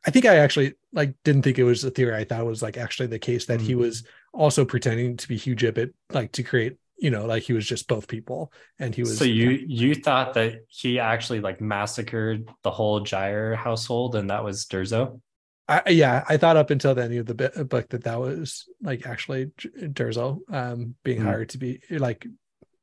I 0.05 0.11
think 0.11 0.25
I 0.25 0.37
actually 0.37 0.73
like 0.91 1.13
didn't 1.23 1.43
think 1.43 1.57
it 1.59 1.63
was 1.63 1.83
a 1.83 1.91
theory. 1.91 2.15
I 2.15 2.25
thought 2.25 2.41
it 2.41 2.45
was 2.45 2.61
like 2.61 2.77
actually 2.77 3.07
the 3.07 3.19
case 3.19 3.45
that 3.45 3.61
he 3.61 3.73
Mhm. 3.73 3.77
was 3.79 4.03
also 4.33 4.65
pretending 4.65 5.17
to 5.17 5.27
be 5.27 5.37
Hu 5.37 5.55
Gibbet, 5.55 5.93
like 6.11 6.31
to 6.33 6.43
create, 6.43 6.77
you 6.97 7.09
know, 7.11 7.25
like 7.25 7.43
he 7.43 7.53
was 7.53 7.65
just 7.65 7.87
both 7.87 8.07
people, 8.09 8.51
and 8.77 8.93
he 8.93 9.01
was. 9.03 9.17
so 9.17 9.23
you 9.23 9.51
you 9.65 9.95
thought 9.95 10.33
that 10.33 10.65
he 10.67 10.99
actually 10.99 11.39
like 11.39 11.61
massacred 11.61 12.49
the 12.63 12.71
whole 12.71 12.99
Gyre 12.99 13.55
household, 13.55 14.15
and 14.15 14.29
that 14.29 14.43
was 14.43 14.65
Durzo. 14.65 15.21
I, 15.69 15.89
yeah, 15.89 16.23
I 16.27 16.37
thought 16.37 16.57
up 16.57 16.71
until 16.71 16.95
the 16.95 17.03
end 17.03 17.13
of 17.15 17.27
the 17.27 17.35
bit, 17.35 17.69
book 17.69 17.89
that 17.89 18.03
that 18.05 18.19
was 18.19 18.67
like 18.81 19.05
actually 19.05 19.47
Durzo 19.47 20.39
um, 20.53 20.95
being 21.03 21.21
Hmm. 21.21 21.27
hired 21.27 21.49
to 21.49 21.57
be 21.59 21.81
like 21.91 22.25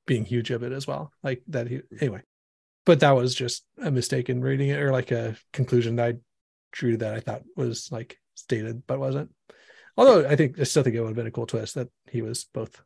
being 0.06 0.24
Hu 0.24 0.42
Gibbet 0.42 0.72
as 0.72 0.86
well. 0.86 1.12
Like 1.22 1.42
that 1.48 1.66
he 1.68 1.80
anyway, 2.00 2.22
but 2.84 3.00
that 3.00 3.10
was 3.12 3.34
just 3.34 3.64
a 3.82 3.90
mistake 3.90 4.30
in 4.30 4.40
reading 4.40 4.68
it 4.68 4.80
or 4.80 4.92
like 4.92 5.10
a 5.10 5.36
conclusion 5.52 5.96
that 5.96 6.06
I 6.06 6.18
drew 6.72 6.96
that 6.98 7.14
I 7.14 7.20
thought 7.20 7.42
was 7.56 7.90
like 7.90 8.18
stated 8.34 8.84
but 8.86 9.00
wasn't. 9.00 9.30
Although 9.96 10.28
I 10.28 10.36
think 10.36 10.60
I 10.60 10.64
still 10.64 10.82
think 10.84 10.94
it 10.94 11.00
would 11.00 11.08
have 11.08 11.16
been 11.16 11.26
a 11.26 11.32
cool 11.32 11.46
twist 11.46 11.74
that 11.74 11.88
he 12.10 12.22
was 12.22 12.44
both, 12.44 12.80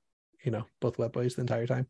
you 0.45 0.51
know, 0.51 0.65
both 0.81 0.99
wet 0.99 1.13
boys 1.13 1.35
the 1.35 1.43
entire 1.43 1.67
time. 1.67 1.89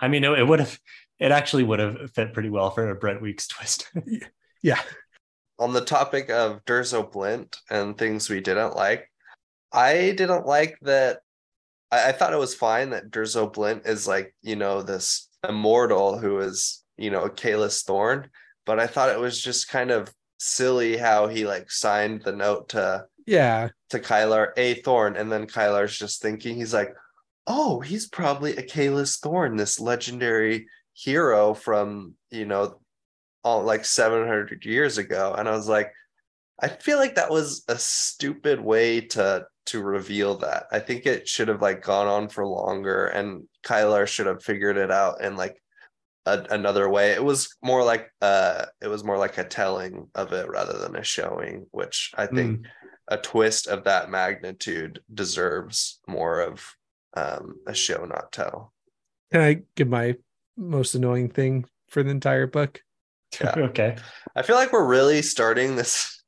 I 0.00 0.08
mean, 0.08 0.24
it, 0.24 0.38
it 0.38 0.46
would 0.46 0.60
have. 0.60 0.78
It 1.20 1.30
actually 1.30 1.62
would 1.62 1.78
have 1.78 2.10
fit 2.12 2.32
pretty 2.32 2.50
well 2.50 2.70
for 2.70 2.90
a 2.90 2.94
Brent 2.94 3.22
Weeks 3.22 3.46
twist. 3.48 3.90
Yeah, 4.62 4.80
On 5.58 5.72
the 5.72 5.84
topic 5.84 6.30
of 6.30 6.64
Durzo 6.64 7.10
Blint 7.10 7.56
and 7.70 7.96
things 7.96 8.28
we 8.28 8.40
didn't 8.40 8.74
like, 8.74 9.10
I 9.72 10.14
didn't 10.16 10.46
like 10.46 10.78
that. 10.82 11.20
I, 11.90 12.08
I 12.08 12.12
thought 12.12 12.32
it 12.32 12.38
was 12.38 12.54
fine 12.54 12.90
that 12.90 13.10
Durzo 13.10 13.52
Blint 13.52 13.86
is 13.86 14.08
like, 14.08 14.34
you 14.42 14.56
know, 14.56 14.82
this 14.82 15.28
immortal 15.48 16.18
who 16.18 16.38
is, 16.40 16.82
you 16.96 17.10
know, 17.10 17.28
Acaelus 17.28 17.84
Thorne, 17.84 18.30
but 18.66 18.80
I 18.80 18.86
thought 18.86 19.10
it 19.10 19.20
was 19.20 19.40
just 19.40 19.68
kind 19.68 19.90
of 19.90 20.12
silly 20.38 20.96
how 20.96 21.26
he 21.26 21.46
like 21.46 21.70
signed 21.70 22.22
the 22.22 22.32
note 22.32 22.70
to 22.70 23.06
yeah, 23.26 23.70
to 23.90 23.98
Kylar 23.98 24.48
A 24.56 24.74
Thorn, 24.82 25.16
and 25.16 25.32
then 25.32 25.46
Kylar's 25.46 25.98
just 25.98 26.20
thinking 26.20 26.56
he's 26.56 26.74
like, 26.74 26.94
oh, 27.46 27.80
he's 27.80 28.06
probably 28.06 28.52
Acaelus 28.54 29.18
Thorne, 29.18 29.56
this 29.56 29.80
legendary 29.80 30.66
hero 30.92 31.54
from 31.54 32.14
you 32.30 32.44
know, 32.44 32.80
all 33.44 33.62
like 33.62 33.84
seven 33.84 34.26
hundred 34.26 34.64
years 34.64 34.98
ago, 34.98 35.34
and 35.36 35.48
I 35.48 35.52
was 35.52 35.68
like, 35.68 35.92
I 36.60 36.68
feel 36.68 36.98
like 36.98 37.16
that 37.16 37.30
was 37.30 37.64
a 37.68 37.78
stupid 37.78 38.60
way 38.60 39.00
to 39.00 39.46
to 39.66 39.82
reveal 39.82 40.36
that. 40.38 40.66
I 40.72 40.78
think 40.78 41.06
it 41.06 41.28
should 41.28 41.48
have 41.48 41.62
like 41.62 41.82
gone 41.82 42.06
on 42.06 42.28
for 42.28 42.46
longer, 42.46 43.06
and 43.06 43.44
Kylar 43.64 44.06
should 44.06 44.26
have 44.26 44.42
figured 44.42 44.76
it 44.76 44.90
out 44.90 45.20
in 45.22 45.36
like 45.36 45.60
a, 46.26 46.46
another 46.50 46.88
way. 46.88 47.10
It 47.10 47.24
was 47.24 47.54
more 47.62 47.84
like 47.84 48.10
uh, 48.20 48.66
it 48.80 48.88
was 48.88 49.04
more 49.04 49.18
like 49.18 49.38
a 49.38 49.44
telling 49.44 50.08
of 50.14 50.32
it 50.32 50.48
rather 50.48 50.78
than 50.78 50.96
a 50.96 51.04
showing, 51.04 51.66
which 51.70 52.12
I 52.16 52.26
think 52.26 52.66
a 53.08 53.18
twist 53.18 53.66
of 53.66 53.84
that 53.84 54.10
magnitude 54.10 55.00
deserves 55.12 56.00
more 56.06 56.40
of 56.40 56.74
um, 57.16 57.56
a 57.66 57.74
show 57.74 58.04
not 58.04 58.32
tell. 58.32 58.72
can 59.30 59.40
I 59.40 59.62
give 59.76 59.88
my 59.88 60.16
most 60.56 60.94
annoying 60.94 61.28
thing 61.28 61.66
for 61.88 62.02
the 62.02 62.10
entire 62.10 62.46
book? 62.46 62.82
Yeah. 63.40 63.54
okay. 63.56 63.96
I 64.36 64.42
feel 64.42 64.56
like 64.56 64.72
we're 64.72 64.86
really 64.86 65.22
starting 65.22 65.76
this 65.76 66.22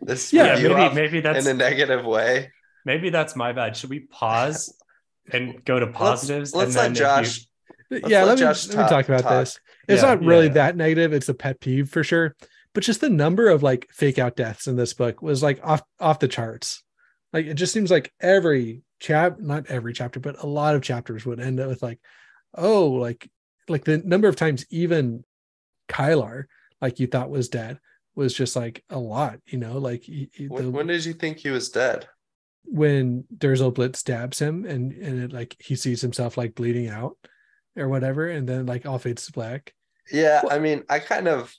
this 0.00 0.32
Yeah, 0.32 0.56
Yeah, 0.56 0.68
maybe 0.68 0.74
off 0.74 0.94
maybe 0.94 1.20
that's 1.20 1.46
in 1.46 1.54
a 1.54 1.58
negative 1.58 2.04
way. 2.04 2.52
maybe 2.84 3.10
that's 3.10 3.36
my 3.36 3.52
bad. 3.52 3.76
Should 3.76 3.90
we 3.90 4.00
pause 4.00 4.74
and 5.32 5.64
go 5.64 5.78
to 5.78 5.86
positives? 5.88 6.54
Let's, 6.54 6.74
and 6.76 6.84
let's 6.84 6.98
then 6.98 7.08
let 7.08 7.20
if 7.22 7.26
you- 7.26 7.32
Josh. 7.32 7.44
Let's 7.90 8.08
yeah, 8.10 8.18
let 8.20 8.26
let 8.28 8.34
me, 8.38 8.40
Josh 8.40 8.66
let 8.68 8.76
me 8.76 8.82
talk- 8.82 8.90
talk 8.90 9.08
about 9.08 9.22
talk. 9.22 9.30
this. 9.40 9.60
It's 9.88 10.02
Yeah, 10.02 10.08
not 10.14 10.22
really 10.24 10.46
yeah. 10.48 10.52
that 10.54 10.76
negative. 10.76 11.12
It's 11.14 11.28
a 11.30 11.34
pet 11.34 11.58
peeve 11.60 11.88
for 11.88 12.04
sure. 12.04 12.36
But 12.74 12.84
just 12.84 13.00
the 13.00 13.08
number 13.08 13.48
of 13.48 13.62
like 13.62 13.88
fake 13.90 14.18
out 14.18 14.36
deaths 14.36 14.66
in 14.66 14.76
this 14.76 14.92
book 14.92 15.22
was 15.22 15.42
like 15.42 15.58
off 15.64 15.82
off 15.98 16.18
the 16.18 16.28
charts. 16.28 16.82
Like 17.32 17.46
it 17.46 17.54
just 17.54 17.72
seems 17.72 17.90
like 17.90 18.12
every 18.20 18.82
chap, 19.00 19.38
not 19.40 19.66
every 19.68 19.92
chapter, 19.94 20.20
but 20.20 20.42
a 20.42 20.46
lot 20.46 20.74
of 20.74 20.82
chapters 20.82 21.24
would 21.24 21.40
end 21.40 21.60
up 21.60 21.68
with 21.68 21.82
like, 21.82 21.98
oh, 22.54 22.88
like 22.88 23.30
like 23.68 23.84
the 23.84 23.98
number 23.98 24.28
of 24.28 24.36
times 24.36 24.66
even 24.70 25.24
Kylar, 25.88 26.44
like 26.80 27.00
you 27.00 27.06
thought 27.06 27.30
was 27.30 27.48
dead, 27.48 27.78
was 28.14 28.34
just 28.34 28.54
like 28.56 28.84
a 28.90 28.98
lot. 28.98 29.38
You 29.46 29.58
know, 29.58 29.78
like 29.78 30.02
he- 30.04 30.30
he- 30.32 30.46
When, 30.48 30.64
the- 30.66 30.70
when 30.70 30.86
did 30.86 31.04
you 31.04 31.12
think 31.14 31.38
he 31.38 31.50
was 31.50 31.70
dead? 31.70 32.06
when 32.70 33.24
Durzo 33.34 33.72
Blint 33.72 33.96
stabs 33.96 34.38
him 34.38 34.66
and 34.66 34.92
and 34.92 35.22
it 35.22 35.32
like 35.32 35.56
he 35.58 35.74
sees 35.74 36.02
himself 36.02 36.36
like 36.36 36.54
bleeding 36.54 36.88
out 36.88 37.16
or 37.76 37.88
whatever, 37.88 38.28
and 38.28 38.46
then 38.48 38.66
like 38.66 38.84
all 38.84 38.98
fades 38.98 39.24
to 39.26 39.32
black. 39.32 39.72
Yeah, 40.12 40.42
Well- 40.44 40.52
I 40.54 40.58
mean, 40.58 40.84
I 40.88 40.98
kind 40.98 41.28
of, 41.28 41.54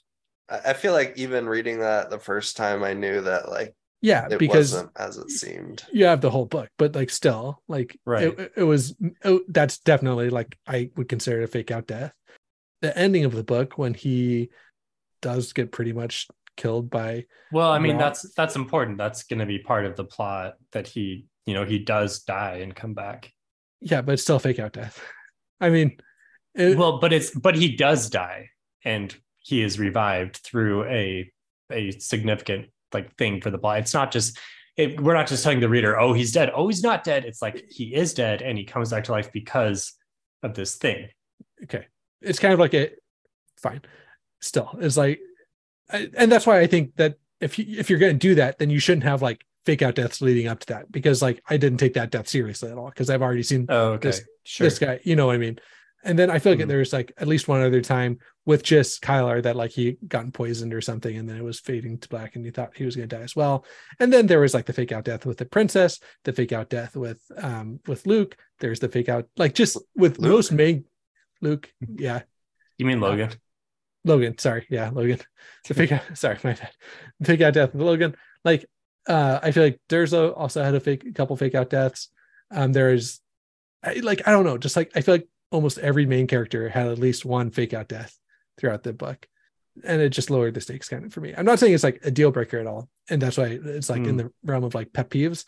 I 0.48 0.60
I 0.66 0.72
feel 0.74 0.92
like 0.92 1.14
even 1.16 1.48
reading 1.48 1.80
that 1.80 2.10
the 2.10 2.18
first 2.20 2.56
time, 2.56 2.84
I 2.84 2.92
knew 2.94 3.20
that 3.22 3.48
like 3.50 3.74
yeah 4.02 4.28
it 4.30 4.38
because 4.38 4.72
wasn't 4.72 4.90
as 4.96 5.18
it 5.18 5.30
seemed. 5.30 5.84
you 5.92 6.06
have 6.06 6.22
the 6.22 6.30
whole 6.30 6.46
book 6.46 6.70
but 6.78 6.94
like 6.94 7.10
still 7.10 7.60
like 7.68 7.98
Right. 8.06 8.28
it, 8.28 8.52
it 8.56 8.62
was 8.62 8.94
oh, 9.26 9.40
that's 9.48 9.76
definitely 9.80 10.30
like 10.30 10.56
i 10.66 10.88
would 10.96 11.06
consider 11.06 11.42
it 11.42 11.44
a 11.44 11.48
fake 11.48 11.70
out 11.70 11.86
death 11.86 12.14
the 12.82 12.96
ending 12.96 13.24
of 13.24 13.32
the 13.34 13.44
book 13.44 13.76
when 13.78 13.94
he 13.94 14.50
does 15.22 15.52
get 15.52 15.70
pretty 15.72 15.92
much 15.92 16.28
killed 16.56 16.90
by 16.90 17.24
Well, 17.52 17.70
I 17.70 17.78
mean, 17.78 17.92
Ra- 17.96 17.98
that's 18.08 18.32
that's 18.34 18.56
important. 18.56 18.98
That's 18.98 19.22
going 19.24 19.38
to 19.40 19.46
be 19.46 19.58
part 19.58 19.86
of 19.86 19.96
the 19.96 20.04
plot 20.04 20.54
that 20.72 20.86
he, 20.86 21.26
you 21.46 21.54
know, 21.54 21.64
he 21.64 21.78
does 21.78 22.20
die 22.20 22.60
and 22.62 22.74
come 22.74 22.94
back. 22.94 23.32
yeah 23.80 24.02
but 24.02 24.12
it's 24.12 24.22
still 24.22 24.38
fake 24.38 24.58
out 24.58 24.72
death 24.74 25.00
i 25.60 25.70
mean 25.70 25.96
it, 26.54 26.76
Well, 26.76 26.98
but 26.98 27.12
it's 27.12 27.30
but 27.30 27.54
he 27.56 27.76
does 27.76 28.10
die 28.10 28.48
and 28.84 29.14
he 29.38 29.62
is 29.62 29.78
revived 29.78 30.36
through 30.38 30.84
a 30.84 31.30
a 31.72 31.90
significant 31.92 32.66
like 32.92 33.14
thing 33.16 33.40
for 33.40 33.50
the 33.50 33.58
plot. 33.58 33.78
It's 33.78 33.94
not 33.94 34.10
just 34.10 34.38
it, 34.76 35.00
we're 35.00 35.14
not 35.14 35.28
just 35.28 35.42
telling 35.44 35.60
the 35.60 35.68
reader, 35.68 35.98
oh, 36.00 36.12
he's 36.12 36.32
dead. 36.32 36.50
Oh, 36.54 36.66
he's 36.68 36.82
not 36.82 37.04
dead. 37.04 37.24
It's 37.24 37.40
like 37.42 37.64
he 37.70 37.94
is 37.94 38.14
dead 38.14 38.42
and 38.42 38.58
he 38.58 38.64
comes 38.64 38.90
back 38.90 39.04
to 39.04 39.12
life 39.12 39.30
because 39.32 39.92
of 40.42 40.54
this 40.54 40.76
thing. 40.76 41.08
okay 41.64 41.86
it's 42.22 42.38
kind 42.38 42.52
of 42.54 42.60
like 42.60 42.74
a 42.74 42.90
fine 43.60 43.82
still 44.40 44.70
it's 44.80 44.96
like 44.96 45.20
I, 45.90 46.08
and 46.16 46.30
that's 46.30 46.46
why 46.46 46.60
i 46.60 46.66
think 46.66 46.96
that 46.96 47.16
if 47.40 47.58
you 47.58 47.66
if 47.78 47.90
you're 47.90 47.98
going 47.98 48.14
to 48.14 48.18
do 48.28 48.34
that 48.36 48.58
then 48.58 48.70
you 48.70 48.78
shouldn't 48.78 49.04
have 49.04 49.22
like 49.22 49.44
fake 49.66 49.82
out 49.82 49.94
deaths 49.94 50.22
leading 50.22 50.46
up 50.48 50.60
to 50.60 50.66
that 50.68 50.90
because 50.90 51.20
like 51.20 51.42
i 51.48 51.56
didn't 51.56 51.78
take 51.78 51.94
that 51.94 52.10
death 52.10 52.28
seriously 52.28 52.70
at 52.70 52.78
all 52.78 52.88
because 52.88 53.10
i've 53.10 53.22
already 53.22 53.42
seen 53.42 53.66
Oh, 53.68 53.92
okay. 53.92 54.08
This- 54.08 54.22
sure. 54.44 54.66
this 54.66 54.78
guy 54.78 55.00
you 55.04 55.16
know 55.16 55.26
what 55.26 55.34
i 55.34 55.38
mean 55.38 55.58
and 56.02 56.18
then 56.18 56.30
i 56.30 56.38
feel 56.38 56.52
like 56.52 56.60
Mhm. 56.64 56.68
there's 56.68 56.92
like 56.94 57.12
at 57.18 57.28
least 57.28 57.46
one 57.46 57.60
other 57.60 57.82
time 57.82 58.18
with 58.46 58.62
just 58.62 59.02
kylar 59.02 59.42
that 59.42 59.54
like 59.54 59.70
he 59.70 59.98
gotten 60.08 60.32
poisoned 60.32 60.72
or 60.72 60.80
something 60.80 61.14
and 61.14 61.28
then 61.28 61.36
it 61.36 61.44
was 61.44 61.60
fading 61.60 61.98
to 61.98 62.08
black 62.08 62.36
and 62.36 62.44
he 62.44 62.50
thought 62.50 62.74
he 62.74 62.86
was 62.86 62.96
going 62.96 63.06
to 63.08 63.16
die 63.16 63.22
as 63.22 63.36
well 63.36 63.66
and 64.00 64.10
then 64.10 64.26
there 64.26 64.40
was 64.40 64.54
like 64.54 64.64
the 64.64 64.72
fake 64.72 64.92
out 64.92 65.04
death 65.04 65.26
with 65.26 65.36
the 65.36 65.44
princess 65.44 66.00
the 66.24 66.32
fake 66.32 66.52
out 66.52 66.70
death 66.70 66.96
with 66.96 67.20
um 67.36 67.80
with 67.86 68.06
luke 68.06 68.38
there's 68.60 68.80
the 68.80 68.88
fake 68.88 69.10
out 69.10 69.26
like 69.36 69.54
just 69.54 69.76
with 69.94 70.18
Luke? 70.18 70.30
most 70.32 70.52
main 70.52 70.84
luke 71.40 71.72
yeah 71.96 72.22
You 72.78 72.86
mean 72.86 73.00
Logan? 73.00 73.30
Logan, 74.04 74.38
sorry, 74.38 74.66
yeah, 74.70 74.88
Logan. 74.90 75.18
The 75.68 75.74
fake 75.74 75.92
out, 75.92 76.02
sorry, 76.14 76.38
my 76.42 76.54
bad. 76.54 76.70
The 77.20 77.26
fake 77.26 77.42
out 77.42 77.52
death 77.52 77.74
Logan. 77.74 78.16
Like, 78.46 78.64
uh, 79.06 79.38
I 79.42 79.50
feel 79.50 79.62
like 79.62 79.78
Durzo 79.90 80.32
also 80.34 80.62
had 80.64 80.74
a 80.74 80.80
fake, 80.80 81.04
a 81.04 81.12
couple 81.12 81.36
fake 81.36 81.54
out 81.54 81.68
deaths. 81.68 82.08
Um, 82.50 82.72
there 82.72 82.94
is, 82.94 83.20
I, 83.84 83.94
like, 83.96 84.26
I 84.26 84.30
don't 84.32 84.46
know, 84.46 84.56
just 84.56 84.74
like 84.74 84.90
I 84.96 85.02
feel 85.02 85.14
like 85.16 85.28
almost 85.50 85.76
every 85.78 86.06
main 86.06 86.26
character 86.26 86.70
had 86.70 86.86
at 86.86 86.98
least 86.98 87.26
one 87.26 87.50
fake 87.50 87.74
out 87.74 87.88
death 87.88 88.18
throughout 88.56 88.82
the 88.84 88.94
book, 88.94 89.28
and 89.84 90.00
it 90.00 90.08
just 90.10 90.30
lowered 90.30 90.54
the 90.54 90.62
stakes 90.62 90.88
kind 90.88 91.04
of 91.04 91.12
for 91.12 91.20
me. 91.20 91.34
I'm 91.36 91.44
not 91.44 91.58
saying 91.58 91.74
it's 91.74 91.84
like 91.84 92.00
a 92.02 92.10
deal 92.10 92.30
breaker 92.30 92.58
at 92.58 92.66
all, 92.66 92.88
and 93.10 93.20
that's 93.20 93.36
why 93.36 93.58
it's 93.62 93.90
like 93.90 93.98
in 94.06 94.10
Hmm. 94.12 94.16
the 94.16 94.32
realm 94.44 94.64
of 94.64 94.74
like 94.74 94.94
pet 94.94 95.10
peeves. 95.10 95.44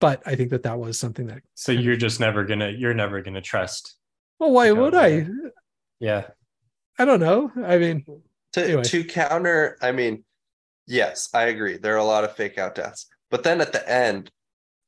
But 0.00 0.22
I 0.24 0.36
think 0.36 0.50
that 0.50 0.62
that 0.62 0.78
was 0.78 1.00
something 1.00 1.26
that. 1.26 1.42
So 1.54 1.72
you're 1.72 1.96
just 1.96 2.20
never 2.20 2.44
gonna 2.44 2.70
you're 2.70 2.94
never 2.94 3.22
gonna 3.22 3.42
trust. 3.42 3.97
Well, 4.38 4.50
why 4.52 4.70
would 4.72 4.94
I? 4.94 5.26
Yeah. 6.00 6.28
I 6.98 7.04
don't 7.04 7.20
know. 7.20 7.50
I 7.64 7.78
mean, 7.78 8.04
To 8.54 8.60
Anyway. 8.64 8.82
to 8.82 9.04
counter, 9.04 9.76
I 9.82 9.92
mean, 9.92 10.24
yes, 10.86 11.28
I 11.34 11.44
agree. 11.44 11.78
There 11.78 11.94
are 11.94 11.98
a 11.98 12.04
lot 12.04 12.24
of 12.24 12.36
fake 12.36 12.58
out 12.58 12.74
deaths, 12.76 13.06
but 13.30 13.44
then 13.44 13.60
at 13.60 13.72
the 13.72 13.88
end, 13.90 14.30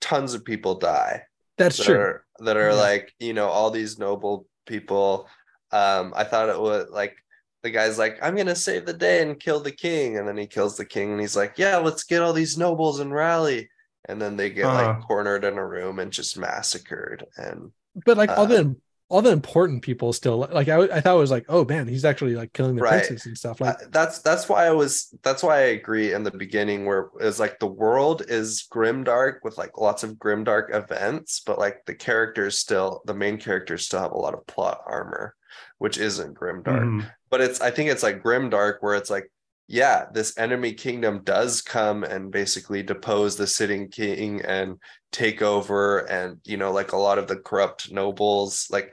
tons 0.01 0.35
of 0.35 0.45
people 0.45 0.77
die. 0.77 1.25
that's 1.57 1.79
that 1.79 1.85
true. 1.85 1.97
are 1.97 2.25
that 2.41 2.57
are 2.59 2.75
Yeah. 2.75 2.77
like 2.77 3.15
you 3.21 3.33
know 3.35 3.49
all 3.49 3.71
these 3.73 3.99
noble 3.99 4.47
people 4.67 5.29
um 5.73 6.13
i 6.17 6.25
thought 6.25 6.49
it 6.51 6.61
was 6.61 6.89
like 6.91 7.17
the 7.65 7.71
guy's 7.71 7.99
like 7.99 8.19
i'm 8.23 8.37
gonna 8.37 8.55
save 8.57 8.87
the 8.87 8.93
day 8.95 9.23
and 9.23 9.41
kill 9.41 9.61
the 9.61 9.73
king 9.73 10.19
and 10.19 10.27
then 10.29 10.37
he 10.39 10.47
kills 10.47 10.77
the 10.77 10.85
king 10.87 11.13
and 11.13 11.21
he's 11.21 11.37
like 11.37 11.55
yeah 11.59 11.79
let's 11.79 12.05
get 12.05 12.23
all 12.23 12.33
these 12.35 12.59
nobles 12.59 13.01
and 13.01 13.13
rally 13.15 13.69
and 14.09 14.21
then 14.23 14.37
they 14.37 14.51
get 14.51 14.73
like 14.73 14.93
Uh-huh. 14.93 15.01
cornered 15.01 15.45
in 15.45 15.59
a 15.59 15.67
room 15.67 15.99
and 16.01 16.13
just 16.13 16.39
massacred 16.39 17.27
and 17.37 17.73
but 18.05 18.17
like 18.17 18.37
all 18.37 18.47
Uh, 18.47 18.47
the 18.47 18.77
all 19.11 19.21
the 19.21 19.31
important 19.33 19.83
people 19.83 20.13
still 20.13 20.39
like 20.53 20.69
I, 20.69 20.83
I 20.85 21.01
thought 21.01 21.17
it 21.17 21.21
was 21.21 21.31
like 21.33 21.45
oh 21.49 21.65
man 21.65 21.87
he's 21.89 22.05
actually 22.05 22.35
like 22.37 22.53
killing 22.53 22.77
the 22.77 22.83
Right. 22.83 23.05
princes 23.05 23.27
and 23.27 23.37
stuff 23.37 23.61
like 23.61 23.77
I- 23.77 23.85
that's 23.91 24.21
that's 24.21 24.49
why 24.49 24.67
i 24.67 24.71
was 24.71 25.13
that's 25.23 25.43
why 25.43 25.57
i 25.57 25.61
agree 25.79 26.13
in 26.15 26.23
the 26.23 26.31
beginning 26.31 26.87
where 26.87 27.11
it's 27.21 27.39
like 27.41 27.59
the 27.59 27.67
world 27.67 28.23
is 28.29 28.67
grimdark 28.73 29.41
with 29.43 29.59
like 29.59 29.77
lots 29.77 30.03
of 30.05 30.13
grimdark 30.13 30.75
events 30.75 31.43
but 31.45 31.59
like 31.59 31.85
the 31.87 31.95
characters 31.95 32.57
still 32.59 33.03
the 33.05 33.15
main 33.15 33.37
characters 33.37 33.85
still 33.85 34.01
have 34.01 34.13
a 34.13 34.17
lot 34.19 34.33
of 34.35 34.47
plot 34.47 34.81
armor 34.87 35.35
which 35.79 35.99
isn't 35.99 36.35
grimdark 36.37 36.85
Mhm. 36.85 37.11
but 37.31 37.41
it's 37.41 37.61
i 37.61 37.71
think 37.71 37.91
it's 37.91 38.03
like 38.05 38.23
grimdark 38.23 38.77
where 38.81 38.95
it's 38.95 39.11
like 39.11 39.31
yeah 39.71 40.07
this 40.13 40.37
enemy 40.37 40.73
kingdom 40.73 41.21
does 41.23 41.63
come 41.63 42.03
and 42.03 42.33
basically 42.33 42.83
depose 42.83 43.37
the 43.37 43.47
sitting 43.47 43.89
king 43.89 44.41
and 44.43 44.77
take 45.13 45.43
over 45.43 46.01
and 46.11 46.39
you 46.45 46.57
know 46.57 46.73
like 46.73 46.91
a 46.91 46.97
lot 46.97 47.19
of 47.19 47.29
the 47.29 47.37
corrupt 47.37 47.93
nobles 47.93 48.67
like 48.71 48.93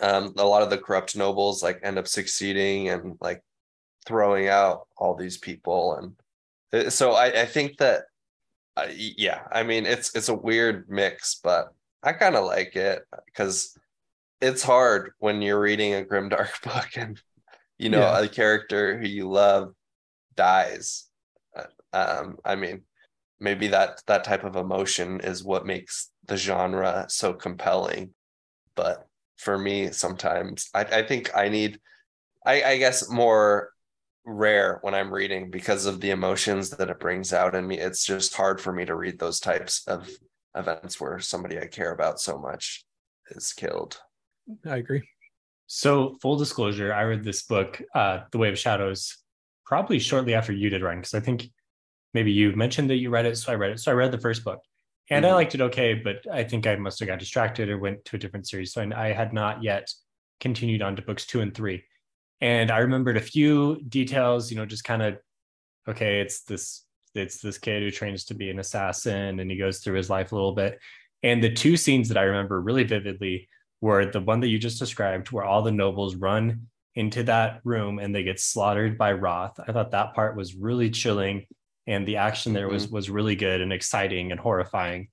um 0.00 0.32
a 0.38 0.44
lot 0.46 0.62
of 0.62 0.70
the 0.70 0.78
corrupt 0.78 1.16
nobles 1.16 1.62
like 1.62 1.78
end 1.82 1.98
up 1.98 2.08
succeeding 2.08 2.88
and 2.88 3.18
like 3.20 3.42
throwing 4.06 4.48
out 4.48 4.86
all 4.96 5.14
these 5.14 5.36
people 5.36 5.94
and 5.96 6.86
uh, 6.86 6.88
so 6.88 7.12
i 7.12 7.26
i 7.42 7.44
think 7.44 7.76
that 7.76 8.04
uh, 8.78 8.86
yeah 8.90 9.42
i 9.52 9.62
mean 9.62 9.84
it's 9.84 10.16
it's 10.16 10.30
a 10.30 10.34
weird 10.34 10.86
mix 10.88 11.40
but 11.44 11.74
i 12.02 12.10
kind 12.14 12.36
of 12.36 12.46
like 12.46 12.74
it 12.74 13.02
because 13.26 13.76
it's 14.40 14.62
hard 14.62 15.10
when 15.18 15.42
you're 15.42 15.60
reading 15.60 15.92
a 15.92 16.02
grimdark 16.02 16.62
book 16.64 16.88
and 16.96 17.20
you 17.76 17.90
know 17.90 18.00
Yeah. 18.00 18.18
a 18.18 18.26
character 18.28 18.98
who 18.98 19.06
you 19.06 19.28
love 19.28 19.74
dies. 20.36 21.08
Um 21.92 22.38
i 22.44 22.54
mean 22.54 22.82
maybe 23.40 23.68
that 23.68 24.02
that 24.06 24.24
type 24.24 24.44
of 24.44 24.56
emotion 24.56 25.20
is 25.20 25.42
what 25.42 25.66
makes 25.66 26.10
the 26.26 26.36
genre 26.36 27.06
so 27.08 27.32
compelling. 27.32 28.14
But 28.74 29.06
for 29.40 29.56
me 29.56 29.90
sometimes 29.90 30.68
i, 30.74 30.82
I 30.82 31.02
think 31.02 31.34
i 31.34 31.48
need 31.48 31.80
I, 32.44 32.62
I 32.62 32.76
guess 32.76 33.08
more 33.08 33.70
rare 34.26 34.78
when 34.82 34.94
i'm 34.94 35.12
reading 35.12 35.50
because 35.50 35.86
of 35.86 36.00
the 36.00 36.10
emotions 36.10 36.70
that 36.70 36.90
it 36.90 37.00
brings 37.00 37.32
out 37.32 37.54
in 37.54 37.66
me. 37.66 37.78
It's 37.78 38.04
just 38.04 38.34
hard 38.34 38.60
for 38.60 38.72
me 38.72 38.84
to 38.84 38.94
read 38.94 39.18
those 39.18 39.40
types 39.40 39.82
of 39.86 40.08
events 40.54 41.00
where 41.00 41.18
somebody 41.20 41.58
i 41.58 41.66
care 41.66 41.92
about 41.92 42.20
so 42.20 42.38
much 42.38 42.84
is 43.30 43.52
killed. 43.52 43.98
I 44.66 44.76
agree. 44.76 45.08
So 45.66 46.16
full 46.20 46.36
disclosure, 46.36 46.92
I 46.92 47.02
read 47.02 47.24
this 47.24 47.42
book, 47.42 47.80
uh, 47.94 48.20
The 48.32 48.38
Way 48.38 48.48
of 48.48 48.58
Shadows, 48.58 49.16
probably 49.70 50.00
shortly 50.00 50.34
after 50.34 50.52
you 50.52 50.68
did, 50.68 50.82
Ryan, 50.82 50.98
because 50.98 51.14
I 51.14 51.20
think 51.20 51.48
maybe 52.12 52.32
you 52.32 52.56
mentioned 52.56 52.90
that 52.90 52.96
you 52.96 53.08
read 53.08 53.24
it, 53.24 53.38
so 53.38 53.52
I 53.52 53.54
read 53.54 53.70
it. 53.70 53.78
So 53.78 53.92
I 53.92 53.94
read 53.94 54.10
the 54.10 54.18
first 54.18 54.42
book, 54.42 54.58
and 55.10 55.24
I 55.24 55.30
Mhm. 55.30 55.34
liked 55.34 55.54
it 55.54 55.60
okay, 55.60 55.94
but 55.94 56.26
I 56.28 56.42
think 56.42 56.66
I 56.66 56.74
must 56.74 56.98
have 56.98 57.06
got 57.06 57.20
distracted 57.20 57.68
or 57.68 57.78
went 57.78 58.04
to 58.06 58.16
a 58.16 58.18
different 58.18 58.48
series. 58.48 58.72
So 58.72 58.82
I, 58.82 59.10
I 59.10 59.12
had 59.12 59.32
not 59.32 59.62
yet 59.62 59.88
continued 60.40 60.82
on 60.82 60.96
to 60.96 61.02
books 61.02 61.24
two 61.24 61.40
and 61.40 61.54
three, 61.54 61.84
and 62.40 62.72
I 62.72 62.78
remembered 62.78 63.16
a 63.16 63.20
few 63.20 63.80
details. 63.88 64.50
You 64.50 64.56
know, 64.56 64.66
just 64.66 64.82
kind 64.82 65.02
of 65.02 65.18
okay, 65.86 66.20
it's 66.20 66.42
this 66.42 66.84
it's 67.14 67.40
this 67.40 67.58
kid 67.58 67.84
who 67.84 67.92
trains 67.92 68.24
to 68.24 68.34
be 68.34 68.50
an 68.50 68.58
assassin, 68.58 69.38
and 69.38 69.48
he 69.48 69.56
goes 69.56 69.78
through 69.78 69.98
his 69.98 70.10
life 70.10 70.32
a 70.32 70.34
little 70.34 70.56
bit. 70.56 70.80
And 71.22 71.40
the 71.44 71.52
two 71.52 71.76
scenes 71.76 72.08
that 72.08 72.18
I 72.18 72.22
remember 72.22 72.60
really 72.60 72.82
vividly 72.82 73.48
were 73.80 74.04
the 74.04 74.20
one 74.20 74.40
that 74.40 74.48
you 74.48 74.58
just 74.58 74.80
described, 74.80 75.30
where 75.30 75.44
all 75.44 75.62
the 75.62 75.70
nobles 75.70 76.16
run 76.16 76.66
into 76.94 77.22
that 77.24 77.60
room 77.64 77.98
and 77.98 78.14
they 78.14 78.22
get 78.22 78.40
slaughtered 78.40 78.98
by 78.98 79.12
Roth. 79.12 79.58
I 79.66 79.72
thought 79.72 79.92
that 79.92 80.14
part 80.14 80.36
was 80.36 80.54
really 80.54 80.90
chilling, 80.90 81.46
and 81.86 82.06
the 82.06 82.16
action 82.16 82.52
there 82.52 82.68
was 82.68 82.88
was 82.88 83.08
really 83.10 83.36
good 83.36 83.60
and 83.60 83.72
exciting 83.72 84.30
and 84.32 84.40
horrifying. 84.40 85.08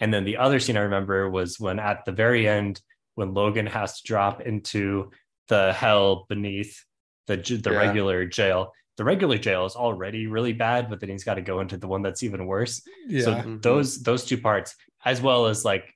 And 0.00 0.12
then 0.12 0.24
the 0.24 0.36
other 0.38 0.58
scene 0.60 0.76
I 0.76 0.80
remember 0.80 1.30
was 1.30 1.58
when 1.60 1.78
at 1.78 2.04
the 2.04 2.12
very 2.12 2.48
end, 2.48 2.80
when 3.14 3.34
Logan 3.34 3.66
has 3.66 4.00
to 4.00 4.06
drop 4.06 4.40
into 4.40 5.10
the 5.48 5.72
hell 5.72 6.26
beneath 6.28 6.78
the 7.26 7.36
the 7.36 7.70
Yeah. 7.72 7.78
regular 7.78 8.26
jail. 8.26 8.72
The 8.98 9.04
regular 9.04 9.38
jail 9.38 9.64
is 9.64 9.74
already 9.74 10.26
really 10.26 10.52
bad, 10.52 10.90
but 10.90 11.00
then 11.00 11.08
he's 11.08 11.24
got 11.24 11.34
to 11.34 11.40
go 11.42 11.60
into 11.60 11.76
the 11.78 11.88
one 11.88 12.02
that's 12.02 12.22
even 12.22 12.46
worse 12.46 12.82
yeah 13.08 13.24
so 13.24 13.34
Mhm. 13.34 13.62
those 13.62 14.02
those 14.02 14.24
two 14.24 14.36
parts 14.38 14.76
as 15.04 15.20
well 15.20 15.46
as 15.46 15.64
like 15.64 15.92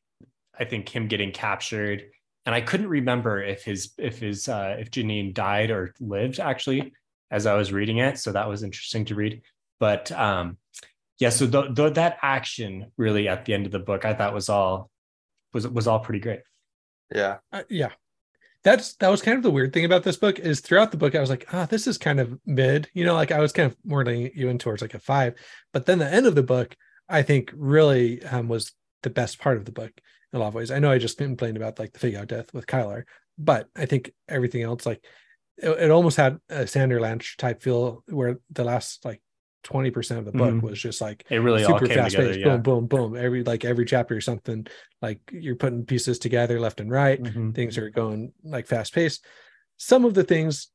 i 0.59 0.64
think 0.64 0.88
him 0.88 1.07
getting 1.07 1.31
captured 1.31 2.05
and 2.46 2.54
i 2.54 2.61
couldn't 2.61 2.88
remember 2.88 3.42
if 3.42 3.64
his 3.64 3.92
if 3.98 4.18
his 4.20 4.48
uh 4.48 4.76
if 4.78 4.90
Jenine 4.90 5.35
died 5.35 5.70
or 5.70 5.92
lived 6.00 6.40
actually 6.40 6.92
as 7.30 7.44
i 7.44 7.54
was 7.54 7.72
reading 7.72 7.98
it. 7.98 8.18
So 8.18 8.32
that 8.32 8.48
was 8.48 8.62
interesting 8.62 9.04
to 9.06 9.14
read. 9.14 9.42
But 9.80 10.11
um 10.12 10.56
yeah 11.18 11.30
so 11.30 11.46
th- 11.46 11.74
th- 11.74 11.94
that 11.94 12.18
action 12.22 12.92
really 12.96 13.26
at 13.28 13.44
the 13.44 13.54
end 13.54 13.66
of 13.66 13.72
the 13.72 13.78
book 13.78 14.04
i 14.04 14.12
thought 14.14 14.35
was 14.35 14.48
all 14.48 14.90
was 15.52 15.66
was 15.68 15.87
all 15.87 16.00
pretty 16.00 16.20
great. 16.20 16.40
Yeah. 17.14 17.38
Uh, 17.52 17.62
yeah. 17.68 17.90
That's 18.64 18.94
that 18.96 19.09
was 19.09 19.22
kind 19.22 19.37
of 19.37 19.42
the 19.42 19.50
weird 19.50 19.72
thing 19.72 19.85
about 19.85 20.02
this 20.02 20.16
book 20.16 20.38
is 20.38 20.61
throughout 20.61 20.90
the 20.90 20.96
book 20.96 21.14
i 21.14 21.20
was 21.20 21.30
like 21.30 21.46
ah 21.52 21.66
this 21.66 21.87
is 21.87 21.98
kind 21.98 22.18
of 22.20 22.38
mid 22.46 22.88
you 22.94 23.04
know 23.04 23.14
like 23.14 23.30
i 23.30 23.38
was 23.38 23.52
kind 23.52 23.70
of 23.70 23.76
more 23.85 24.04
leaning 24.04 24.32
you 24.35 24.48
in 24.48 24.59
towards 24.59 24.82
like 24.82 24.94
a 24.94 24.98
five. 24.98 25.35
But 25.72 25.87
then 25.87 25.98
the 25.98 26.12
end 26.12 26.26
of 26.26 26.35
the 26.35 26.42
book 26.42 26.76
i 27.09 27.22
think 27.22 27.52
really 27.54 28.22
um, 28.24 28.48
was 28.48 28.72
the 29.02 29.11
best 29.11 29.38
part 29.38 29.56
of 29.56 29.64
the 29.64 29.72
book. 29.72 29.92
in 29.94 30.25
a 30.37 30.38
lot 30.38 30.49
of 30.49 30.55
ways 30.55 30.70
i 30.70 30.79
know 30.79 30.90
i 30.90 30.99
just 30.99 31.18
complained 31.18 31.57
about 31.57 31.79
like 31.79 31.92
the 31.92 31.99
figure 31.99 32.18
out 32.20 32.29
death 32.29 32.53
with 32.55 32.66
kylar 32.66 33.05
but 33.38 33.68
i 33.77 33.85
think 33.87 34.12
everything 34.29 34.62
else 34.62 34.87
like 34.87 35.05
it, 35.59 35.70
it 35.70 35.90
almost 35.90 36.16
had 36.18 36.38
a 36.51 36.64
Sanderlanche 36.64 37.37
type 37.37 37.62
feel 37.62 38.05
where 38.09 38.38
the 38.51 38.62
last 38.64 39.05
like 39.05 39.22
20% 39.64 40.18
of 40.18 40.25
the 40.27 40.31
book 40.33 40.53
Mhm. 40.55 40.62
was 40.62 40.79
just 40.81 41.01
like 41.01 41.25
It 41.31 41.38
really 41.38 41.64
all 41.64 41.72
super 41.79 41.87
came 41.88 41.96
fast 41.96 42.14
together. 42.14 42.29
paced, 42.35 42.40
Yeah. 42.46 42.57
boom, 42.59 42.87
boom, 42.87 43.12
boom. 43.12 43.16
Every 43.16 43.42
like 43.42 43.64
every 43.64 43.85
chapter 43.87 44.14
or 44.14 44.20
something, 44.20 44.66
like 45.03 45.18
you're 45.33 45.57
putting 45.57 45.85
pieces 45.87 46.18
together 46.20 46.61
left 46.61 46.79
and 46.79 46.88
right. 46.90 47.20
Mhm. 47.20 47.53
Things 47.55 47.77
are 47.79 47.90
going 47.90 48.33
like 48.44 48.66
fast 48.68 48.94
paced. 48.94 49.25
Some 49.79 50.05
of 50.05 50.14
the 50.14 50.22
things, 50.22 50.68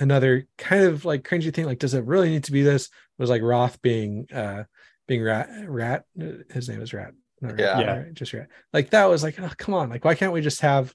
another 0.00 0.48
kind 0.58 0.84
of 0.84 1.04
like 1.04 1.22
cringy 1.22 1.52
thing, 1.54 1.66
like 1.66 1.78
does 1.78 1.94
it 1.94 2.04
really 2.06 2.30
need 2.30 2.44
to 2.44 2.52
be 2.52 2.62
this? 2.62 2.88
Was 3.18 3.30
like 3.30 3.42
Roth 3.42 3.80
being 3.82 4.26
uh 4.32 4.64
being 5.06 5.22
rat 5.22 5.48
rat. 5.68 6.04
His 6.50 6.68
name 6.68 6.80
is 6.80 6.92
Rat. 6.94 7.12
Rat, 7.40 7.58
Yeah. 7.58 7.80
Yeah. 7.80 7.96
right, 7.98 8.14
just. 8.14 8.34
Like 8.72 8.90
that 8.90 9.06
was 9.06 9.22
like, 9.22 9.38
oh 9.40 9.50
come 9.56 9.74
on, 9.74 9.90
like 9.90 10.04
why 10.04 10.14
can't 10.14 10.32
we 10.32 10.40
just 10.40 10.60
have 10.60 10.94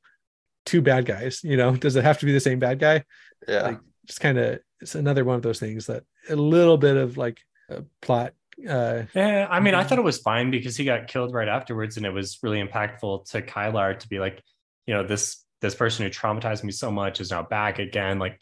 two 0.66 0.82
bad 0.82 1.06
guys? 1.06 1.44
You 1.44 1.58
know, 1.58 1.76
does 1.76 1.96
it 1.96 2.04
have 2.04 2.20
to 2.20 2.26
be 2.26 2.32
the 2.34 2.40
same 2.40 2.60
bad 2.60 2.80
guy? 2.80 3.04
Yeah. 3.48 3.62
like 3.64 3.80
just 4.06 4.22
kind 4.22 4.38
of 4.38 4.60
it's 4.82 4.96
another 4.96 5.24
one 5.26 5.36
of 5.36 5.42
those 5.42 5.60
things 5.60 5.88
that 5.88 6.04
a 6.30 6.36
little 6.36 6.78
bit 6.78 6.98
of 6.98 7.18
like 7.18 7.40
a 7.70 7.84
plot 8.02 8.34
uh 8.68 9.04
Yeah, 9.14 9.48
I 9.50 9.60
mean, 9.60 9.74
I 9.74 9.84
thought 9.84 10.00
it 10.00 10.04
was 10.04 10.20
fine 10.20 10.52
because 10.52 10.76
he 10.76 10.86
got 10.86 11.08
killed 11.08 11.34
right 11.34 11.48
afterwards, 11.48 11.98
and 11.98 12.06
it 12.06 12.12
was 12.12 12.40
really 12.44 12.62
impactful 12.62 13.30
to 13.32 13.42
Kylar 13.42 13.98
to 14.00 14.08
be 14.10 14.20
like, 14.20 14.42
you 14.86 14.94
know, 14.94 15.04
this 15.06 15.46
this 15.62 15.76
person 15.76 16.06
who 16.06 16.10
traumatized 16.12 16.64
me 16.64 16.72
so 16.72 16.92
much 16.92 17.20
is 17.22 17.32
now 17.32 17.44
back 17.44 17.80
again. 17.80 18.20
Like, 18.20 18.40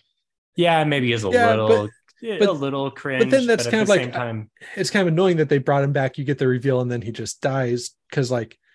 yeah, 0.55 0.83
maybe 0.83 1.11
is 1.11 1.23
a 1.23 1.29
Yeah, 1.29 1.49
little, 1.49 1.89
but- 2.21 2.47
a 2.49 2.51
little 2.51 2.89
cringe, 2.91 3.23
But 3.23 3.29
then 3.31 3.47
that's 3.47 3.65
at 3.65 3.71
kind 3.71 3.83
of 3.83 3.89
like- 3.89 4.01
same 4.01 4.11
time, 4.11 4.49
it's 4.75 4.89
kind 4.89 5.07
of 5.07 5.13
annoying 5.13 5.37
that 5.37 5.49
they 5.49 5.57
brought 5.57 5.83
him 5.83 5.93
back. 5.93 6.17
You 6.17 6.23
get 6.25 6.37
the 6.37 6.47
reveal 6.47 6.81
and 6.81 6.91
then 6.91 7.01
he 7.01 7.11
just 7.11 7.41
dies 7.41 7.91
because 8.09 8.31
like 8.31 8.57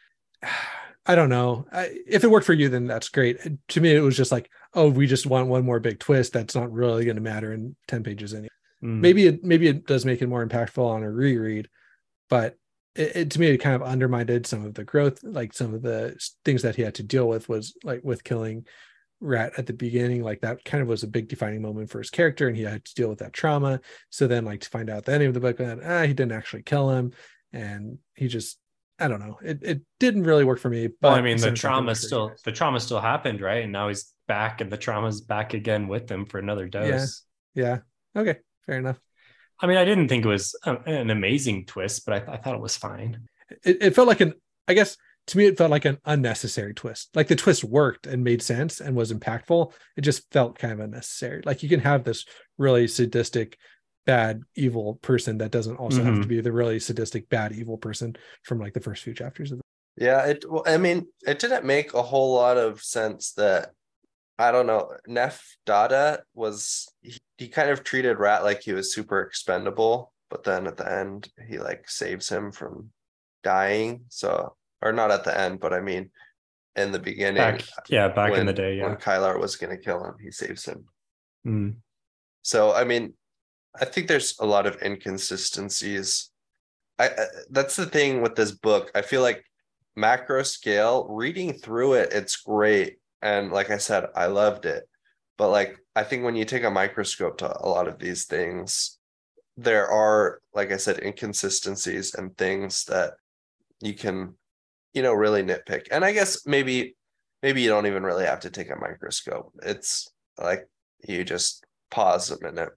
i 1.04 1.14
don't 1.16 1.30
know. 1.30 1.66
I, 1.72 1.90
if 2.06 2.22
it 2.22 2.30
worked 2.30 2.46
for 2.46 2.52
you 2.52 2.68
then 2.68 2.86
that's 2.86 3.08
great. 3.08 3.38
To 3.68 3.80
me 3.80 3.94
it 3.94 4.00
was 4.00 4.16
just 4.16 4.30
like 4.32 4.48
oh 4.74 4.88
we 4.88 5.06
just 5.06 5.26
want 5.26 5.48
one 5.48 5.64
more 5.64 5.80
big 5.80 5.98
twist. 5.98 6.32
That's 6.32 6.54
not 6.54 6.72
really 6.72 7.04
going 7.04 7.16
to 7.16 7.22
matter 7.22 7.52
in 7.52 7.74
10 7.88 8.02
pages 8.02 8.32
anyway 8.34 8.48
Mm. 8.82 8.98
maybe 8.98 9.26
it 9.28 9.44
maybe 9.44 9.68
it 9.68 9.86
does 9.86 10.04
make 10.04 10.20
it 10.22 10.26
more 10.26 10.44
impactful 10.44 10.84
on 10.84 11.04
a 11.04 11.08
reread 11.10 11.68
but 12.28 12.56
it, 12.96 13.14
it 13.14 13.30
to 13.30 13.38
me 13.38 13.46
it 13.46 13.58
kind 13.58 13.76
of 13.76 13.82
undermined 13.84 14.44
some 14.44 14.64
of 14.66 14.74
the 14.74 14.82
growth 14.82 15.22
like 15.22 15.52
some 15.52 15.72
of 15.72 15.82
the 15.82 16.16
things 16.44 16.62
that 16.62 16.74
he 16.74 16.82
had 16.82 16.96
to 16.96 17.04
deal 17.04 17.28
with 17.28 17.48
was 17.48 17.74
like 17.84 18.00
with 18.02 18.24
killing 18.24 18.66
rat 19.22 19.52
at 19.56 19.66
the 19.66 19.72
beginning 19.72 20.22
like 20.22 20.40
that 20.40 20.64
kind 20.64 20.82
of 20.82 20.88
was 20.88 21.04
a 21.04 21.08
big 21.08 21.28
defining 21.28 21.62
moment 21.62 21.88
for 21.88 21.98
his 21.98 22.10
character 22.10 22.48
and 22.48 22.56
he 22.56 22.64
had 22.64 22.84
to 22.84 22.94
deal 22.94 23.08
with 23.08 23.20
that 23.20 23.32
trauma 23.32 23.80
so 24.10 24.26
then 24.26 24.44
like 24.44 24.60
to 24.60 24.68
find 24.68 24.90
out 24.90 25.04
the 25.04 25.12
ending 25.12 25.28
of 25.28 25.34
the 25.34 25.40
book 25.40 25.56
that 25.56 25.78
ah, 25.84 26.02
he 26.02 26.12
didn't 26.12 26.32
actually 26.32 26.62
kill 26.62 26.90
him 26.90 27.12
and 27.52 27.98
he 28.16 28.26
just 28.26 28.58
i 28.98 29.06
don't 29.06 29.20
know 29.20 29.38
it, 29.42 29.58
it 29.62 29.80
didn't 30.00 30.24
really 30.24 30.44
work 30.44 30.58
for 30.58 30.68
me 30.68 30.88
but 31.00 31.08
well, 31.08 31.14
I 31.14 31.22
mean, 31.22 31.36
the 31.36 31.42
same 31.42 31.54
time, 31.54 31.54
it 31.54 31.58
trauma 31.60 31.86
worked 31.86 31.98
for 32.00 32.02
you 32.02 32.08
still 32.08 32.28
guys. 32.28 32.42
the 32.44 32.52
trauma 32.52 32.80
still 32.80 33.00
happened, 33.00 33.40
right? 33.40 33.62
And 33.62 33.72
now 33.72 33.88
he's 33.88 34.12
back, 34.26 34.60
and 34.60 34.70
the 34.70 34.76
trauma's 34.76 35.20
back 35.20 35.54
again 35.54 35.88
with 35.88 36.10
him 36.10 36.26
for 36.26 36.38
another 36.38 36.68
dose. 36.68 37.22
yeah 37.54 37.78
okay 38.16 38.38
fair 38.66 38.78
enough 38.78 38.98
I 39.60 39.68
mean, 39.68 39.76
I 39.76 39.84
didn't 39.84 40.08
think 40.08 40.24
it 40.24 40.28
was 40.28 40.58
a, 40.64 40.74
an 40.86 41.10
amazing 41.10 41.66
twist, 41.66 42.04
but 42.04 42.28
I, 42.28 42.32
I 42.32 42.36
thought 42.38 42.56
it 42.56 42.60
was 42.60 42.76
fine. 42.76 43.28
it, 43.64 43.78
it 43.80 43.94
felt 43.94 44.08
like 44.08 44.20
an 44.20 44.34
i 44.66 44.74
guess 44.74 44.96
to 45.28 45.38
me 45.38 45.46
it 45.46 45.56
felt 45.56 45.70
like 45.70 45.84
an 45.84 45.98
unnecessary 46.04 46.74
twist 46.74 47.08
like 47.14 47.28
the 47.28 47.36
twist 47.36 47.62
worked 47.64 48.06
and 48.06 48.24
made 48.24 48.42
sense 48.42 48.80
and 48.80 48.96
was 48.96 49.12
impactful 49.12 49.72
it 49.96 50.00
just 50.02 50.30
felt 50.32 50.58
kind 50.58 50.72
of 50.72 50.80
unnecessary 50.80 51.42
like 51.44 51.62
you 51.62 51.68
can 51.68 51.80
have 51.80 52.04
this 52.04 52.24
really 52.58 52.86
sadistic 52.88 53.56
bad 54.04 54.42
evil 54.56 54.96
person 54.96 55.38
that 55.38 55.52
doesn't 55.52 55.76
also 55.76 56.02
have 56.02 56.14
to 56.20 56.26
Mhm. 56.26 56.28
be 56.28 56.40
the 56.40 56.50
really 56.52 56.80
sadistic 56.80 57.28
bad 57.28 57.52
evil 57.52 57.78
person 57.78 58.16
from 58.42 58.58
like 58.58 58.72
the 58.74 58.80
first 58.80 59.04
few 59.04 59.14
chapters 59.14 59.52
of 59.52 59.58
the 59.58 59.62
Yeah, 59.96 60.24
it. 60.24 60.50
Well, 60.50 60.64
I 60.66 60.76
mean, 60.78 61.06
it 61.26 61.38
didn't 61.38 61.64
make 61.66 61.92
a 61.94 62.02
whole 62.02 62.34
lot 62.34 62.56
of 62.56 62.82
sense 62.82 63.32
that 63.34 63.70
I 64.38 64.50
don't 64.50 64.66
know. 64.66 64.90
Neph 65.06 65.42
Dada 65.66 66.24
was 66.34 66.88
he, 67.02 67.16
he 67.38 67.46
kind 67.48 67.70
of 67.70 67.84
treated 67.84 68.18
Rat 68.18 68.42
like 68.42 68.62
he 68.62 68.72
was 68.72 68.92
super 68.92 69.20
expendable, 69.20 70.12
but 70.30 70.42
then 70.42 70.66
at 70.66 70.78
the 70.78 70.90
end 70.90 71.28
he 71.46 71.58
like 71.58 71.88
saves 71.88 72.28
him 72.28 72.50
from 72.50 72.90
dying. 73.44 74.06
So, 74.08 74.56
or 74.82 74.92
not 74.92 75.10
at 75.10 75.24
the 75.24 75.38
end, 75.38 75.60
but 75.60 75.72
I 75.72 75.80
mean, 75.80 76.10
in 76.76 76.92
the 76.92 76.98
beginning, 76.98 77.36
Back, 77.36 77.64
yeah, 77.88 78.08
back 78.08 78.32
in 78.34 78.46
the 78.46 78.52
day, 78.52 78.76
yeah. 78.76 78.84
when 78.84 78.96
Kylar 78.96 79.38
was 79.38 79.56
gonna 79.56 79.76
kill 79.76 80.04
him, 80.04 80.14
he 80.20 80.30
saves 80.30 80.64
him. 80.64 80.84
Mm. 81.46 81.74
So 82.42 82.74
I 82.74 82.84
mean, 82.84 83.14
I 83.80 83.84
think 83.84 84.08
there's 84.08 84.38
a 84.40 84.46
lot 84.46 84.66
of 84.66 84.80
inconsistencies. 84.82 86.30
I, 86.98 87.08
I 87.08 87.26
that's 87.50 87.76
the 87.76 87.86
thing 87.86 88.22
with 88.22 88.34
this 88.34 88.52
book. 88.52 88.90
I 88.94 89.02
feel 89.02 89.22
like 89.22 89.44
macro 89.96 90.42
scale 90.42 91.06
reading 91.10 91.52
through 91.52 91.94
it, 91.94 92.12
it's 92.12 92.36
great, 92.36 92.98
and 93.20 93.52
like 93.52 93.70
I 93.70 93.78
said, 93.78 94.06
I 94.16 94.26
loved 94.26 94.64
it. 94.64 94.84
But 95.36 95.50
like 95.50 95.78
I 95.94 96.04
think 96.04 96.24
when 96.24 96.36
you 96.36 96.44
take 96.44 96.64
a 96.64 96.70
microscope 96.70 97.38
to 97.38 97.54
a 97.60 97.68
lot 97.68 97.88
of 97.88 97.98
these 97.98 98.24
things, 98.24 98.98
there 99.56 99.88
are, 99.88 100.40
like 100.54 100.72
I 100.72 100.78
said, 100.78 101.02
inconsistencies 101.02 102.14
and 102.14 102.36
things 102.36 102.84
that 102.84 103.14
you 103.80 103.94
can, 103.94 104.34
you 104.94 105.02
know, 105.02 105.12
really 105.12 105.42
nitpick. 105.42 105.86
And 105.90 106.04
I 106.04 106.12
guess 106.12 106.46
maybe 106.46 106.96
maybe 107.42 107.62
you 107.62 107.68
don't 107.68 107.86
even 107.86 108.02
really 108.02 108.24
have 108.24 108.40
to 108.40 108.50
take 108.50 108.70
a 108.70 108.76
microscope. 108.76 109.52
It's 109.62 110.08
like 110.38 110.68
you 111.06 111.24
just 111.24 111.64
pause 111.90 112.30
a 112.30 112.40
minute 112.42 112.70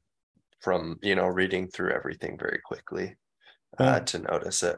from 0.62 0.98
you 1.02 1.16
know 1.16 1.28
reading 1.28 1.68
through 1.68 1.92
everything 1.92 2.38
very 2.40 2.60
quickly 2.66 3.16
uh, 3.78 4.00
to 4.02 4.20
notice 4.20 4.64
it. 4.64 4.78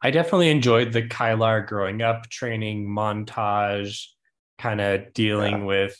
I 0.00 0.10
definitely 0.12 0.50
enjoyed 0.50 0.92
the 0.92 1.02
Kylar 1.02 1.66
growing 1.66 2.02
up 2.02 2.28
training 2.28 2.86
montage, 2.86 4.04
kind 4.58 4.80
of 4.80 5.12
dealing 5.12 5.58
Yeah. 5.58 5.64
with, 5.64 5.96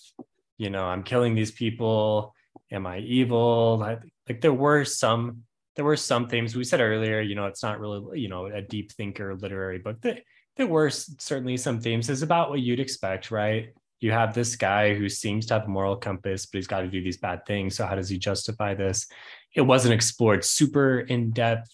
you 0.56 0.70
know, 0.70 0.84
I'm 0.84 1.02
killing 1.02 1.34
these 1.34 1.50
people. 1.50 2.32
Am 2.70 2.86
I 2.86 2.98
evil? 3.00 3.78
Like, 3.78 4.00
like 4.28 4.40
there 4.40 4.52
were 4.52 4.84
some, 4.84 5.42
there 5.74 5.84
were 5.84 5.96
some 5.96 6.28
themes 6.28 6.54
we 6.54 6.62
said 6.62 6.80
earlier. 6.80 7.20
You 7.20 7.34
know, 7.34 7.46
it's 7.46 7.62
not 7.62 7.80
really, 7.80 8.20
you 8.20 8.28
know, 8.28 8.46
a 8.46 8.62
deep 8.62 8.92
thinker 8.92 9.34
literary 9.34 9.78
book. 9.78 10.00
There, 10.00 10.18
there 10.58 10.66
were 10.66 10.90
certainly 10.90 11.56
some 11.56 11.80
themes. 11.80 12.10
It's 12.10 12.22
about 12.22 12.50
what 12.50 12.60
you'd 12.60 12.80
expect, 12.80 13.30
right? 13.30 13.70
You 14.00 14.10
have 14.12 14.34
this 14.34 14.56
guy 14.56 14.94
who 14.94 15.08
seems 15.08 15.46
to 15.46 15.54
have 15.54 15.64
a 15.64 15.68
moral 15.68 15.96
compass, 15.96 16.46
but 16.46 16.58
he's 16.58 16.66
got 16.66 16.82
to 16.82 16.88
do 16.88 17.02
these 17.02 17.16
bad 17.16 17.46
things. 17.46 17.76
So 17.76 17.86
how 17.86 17.94
does 17.94 18.08
he 18.08 18.18
justify 18.18 18.74
this? 18.74 19.06
It 19.54 19.62
wasn't 19.62 19.94
explored 19.94 20.44
super 20.44 21.00
in 21.00 21.30
depth 21.30 21.70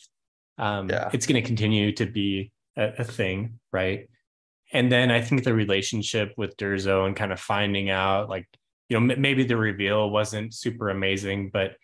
um, 0.58 0.88
Yeah. 0.88 1.10
it's 1.12 1.26
going 1.26 1.42
to 1.42 1.46
continue 1.46 1.92
to 1.92 2.06
be 2.06 2.52
a, 2.76 2.92
a 2.98 3.04
thing, 3.04 3.58
right? 3.72 4.08
And 4.72 4.90
then 4.92 5.10
I 5.10 5.20
think 5.20 5.44
the 5.44 5.54
relationship 5.54 6.34
with 6.36 6.56
Durzo 6.56 7.06
and 7.06 7.16
kind 7.16 7.32
of 7.32 7.40
finding 7.40 7.90
out, 7.90 8.28
like, 8.28 8.46
you 8.88 9.00
know, 9.00 9.12
m- 9.12 9.20
maybe 9.20 9.44
the 9.44 9.56
reveal 9.56 10.10
wasn't 10.10 10.54
super 10.54 10.90
amazing, 10.90 11.50
but 11.52 11.76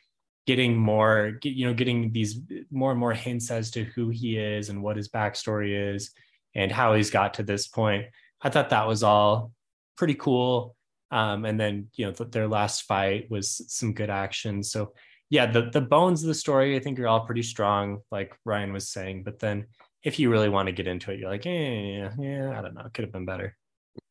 getting 0.47 0.77
more, 0.77 1.33
get, 1.41 1.55
you 1.55 1.67
know, 1.67 1.75
getting 1.75 2.13
these 2.13 2.41
more 2.71 2.91
and 2.91 3.01
more 3.01 3.13
hints 3.13 3.51
as 3.51 3.71
to 3.73 3.85
who 3.85 4.09
he 4.11 4.37
is 4.39 4.69
and 4.69 4.83
what 4.83 4.97
his 4.97 5.09
backstory 5.09 5.95
is 5.95 6.13
and 6.55 6.73
how 6.73 6.95
he's 6.95 7.11
got 7.11 7.35
to 7.35 7.43
this 7.43 7.69
point. 7.69 8.07
I 8.43 8.49
thought 8.51 8.71
that 8.71 8.89
was 8.89 9.03
all 9.03 9.53
pretty 9.97 10.15
cool. 10.15 10.77
Um, 11.11 11.45
and 11.45 11.59
then, 11.59 11.89
you 11.95 12.07
know, 12.07 12.13
th- 12.13 12.31
their 12.31 12.49
last 12.49 12.83
fight 12.83 13.31
was 13.31 13.63
some 13.69 13.95
good 13.95 14.11
action. 14.11 14.63
So, 14.63 14.95
yeah, 15.29 15.47
the 15.47 15.71
the 15.71 15.81
bones 15.81 16.23
of 16.23 16.29
the 16.29 16.35
story 16.35 16.77
I 16.77 16.81
think 16.81 16.99
are 16.99 17.09
all 17.09 17.27
pretty 17.27 17.43
strong, 17.43 17.99
like 18.11 18.35
Ryan 18.45 18.73
was 18.73 18.89
saying. 18.89 19.25
But 19.25 19.39
then 19.39 19.67
if 20.03 20.19
you 20.19 20.31
really 20.31 20.49
want 20.49 20.67
to 20.67 20.73
get 20.73 20.87
into 20.87 21.13
it, 21.13 21.19
you're 21.19 21.31
like, 21.31 21.47
eh, 21.47 21.51
yeah, 21.51 22.11
yeah, 22.19 22.59
I 22.59 22.63
don't 22.63 22.75
know, 22.75 22.83
it 22.87 22.95
could 22.95 23.05
have 23.05 23.13
been 23.13 23.27
better. 23.27 23.57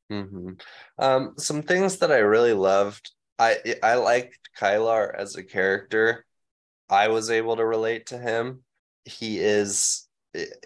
hmm 0.10 0.54
Um, 0.97 1.34
some 1.38 1.62
things 1.62 1.97
that 1.97 2.12
I 2.12 2.17
really 2.19 2.54
loved. 2.54 3.12
I 3.38 3.58
I 3.84 3.95
liked 3.95 4.38
Kylar 4.60 5.15
as 5.15 5.36
a 5.36 5.43
character. 5.43 6.25
I 6.89 7.10
was 7.10 7.30
able 7.30 7.56
to 7.58 7.65
relate 7.65 8.08
to 8.08 8.17
him. 8.17 8.63
He 9.06 9.39
is 9.39 10.08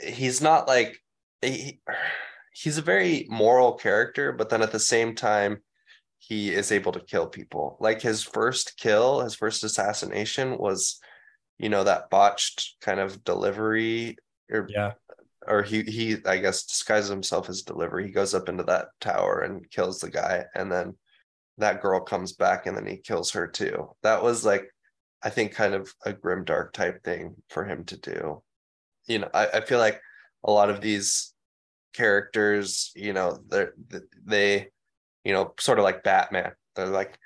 he's 0.02 0.42
not 0.42 0.68
like 0.68 1.00
he, 1.44 1.80
he's 2.54 2.78
a 2.78 2.82
very 2.84 3.26
moral 3.30 3.74
character, 3.74 4.32
but 4.32 4.50
then 4.50 4.62
at 4.62 4.72
the 4.72 4.80
same 4.80 5.16
time, 5.16 5.62
he 6.20 6.54
is 6.54 6.72
able 6.72 6.92
to 6.94 7.00
kill 7.02 7.28
people. 7.28 7.78
Like 7.80 8.02
his 8.02 8.24
first 8.24 8.78
kill, 8.78 9.22
his 9.22 9.36
first 9.36 9.64
assassination 9.64 10.58
was, 10.58 11.00
you 11.58 11.70
know, 11.70 11.84
that 11.84 12.10
botched 12.10 12.76
kind 12.82 13.00
of 13.00 13.24
delivery 13.24 14.18
or 14.50 14.68
Yeah. 14.70 14.94
or 15.48 15.64
he 15.64 15.84
he 15.84 16.18
I 16.26 16.38
guess 16.38 16.64
disguises 16.66 17.10
himself 17.10 17.50
as 17.50 17.64
delivery. 17.64 18.06
He 18.06 18.12
goes 18.12 18.34
up 18.34 18.48
into 18.50 18.64
that 18.66 18.88
tower 19.02 19.42
and 19.42 19.70
kills 19.70 20.00
the 20.00 20.10
guy, 20.10 20.46
and 20.56 20.72
then 20.72 20.98
that 21.58 21.82
girl 21.82 22.00
comes 22.02 22.34
back 22.34 22.66
and 22.66 22.76
then 22.78 22.88
he 22.88 22.98
kills 22.98 23.32
her 23.32 23.48
too. 23.48 23.90
That 24.04 24.24
was 24.24 24.46
like 24.46 24.70
I 25.22 25.30
think 25.30 25.54
kind 25.54 25.74
of 25.74 25.94
a 26.06 26.14
grim 26.14 26.44
dark 26.46 26.74
type 26.74 27.04
thing 27.04 27.36
for 27.50 27.66
him 27.66 27.86
to 27.86 27.98
do. 27.98 28.44
You 29.08 29.20
know, 29.20 29.30
I, 29.34 29.48
I 29.48 29.62
feel 29.62 29.80
like 29.80 30.02
a 30.44 30.52
lot 30.52 30.70
of 30.70 30.82
these 30.82 31.33
characters, 31.94 32.92
you 32.96 33.14
know, 33.14 33.38
they're 33.50 33.74
they, 34.26 34.70
you 35.24 35.34
know, 35.34 35.54
sort 35.60 35.80
of 35.80 35.84
like 35.84 36.04
Batman. 36.04 36.52
They're 36.76 36.88
like, 36.88 37.18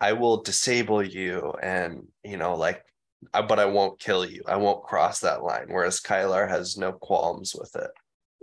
I 0.00 0.12
will 0.14 0.42
disable 0.42 1.02
you 1.02 1.52
and 1.62 2.06
you 2.24 2.36
know, 2.36 2.54
like 2.56 2.82
I- 3.34 3.42
but 3.42 3.58
I 3.58 3.66
won't 3.66 4.00
kill 4.00 4.24
you. 4.24 4.42
I 4.46 4.56
won't 4.56 4.84
cross 4.84 5.20
that 5.20 5.42
line. 5.42 5.66
Whereas 5.68 6.00
Kylar 6.00 6.48
has 6.48 6.76
no 6.76 6.92
qualms 6.92 7.54
with 7.58 7.74
it. 7.76 7.90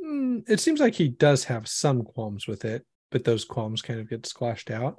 Mm, 0.05 0.43
it 0.49 0.59
seems 0.59 0.80
like 0.80 0.95
he 0.95 1.09
does 1.09 1.43
have 1.45 1.67
some 1.67 2.03
qualms 2.03 2.47
with 2.47 2.63
it 2.65 2.86
but 3.11 3.24
those 3.26 3.43
qualms 3.43 3.82
kind 3.82 3.99
of 3.99 4.07
get 4.09 4.26
squashed 4.26 4.72
out 4.72 4.95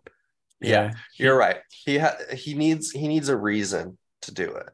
Yeah, 0.61 0.93
You're 1.16 1.37
right. 1.39 1.59
He 1.85 1.97
ha- 1.97 2.18
he 2.35 2.53
needs 2.55 2.91
he 2.91 3.09
needs 3.09 3.29
a 3.31 3.37
reason 3.37 3.97
to 4.23 4.35
do 4.35 4.51
it. 4.51 4.68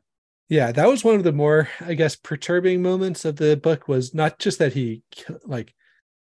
yeah 0.48 0.72
that 0.72 0.88
was 0.88 1.04
one 1.04 1.14
of 1.14 1.22
the 1.22 1.32
more 1.32 1.68
i 1.80 1.94
guess 1.94 2.16
perturbing 2.16 2.82
moments 2.82 3.24
of 3.24 3.36
the 3.36 3.56
book 3.56 3.86
was 3.86 4.14
not 4.14 4.40
just 4.40 4.58
that 4.58 4.72
he 4.72 5.04
like 5.44 5.72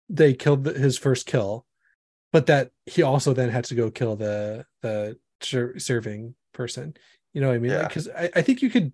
they 0.09 0.33
killed 0.33 0.63
the, 0.63 0.73
his 0.73 0.97
first 0.97 1.25
kill 1.25 1.65
but 2.31 2.47
that 2.47 2.71
he 2.85 3.01
also 3.01 3.33
then 3.33 3.49
had 3.49 3.63
to 3.63 3.75
go 3.75 3.89
kill 3.89 4.15
the 4.17 4.65
the 4.81 5.17
ser- 5.41 5.79
serving 5.79 6.35
person. 6.53 6.93
You 7.33 7.41
know 7.41 7.47
what 7.47 7.55
i 7.55 7.59
mean? 7.59 7.71
Yeah. 7.71 7.87
because 7.87 8.09
I, 8.09 8.29
I 8.35 8.41
think 8.41 8.61
you 8.61 8.69
could 8.69 8.93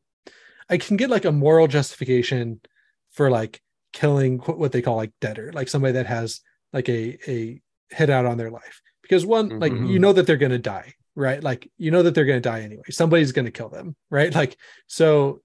i 0.70 0.78
can 0.78 0.96
get 0.98 1.10
like 1.10 1.26
a 1.26 1.32
moral 1.32 1.68
justification 1.68 2.62
for 3.12 3.30
like 3.30 3.62
killing 3.94 4.38
what 4.40 4.72
they 4.72 4.82
call 4.82 4.96
like 4.96 5.12
debtor 5.20 5.52
like 5.54 5.68
somebody 5.68 5.94
that 5.94 6.06
has 6.06 6.42
like 6.72 6.88
a 6.88 7.18
a 7.28 7.62
hit 7.90 8.10
out 8.10 8.26
on 8.26 8.38
their 8.38 8.52
life. 8.52 8.82
Because 9.02 9.26
one 9.26 9.60
like 9.60 9.74
Mhm. 9.74 9.90
you 9.90 10.00
know 10.00 10.14
that 10.14 10.26
they're 10.28 10.38
going 10.38 10.52
to 10.52 10.58
die 10.60 10.94
right? 11.14 11.44
Like 11.44 11.70
you 11.78 11.92
know 11.92 12.04
that 12.04 12.16
they're 12.16 12.26
going 12.26 12.42
to 12.42 12.50
die 12.50 12.62
anyway. 12.62 12.84
Somebody's 12.90 13.34
going 13.34 13.46
to 13.46 13.52
kill 13.52 13.70
them 13.70 13.96
right? 14.10 14.34
Like 14.34 14.56
so 14.88 15.42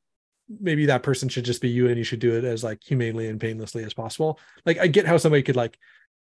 maybe 0.48 0.86
that 0.86 1.02
person 1.02 1.28
should 1.28 1.44
just 1.44 1.60
be 1.60 1.68
you 1.68 1.88
and 1.88 1.98
you 1.98 2.04
should 2.04 2.20
do 2.20 2.34
it 2.36 2.44
as 2.44 2.62
like 2.62 2.82
humanely 2.82 3.28
and 3.28 3.40
painlessly 3.40 3.82
as 3.84 3.92
possible 3.94 4.38
like 4.64 4.78
i 4.78 4.86
get 4.86 5.06
how 5.06 5.16
somebody 5.16 5.42
could 5.42 5.56
like 5.56 5.76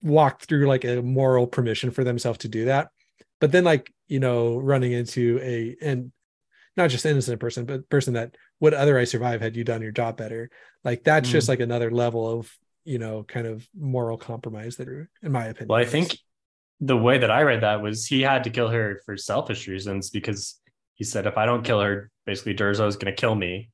walk 0.02 0.42
through 0.42 0.66
like 0.66 0.84
a 0.84 1.02
moral 1.02 1.46
permission 1.46 1.90
for 1.90 2.04
themselves 2.04 2.38
to 2.38 2.48
do 2.48 2.66
that 2.66 2.88
but 3.40 3.50
then 3.52 3.64
like 3.64 3.92
you 4.09 4.20
know 4.20 4.59
running 4.59 4.92
into 4.92 5.38
a 5.42 5.76
and 5.82 6.12
not 6.76 6.90
just 6.90 7.07
innocent 7.07 7.40
person 7.40 7.64
but 7.64 7.88
person 7.88 8.14
that 8.14 8.36
would 8.61 8.74
otherwise 8.74 9.11
survive 9.11 9.40
had 9.40 9.57
you 9.57 9.64
done 9.64 9.82
your 9.82 9.90
job 9.92 10.16
better 10.16 10.50
like 10.84 11.02
that's 11.02 11.28
Mm. 11.28 11.32
just 11.32 11.48
like 11.48 11.61
another 11.61 11.90
level 11.90 12.38
of 12.38 12.52
you 12.84 12.98
know 12.98 13.24
kind 13.24 13.46
of 13.46 13.66
moral 13.76 14.16
compromise 14.16 14.76
that 14.76 14.88
are 14.88 15.09
in 15.22 15.32
my 15.32 15.46
opinion 15.46 15.68
Well, 15.68 15.80
I 15.80 15.82
is. 15.84 15.90
think 15.90 16.18
the 16.80 16.96
way 16.96 17.18
that 17.18 17.30
I 17.30 17.42
read 17.42 17.62
that 17.62 17.82
was 17.82 18.07
he 18.07 18.20
had 18.20 18.44
to 18.44 18.50
kill 18.50 18.68
her 18.68 19.00
for 19.07 19.16
selfish 19.16 19.66
reasons 19.66 20.11
because 20.11 20.61
he 20.94 21.04
said 21.04 21.26
if 21.26 21.36
I 21.38 21.46
don't 21.46 21.64
kill 21.64 21.80
her, 21.80 22.11
basically 22.26 22.54
Durzo 22.54 22.86
is 22.86 22.96
going 22.96 23.12
to 23.14 23.18
kill 23.20 23.34
me, 23.34 23.70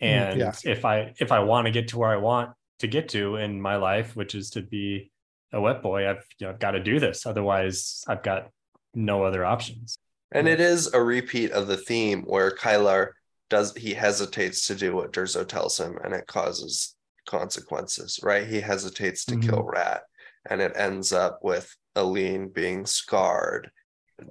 and 0.00 0.38
yeah. 0.38 0.52
if 0.64 0.84
I 0.84 1.12
if 1.18 1.32
I 1.32 1.40
want 1.40 1.66
to 1.66 1.70
get 1.70 1.88
to 1.88 1.98
where 1.98 2.10
I 2.10 2.16
want 2.16 2.50
to 2.80 2.86
get 2.86 3.08
to 3.10 3.36
in 3.36 3.60
my 3.60 3.76
life, 3.76 4.16
which 4.16 4.34
is 4.34 4.50
to 4.50 4.62
be 4.62 5.10
a 5.52 5.60
wet 5.60 5.82
boy, 5.82 6.08
I've 6.08 6.24
you 6.38 6.46
know, 6.46 6.52
I've 6.52 6.58
got 6.58 6.72
to 6.72 6.82
do 6.82 6.98
this. 6.98 7.26
Otherwise, 7.26 8.04
I've 8.08 8.22
got 8.22 8.48
no 8.94 9.24
other 9.24 9.44
options. 9.44 9.96
And 10.32 10.48
it 10.48 10.60
is 10.60 10.92
a 10.92 11.02
repeat 11.02 11.50
of 11.52 11.66
the 11.66 11.76
theme 11.76 12.22
where 12.22 12.50
Kylar 12.50 13.08
does 13.50 13.76
he 13.76 13.92
hesitates 13.92 14.66
to 14.66 14.74
do 14.74 14.94
what 14.96 15.12
Durzo 15.12 15.46
tells 15.46 15.78
him 15.78 15.98
and 16.02 16.14
it 16.14 16.26
causes 16.26 16.94
consequences, 17.28 18.18
right? 18.22 18.46
He 18.46 18.60
hesitates 18.60 19.26
to 19.26 19.34
Mhm. 19.34 19.42
kill 19.42 19.62
Rat 19.62 20.04
and 20.48 20.62
it 20.62 20.72
ends 20.74 21.12
up 21.12 21.40
with 21.42 21.76
Elene 21.94 22.48
being 22.48 22.86
scarred. 22.86 23.70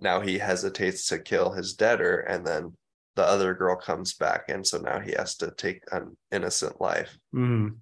Now 0.02 0.22
he 0.22 0.40
hesitates 0.40 1.06
to 1.08 1.20
kill 1.20 1.52
his 1.52 1.76
debtor 1.76 2.22
and 2.22 2.46
then 2.46 2.76
the 3.16 3.24
other 3.24 3.54
girl 3.54 3.76
comes 3.76 4.14
back 4.14 4.46
and 4.50 4.66
so 4.66 4.78
now 4.78 5.00
he 5.00 5.12
has 5.18 5.36
to 5.38 5.52
take 5.52 5.82
an 5.92 6.16
innocent 6.32 6.80
life. 6.82 7.18
Mhm. 7.36 7.78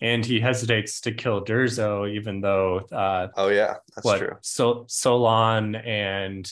And 0.00 0.24
he 0.24 0.38
hesitates 0.38 1.00
to 1.02 1.12
kill 1.12 1.44
Durzo, 1.44 2.08
even 2.08 2.40
though 2.40 2.78
uh, 2.92 3.28
Oh 3.36 3.48
yeah, 3.48 3.74
that's 3.96 4.04
what 4.04 4.18
true. 4.18 4.36
so 4.42 4.84
Solon 4.88 5.74
and 5.74 6.50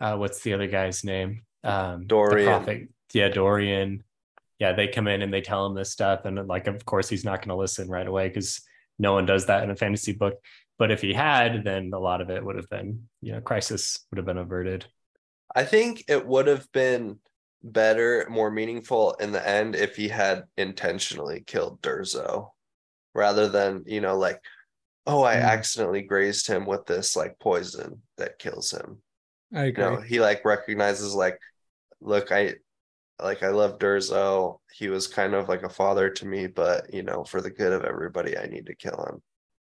uh, 0.00 0.16
what's 0.16 0.40
the 0.42 0.54
other 0.54 0.68
guy's 0.68 1.02
name? 1.04 1.42
Um, 1.64 2.06
Dorian. 2.06 2.88
Yeah, 3.12 3.28
Dorian. 3.28 4.04
Yeah, 4.58 4.72
they 4.72 4.88
come 4.88 5.08
in 5.08 5.22
and 5.22 5.32
they 5.32 5.40
tell 5.40 5.66
him 5.66 5.74
this 5.74 5.90
stuff, 5.90 6.24
and 6.24 6.46
like, 6.46 6.66
of 6.68 6.84
course, 6.84 7.08
he's 7.08 7.24
not 7.24 7.40
going 7.40 7.48
to 7.48 7.56
listen 7.56 7.88
right 7.88 8.06
away 8.06 8.28
because 8.28 8.60
no 8.98 9.12
one 9.12 9.26
does 9.26 9.46
that 9.46 9.64
in 9.64 9.70
a 9.70 9.76
fantasy 9.76 10.12
book. 10.12 10.34
But 10.78 10.90
if 10.92 11.00
he 11.00 11.12
had, 11.12 11.64
then 11.64 11.90
a 11.92 11.98
lot 11.98 12.20
of 12.20 12.30
it 12.30 12.44
would 12.44 12.56
have 12.56 12.68
been, 12.68 13.08
you 13.20 13.32
know, 13.32 13.40
crisis 13.40 14.06
would 14.10 14.18
have 14.18 14.26
been 14.26 14.38
averted. 14.38 14.86
I 15.54 15.64
think 15.64 16.04
it 16.08 16.26
would 16.26 16.46
have 16.46 16.70
been 16.72 17.18
better, 17.64 18.26
more 18.30 18.50
meaningful 18.52 19.14
in 19.14 19.32
the 19.32 19.48
end 19.48 19.76
if 19.76 19.96
he 19.96 20.08
had 20.08 20.44
intentionally 20.58 21.42
killed 21.46 21.82
Durzo 21.82 22.50
rather 23.14 23.48
than, 23.48 23.84
you 23.86 24.00
know, 24.00 24.18
like, 24.18 24.40
oh, 25.06 25.22
I 25.22 25.36
Mm. 25.36 25.42
accidentally 25.42 26.02
grazed 26.02 26.48
him 26.48 26.66
with 26.66 26.86
this 26.86 27.16
like 27.16 27.38
poison 27.40 28.02
that 28.18 28.38
kills 28.38 28.72
him. 28.72 29.02
i 29.54 29.72
You 29.76 29.82
know, 29.84 29.96
he 30.00 30.20
like 30.20 30.44
recognizes, 30.44 31.14
like, 31.14 31.38
look, 32.00 32.32
I 32.32 32.56
like, 33.20 33.42
I 33.42 33.50
love 33.50 33.78
Durzo. 33.78 34.60
He 34.72 34.88
was 34.88 35.06
kind 35.08 35.34
of 35.34 35.48
like 35.48 35.62
a 35.64 35.68
father 35.70 36.10
to 36.10 36.26
me, 36.26 36.46
but, 36.48 36.92
you 36.94 37.02
know, 37.04 37.24
for 37.24 37.40
the 37.42 37.50
good 37.50 37.72
of 37.72 37.84
everybody, 37.84 38.38
I 38.38 38.46
need 38.46 38.66
to 38.66 38.76
kill 38.76 39.04
him. 39.10 39.22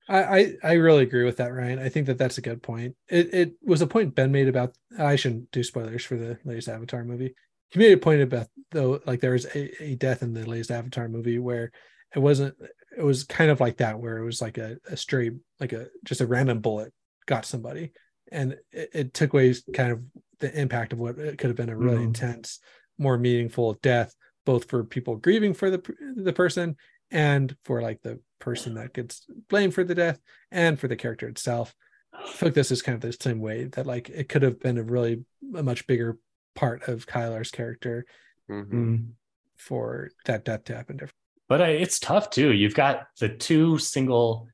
I, 0.08 0.24
I 0.24 0.54
I 0.64 0.74
really 0.74 1.04
agree 1.04 1.24
with 1.24 1.38
that, 1.38 1.52
Ryan. 1.52 1.80
I 1.80 1.90
think 1.90 2.06
that 2.08 2.18
that's 2.18 2.38
a 2.38 2.42
good 2.42 2.62
point. 2.62 2.96
It 3.10 3.34
it 3.34 3.54
was 3.64 3.82
a 3.82 3.88
point 3.88 4.14
Ben 4.16 4.32
made 4.32 4.48
about. 4.48 4.76
I 5.00 5.16
shouldn't 5.16 5.52
do 5.52 5.64
spoilers 5.64 6.06
for 6.06 6.16
the 6.16 6.38
latest 6.46 6.70
Avatar 6.70 7.04
movie. 7.04 7.34
He 7.72 7.80
made 7.80 7.94
a 7.94 7.98
point 7.98 8.22
about 8.22 8.48
though, 8.72 9.00
like 9.06 9.20
there 9.20 9.32
was 9.32 9.46
a, 9.46 9.84
a 9.84 9.96
death 9.96 10.22
in 10.22 10.34
the 10.34 10.46
latest 10.46 10.72
Avatar 10.72 11.08
movie 11.08 11.40
where 11.40 11.72
it 12.16 12.20
wasn't. 12.20 12.56
It 12.98 13.04
was 13.04 13.24
kind 13.26 13.52
of 13.52 13.60
like 13.60 13.78
that, 13.78 14.00
where 14.00 14.18
it 14.18 14.24
was 14.26 14.42
like 14.42 14.58
a, 14.58 14.78
a 14.90 14.96
stray, 14.96 15.32
like 15.60 15.74
a 15.74 15.88
just 16.04 16.22
a 16.22 16.28
random 16.28 16.62
bullet 16.62 16.94
got 17.26 17.46
somebody, 17.46 17.92
and 18.32 18.54
it, 18.72 18.90
it 18.94 19.14
took 19.14 19.34
away 19.34 19.54
kind 19.74 19.92
of 19.92 20.02
the 20.40 20.58
impact 20.60 20.94
of 20.94 21.00
what 21.00 21.18
it 21.18 21.38
could 21.38 21.50
have 21.50 21.58
been 21.58 21.70
a 21.70 21.78
really 21.78 22.00
Mhm. 22.00 22.06
intense, 22.06 22.60
more 22.98 23.18
meaningful 23.18 23.74
death, 23.82 24.16
both 24.46 24.70
for 24.70 24.84
people 24.84 25.18
grieving 25.18 25.54
for 25.54 25.70
the 25.70 25.82
the 26.16 26.34
person 26.34 26.78
and 27.12 27.56
for 27.66 27.82
like 27.82 28.02
the 28.02 28.20
person 28.40 28.76
that 28.76 28.94
gets 28.94 29.26
blamed 29.50 29.74
for 29.74 29.84
the 29.84 29.96
death 29.96 30.20
and 30.52 30.80
for 30.80 30.88
the 30.88 30.96
character 30.96 31.28
itself. 31.28 31.76
I 32.14 32.26
feel 32.28 32.48
like 32.48 32.54
this 32.54 32.72
is 32.72 32.82
kind 32.82 32.96
of 32.96 33.02
the 33.02 33.12
same 33.22 33.40
way 33.40 33.66
that 33.66 33.86
like 33.86 34.10
it 34.10 34.30
could 34.30 34.42
have 34.44 34.60
been 34.60 34.78
a 34.78 34.84
really 34.84 35.26
a 35.54 35.64
much 35.64 35.86
bigger 35.88 36.18
part 36.56 36.88
of 36.88 37.06
Kylar's 37.06 37.52
character 37.52 38.06
Mhm. 38.50 39.10
for 39.58 40.10
that 40.26 40.46
death 40.46 40.64
to 40.66 40.76
happen. 40.76 40.98
different. 40.98 41.16
But 41.48 41.62
uh, 41.62 41.66
it's 41.66 42.00
tough 42.00 42.30
too. 42.30 42.52
You've 42.52 42.74
got 42.76 43.08
the 43.20 43.30
two 43.30 43.78
single 43.78 44.48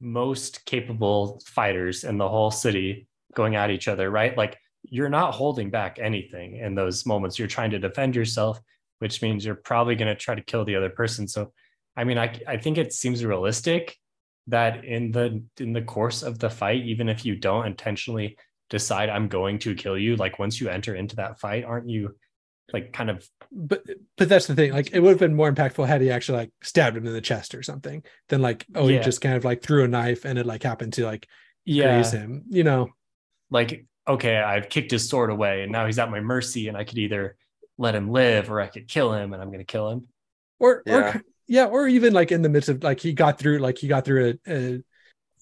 most 0.00 0.64
capable 0.64 1.40
fighters 1.44 2.04
in 2.04 2.18
the 2.18 2.28
whole 2.28 2.50
city 2.50 3.06
going 3.34 3.56
at 3.56 3.70
each 3.70 3.88
other, 3.88 4.10
right? 4.10 4.36
Like 4.36 4.56
you're 4.84 5.08
not 5.08 5.34
holding 5.34 5.70
back 5.70 5.98
anything 5.98 6.56
in 6.56 6.74
those 6.74 7.04
moments. 7.04 7.38
You're 7.38 7.48
trying 7.48 7.70
to 7.72 7.78
defend 7.78 8.14
yourself, 8.16 8.60
which 9.00 9.20
means 9.22 9.44
you're 9.44 9.54
probably 9.56 9.96
going 9.96 10.08
to 10.08 10.14
try 10.14 10.34
to 10.34 10.42
kill 10.42 10.64
the 10.64 10.76
other 10.76 10.88
person. 10.90 11.26
So, 11.28 11.52
I 11.96 12.04
mean, 12.04 12.16
I 12.18 12.40
I 12.46 12.56
think 12.58 12.78
it 12.78 12.92
seems 12.92 13.24
realistic 13.24 13.96
that 14.46 14.84
in 14.84 15.10
the 15.12 15.42
in 15.58 15.72
the 15.72 15.82
course 15.82 16.22
of 16.22 16.38
the 16.38 16.48
fight, 16.48 16.82
even 16.84 17.08
if 17.08 17.24
you 17.26 17.36
don't 17.36 17.66
intentionally 17.66 18.38
decide 18.70 19.08
I'm 19.08 19.28
going 19.28 19.58
to 19.60 19.74
kill 19.74 19.96
you, 19.98 20.16
like 20.16 20.38
once 20.38 20.60
you 20.60 20.68
enter 20.68 20.94
into 20.94 21.16
that 21.16 21.40
fight, 21.40 21.64
aren't 21.64 21.88
you 21.88 22.14
like 22.72 22.92
kind 22.92 23.08
of 23.08 23.26
But 23.50 23.82
but 24.18 24.28
that's 24.28 24.46
the 24.46 24.54
thing. 24.54 24.72
Like 24.72 24.90
it 24.92 25.00
would 25.00 25.10
have 25.10 25.18
been 25.18 25.34
more 25.34 25.50
impactful 25.50 25.86
had 25.86 26.02
he 26.02 26.10
actually 26.10 26.38
like 26.38 26.52
stabbed 26.62 26.96
him 26.98 27.06
in 27.06 27.12
the 27.14 27.20
chest 27.20 27.54
or 27.54 27.62
something 27.62 28.02
than 28.28 28.42
like 28.42 28.66
oh 28.74 28.88
Yeah. 28.88 28.98
he 28.98 29.04
just 29.04 29.20
kind 29.22 29.36
of 29.36 29.44
like 29.44 29.62
threw 29.62 29.84
a 29.84 29.88
knife 29.88 30.24
and 30.26 30.38
it 30.38 30.44
like 30.46 30.62
happened 30.62 30.92
to 30.94 31.04
like 31.06 31.26
yeah 31.64 31.94
graze 31.94 32.12
him. 32.12 32.44
You 32.50 32.64
know, 32.64 32.88
like 33.50 33.86
okay 34.06 34.36
i've 34.36 34.68
kicked 34.70 34.90
his 34.90 35.08
sword 35.08 35.28
away 35.30 35.62
and 35.62 35.70
now 35.72 35.84
he's 35.86 35.98
at 35.98 36.10
my 36.10 36.20
mercy 36.20 36.68
and 36.68 36.76
i 36.78 36.84
could 36.84 36.96
either 36.96 37.36
let 37.76 37.94
him 37.94 38.10
live 38.10 38.50
or 38.50 38.58
i 38.58 38.66
could 38.66 38.88
kill 38.88 39.12
him 39.12 39.34
and 39.34 39.42
i'm 39.42 39.48
going 39.48 39.58
to 39.58 39.64
kill 39.64 39.90
him 39.90 40.06
or 40.58 40.82
Yeah. 40.86 41.16
or 41.16 41.22
yeah, 41.46 41.64
or 41.66 41.88
even 41.88 42.12
like 42.12 42.30
in 42.32 42.42
the 42.42 42.48
midst 42.50 42.68
of 42.68 42.82
like 42.82 43.00
he 43.00 43.12
got 43.14 43.38
through 43.38 43.58
like 43.58 43.78
he 43.78 43.88
got 43.88 44.04
through 44.04 44.38
a, 44.46 44.52
a 44.52 44.84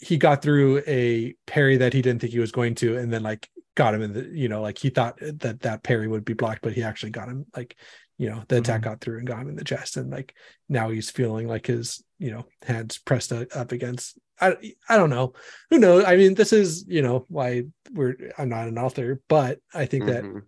he 0.01 0.17
got 0.17 0.43
through 0.43 0.83
a 0.87 1.35
parry 1.47 1.77
that 1.79 1.93
he 1.93 2.03
didn't 2.03 2.21
think 2.21 2.33
he 2.33 2.39
was 2.39 2.53
going 2.53 2.75
to, 2.77 2.97
and 2.97 3.13
then 3.13 3.23
like 3.23 3.49
got 3.75 3.95
him 3.95 4.03
in 4.03 4.13
the 4.13 4.25
you 4.33 4.49
know 4.49 4.63
like 4.63 4.79
he 4.79 4.91
thought 4.91 5.19
that 5.21 5.61
that 5.61 5.83
parry 5.83 6.09
would 6.09 6.25
be 6.25 6.33
blocked, 6.35 6.63
but 6.63 6.73
he 6.73 6.83
actually 6.83 7.11
got 7.11 7.29
him 7.29 7.47
like 7.57 7.77
you 8.19 8.31
know 8.31 8.43
the 8.49 8.59
attack 8.59 8.81
Mhm. 8.81 8.85
got 8.85 9.01
through 9.01 9.19
and 9.19 9.27
got 9.27 9.41
him 9.41 9.49
in 9.49 9.57
the 9.57 9.65
chest, 9.65 9.97
and 9.97 10.11
like 10.11 10.35
now 10.69 10.89
he's 10.91 11.11
feeling 11.11 11.47
like 11.49 11.67
his 11.67 12.03
you 12.19 12.31
know 12.31 12.47
hands 12.63 12.99
pressed 12.99 13.33
up 13.33 13.73
against. 13.73 14.19
I 14.41 14.57
I 14.89 14.97
don't 14.97 15.11
know 15.11 15.33
who 15.71 15.79
knows. 15.79 16.05
I 16.05 16.17
mean, 16.17 16.35
this 16.35 16.53
is 16.53 16.85
you 16.89 17.03
know 17.03 17.27
why 17.29 17.65
we're 17.93 18.17
I'm 18.39 18.49
not 18.49 18.69
an 18.69 18.79
author, 18.79 19.21
but 19.29 19.61
I 19.75 19.87
think 19.87 20.07
that 20.07 20.25
Mhm. 20.25 20.43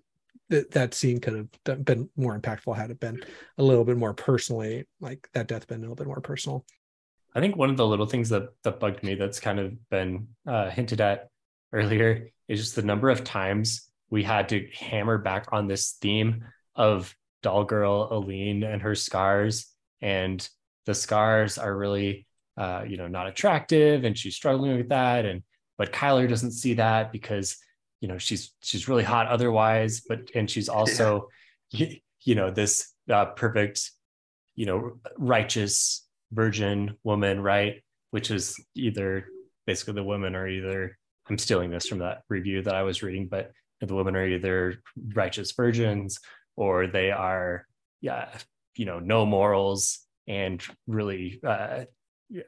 that 0.50 0.70
that 0.72 0.94
scene 0.94 1.20
could 1.20 1.48
have 1.66 1.84
been 1.84 2.08
more 2.16 2.38
impactful 2.38 2.76
had 2.76 2.90
it 2.90 3.00
been 3.00 3.22
a 3.58 3.62
little 3.62 3.84
bit 3.84 3.96
more 3.98 4.14
personally 4.14 4.86
like 5.00 5.28
that 5.34 5.46
death 5.48 5.66
been 5.66 5.78
a 5.78 5.82
little 5.82 5.94
bit 5.96 6.06
more 6.06 6.20
personal 6.20 6.64
i 7.34 7.40
think 7.40 7.56
one 7.56 7.70
of 7.70 7.76
the 7.76 7.86
little 7.86 8.06
things 8.06 8.28
that 8.28 8.48
that 8.62 8.80
bugged 8.80 9.02
me 9.02 9.14
that's 9.14 9.40
kind 9.40 9.58
of 9.58 9.88
been 9.90 10.28
uh, 10.46 10.70
hinted 10.70 11.00
at 11.00 11.28
earlier 11.72 12.30
is 12.48 12.60
just 12.60 12.76
the 12.76 12.82
number 12.82 13.10
of 13.10 13.24
times 13.24 13.88
we 14.10 14.22
had 14.22 14.48
to 14.48 14.66
hammer 14.74 15.18
back 15.18 15.46
on 15.52 15.66
this 15.66 15.92
theme 16.00 16.44
of 16.74 17.14
doll 17.42 17.64
girl 17.64 18.08
elene 18.10 18.64
and 18.64 18.82
her 18.82 18.94
scars. 18.94 19.66
And 20.00 20.46
the 20.86 20.94
scars 20.94 21.58
are 21.58 21.76
really 21.76 22.26
uh, 22.56 22.84
you 22.86 22.96
know 22.96 23.06
not 23.06 23.28
attractive 23.28 24.04
and 24.04 24.16
she's 24.16 24.34
struggling 24.34 24.76
with 24.76 24.88
that. 24.88 25.24
And 25.26 25.42
but 25.76 25.92
kylar 25.92 26.28
doesn't 26.28 26.52
see 26.52 26.74
that 26.74 27.12
because 27.12 27.56
you 28.00 28.08
know 28.08 28.18
she's 28.18 28.52
she's 28.62 28.88
really 28.88 29.04
hot 29.04 29.26
otherwise. 29.26 30.00
But 30.00 30.30
and 30.34 30.50
she's 30.50 30.68
also 30.68 31.28
you, 31.70 31.96
you 32.22 32.34
know 32.34 32.50
this 32.50 32.92
uh, 33.10 33.26
perfect 33.26 33.90
you 34.54 34.66
know 34.66 34.98
righteous 35.16 36.06
virgin 36.32 36.96
woman 37.04 37.40
right? 37.40 37.82
Which 38.10 38.30
is 38.30 38.56
either 38.74 39.26
basically 39.66 39.94
the 39.94 40.04
women 40.04 40.34
are 40.34 40.48
either 40.48 40.96
i'm 41.28 41.36
stealing 41.36 41.70
this 41.70 41.86
from 41.86 41.98
that 41.98 42.22
review 42.30 42.62
that 42.62 42.74
i 42.74 42.82
was 42.82 43.02
reading 43.02 43.28
but 43.28 43.50
the 43.82 43.94
women 43.94 44.16
are 44.16 44.26
either 44.26 44.82
righteous 45.12 45.52
virgins 45.52 46.18
or 46.56 46.86
they 46.86 47.10
are 47.10 47.66
yeah 48.00 48.30
you 48.76 48.86
know 48.86 48.98
no 48.98 49.26
morals 49.26 49.98
and 50.26 50.62
really 50.86 51.38
uh, 51.46 51.84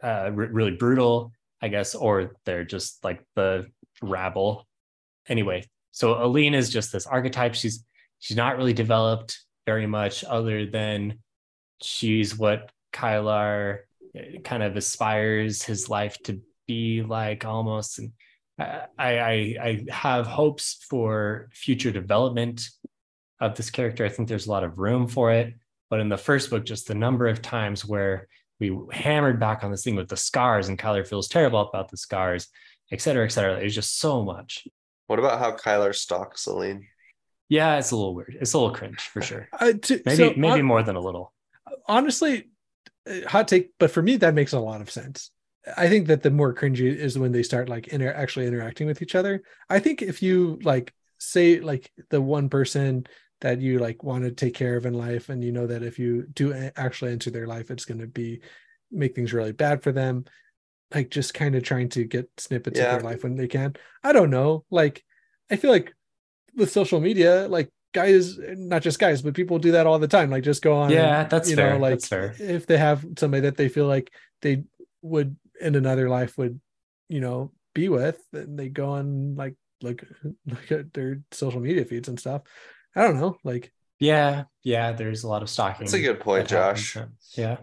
uh 0.03 0.31
really 0.33 0.71
brutal 0.71 1.31
i 1.61 1.69
guess 1.69 1.95
or 1.95 2.33
they're 2.47 2.65
just 2.65 3.05
like 3.05 3.23
the 3.37 3.67
rabble. 4.03 4.67
Anyway 5.29 5.63
so 5.93 6.15
elene 6.15 6.55
is 6.55 6.71
just 6.71 6.93
this 6.93 7.07
archetype. 7.07 7.55
She's 7.55 7.85
she's 8.19 8.37
not 8.37 8.57
really 8.57 8.73
developed 8.73 9.39
very 9.67 9.87
much 9.87 10.25
other 10.25 10.67
than 10.67 11.19
she's 11.83 12.37
what 12.37 12.71
kylar 12.93 13.79
uh, 14.17 14.41
kind 14.45 14.63
of 14.63 14.77
aspires 14.77 15.63
his 15.63 15.89
life 15.89 16.17
to 16.25 16.41
be 16.67 17.03
like 17.03 17.45
almost 17.45 17.99
and 17.99 18.13
I, 18.59 18.87
I 18.99 19.57
I 19.63 19.85
have 19.91 20.27
hopes 20.27 20.85
for 20.91 21.49
future 21.53 21.91
development 21.91 22.69
of 23.41 23.55
this 23.57 23.71
character. 23.71 24.05
I 24.05 24.11
think 24.11 24.29
there's 24.29 24.47
a 24.47 24.51
lot 24.51 24.65
of 24.65 24.79
room 24.79 25.09
for 25.09 25.33
it. 25.33 25.55
But 25.89 26.01
in 26.01 26.11
the 26.11 26.19
first 26.19 26.51
book, 26.51 26.67
just 26.67 26.87
the 26.87 26.95
number 26.95 27.27
of 27.27 27.41
times 27.41 27.87
where 27.87 28.29
we 28.61 28.79
hammered 28.93 29.41
back 29.41 29.65
on 29.65 29.71
this 29.71 29.83
thing 29.83 29.97
with 29.97 30.09
the 30.09 30.17
scars 30.19 30.69
and 30.69 30.79
Kylar 30.79 31.07
feels 31.09 31.27
terrible 31.27 31.61
about 31.61 31.91
the 31.91 31.97
scars, 31.97 32.49
et 32.93 33.01
cetera, 33.01 33.25
et 33.25 33.31
cetera. 33.31 33.57
There's 33.57 33.75
just 33.75 33.99
so 33.99 34.23
much. 34.23 34.69
What 35.07 35.19
about 35.19 35.39
how 35.39 35.53
Kylar 35.57 35.95
stalks 35.95 36.47
Elene? 36.47 36.87
Yeah, 37.49 37.79
it's 37.79 37.93
a 37.93 37.97
little 37.97 38.15
weird. 38.15 38.37
It's 38.41 38.53
a 38.53 38.59
little 38.59 38.75
cringe 38.75 39.01
for 39.01 39.23
sure. 39.23 39.49
Uh, 39.59 39.73
to, 39.73 40.03
Maybe 40.05 40.17
so, 40.17 40.35
maybe 40.37 40.59
hon- 40.61 40.65
more 40.67 40.83
than 40.83 40.97
a 40.97 41.01
little. 41.01 41.33
honestly, 41.89 42.41
uh, 42.41 42.43
hot 43.27 43.49
take, 43.49 43.71
but 43.79 43.91
for 43.91 44.03
me 44.03 44.17
that 44.19 44.35
makes 44.35 44.53
a 44.53 44.61
lot 44.61 44.81
of 44.81 44.91
sense. 44.91 45.31
I 45.77 45.89
think 45.89 46.07
that 46.09 46.23
the 46.23 46.31
more 46.31 46.55
cringy 46.55 46.95
is 46.95 47.19
when 47.19 47.33
they 47.33 47.43
start 47.43 47.69
like 47.69 47.89
inter- 47.89 48.13
actually 48.13 48.47
interacting 48.47 48.87
with 48.87 49.03
each 49.03 49.15
other. 49.15 49.43
I 49.69 49.79
think 49.79 50.01
if 50.03 50.23
you 50.23 50.59
like 50.63 50.93
say 51.19 51.61
like 51.61 51.93
the 52.09 52.21
one 52.21 52.49
person 52.49 53.07
that 53.43 53.61
you 53.61 53.79
like 53.79 54.03
want 54.03 54.25
to 54.25 54.31
take 54.31 54.55
care 54.55 54.77
of 54.77 54.87
in 54.87 54.95
life, 54.95 55.29
and 55.29 55.43
you 55.45 55.53
know 55.53 55.67
that 55.67 55.83
if 55.83 55.99
you 55.99 56.27
do 56.33 56.53
actually 56.77 57.13
enter 57.13 57.31
their 57.31 57.47
life, 57.47 57.71
it's 57.71 57.85
going 57.85 58.01
to 58.01 58.07
be 58.07 58.41
make 58.91 59.15
things 59.15 59.33
really 59.33 59.53
bad 59.53 59.83
for 59.83 59.93
them. 59.93 60.25
Like 60.95 61.11
just 61.11 61.35
kind 61.35 61.55
of 61.55 61.63
trying 61.63 61.89
to 61.91 62.05
get 62.05 62.29
snippets 62.39 62.79
Yeah. 62.79 62.95
of 62.97 63.03
their 63.03 63.11
life 63.11 63.23
when 63.23 63.37
they 63.37 63.49
can. 63.49 63.75
I 64.03 64.13
don't 64.13 64.31
know. 64.31 64.65
Like 64.71 65.05
I 65.51 65.57
feel 65.57 65.71
like 65.71 65.95
with 66.55 66.73
social 66.73 67.01
media, 67.01 67.47
like 67.49 67.71
guys, 67.93 68.39
not 68.39 68.83
just 68.83 68.99
guys, 68.99 69.23
but 69.23 69.35
people 69.35 69.59
do 69.59 69.73
that 69.73 69.87
all 69.87 69.99
the 69.99 70.09
time. 70.09 70.31
Like 70.31 70.45
just 70.45 70.63
go 70.63 70.75
on. 70.77 70.91
Yeah, 70.91 71.23
and, 71.23 71.31
that's 71.31 71.51
you 71.51 71.57
fair. 71.57 71.73
know, 71.75 71.79
like 71.79 71.93
That's 71.95 72.09
fair. 72.09 72.35
if 72.39 72.67
they 72.67 72.79
have 72.79 73.05
somebody 73.19 73.43
that 73.43 73.57
they 73.57 73.69
feel 73.69 73.87
like 73.87 74.13
they 74.43 74.65
would 75.03 75.37
in 75.61 75.75
another 75.75 76.09
life 76.09 76.37
would, 76.39 76.61
you 77.09 77.21
know, 77.21 77.53
be 77.75 77.89
with, 77.89 78.21
and 78.33 78.59
they 78.59 78.69
go 78.69 78.91
on 78.91 79.35
like 79.37 79.57
look 79.83 80.03
look 80.47 80.71
at 80.73 80.93
their 80.93 81.21
social 81.33 81.61
media 81.61 81.85
feeds 81.85 82.09
and 82.09 82.19
stuff. 82.19 82.43
I 82.95 83.03
don't 83.03 83.19
know, 83.21 83.37
like 83.45 83.73
Yeah, 83.99 84.45
yeah. 84.63 84.93
There's 84.93 85.25
a 85.25 85.29
lot 85.29 85.43
of 85.43 85.51
stalking. 85.51 85.87
That's 85.87 85.95
a 85.95 86.01
good 86.01 86.21
point, 86.21 86.49
that 86.49 86.57
happens. 86.59 86.93
Josh. 86.93 87.05
Yeah. 87.37 87.57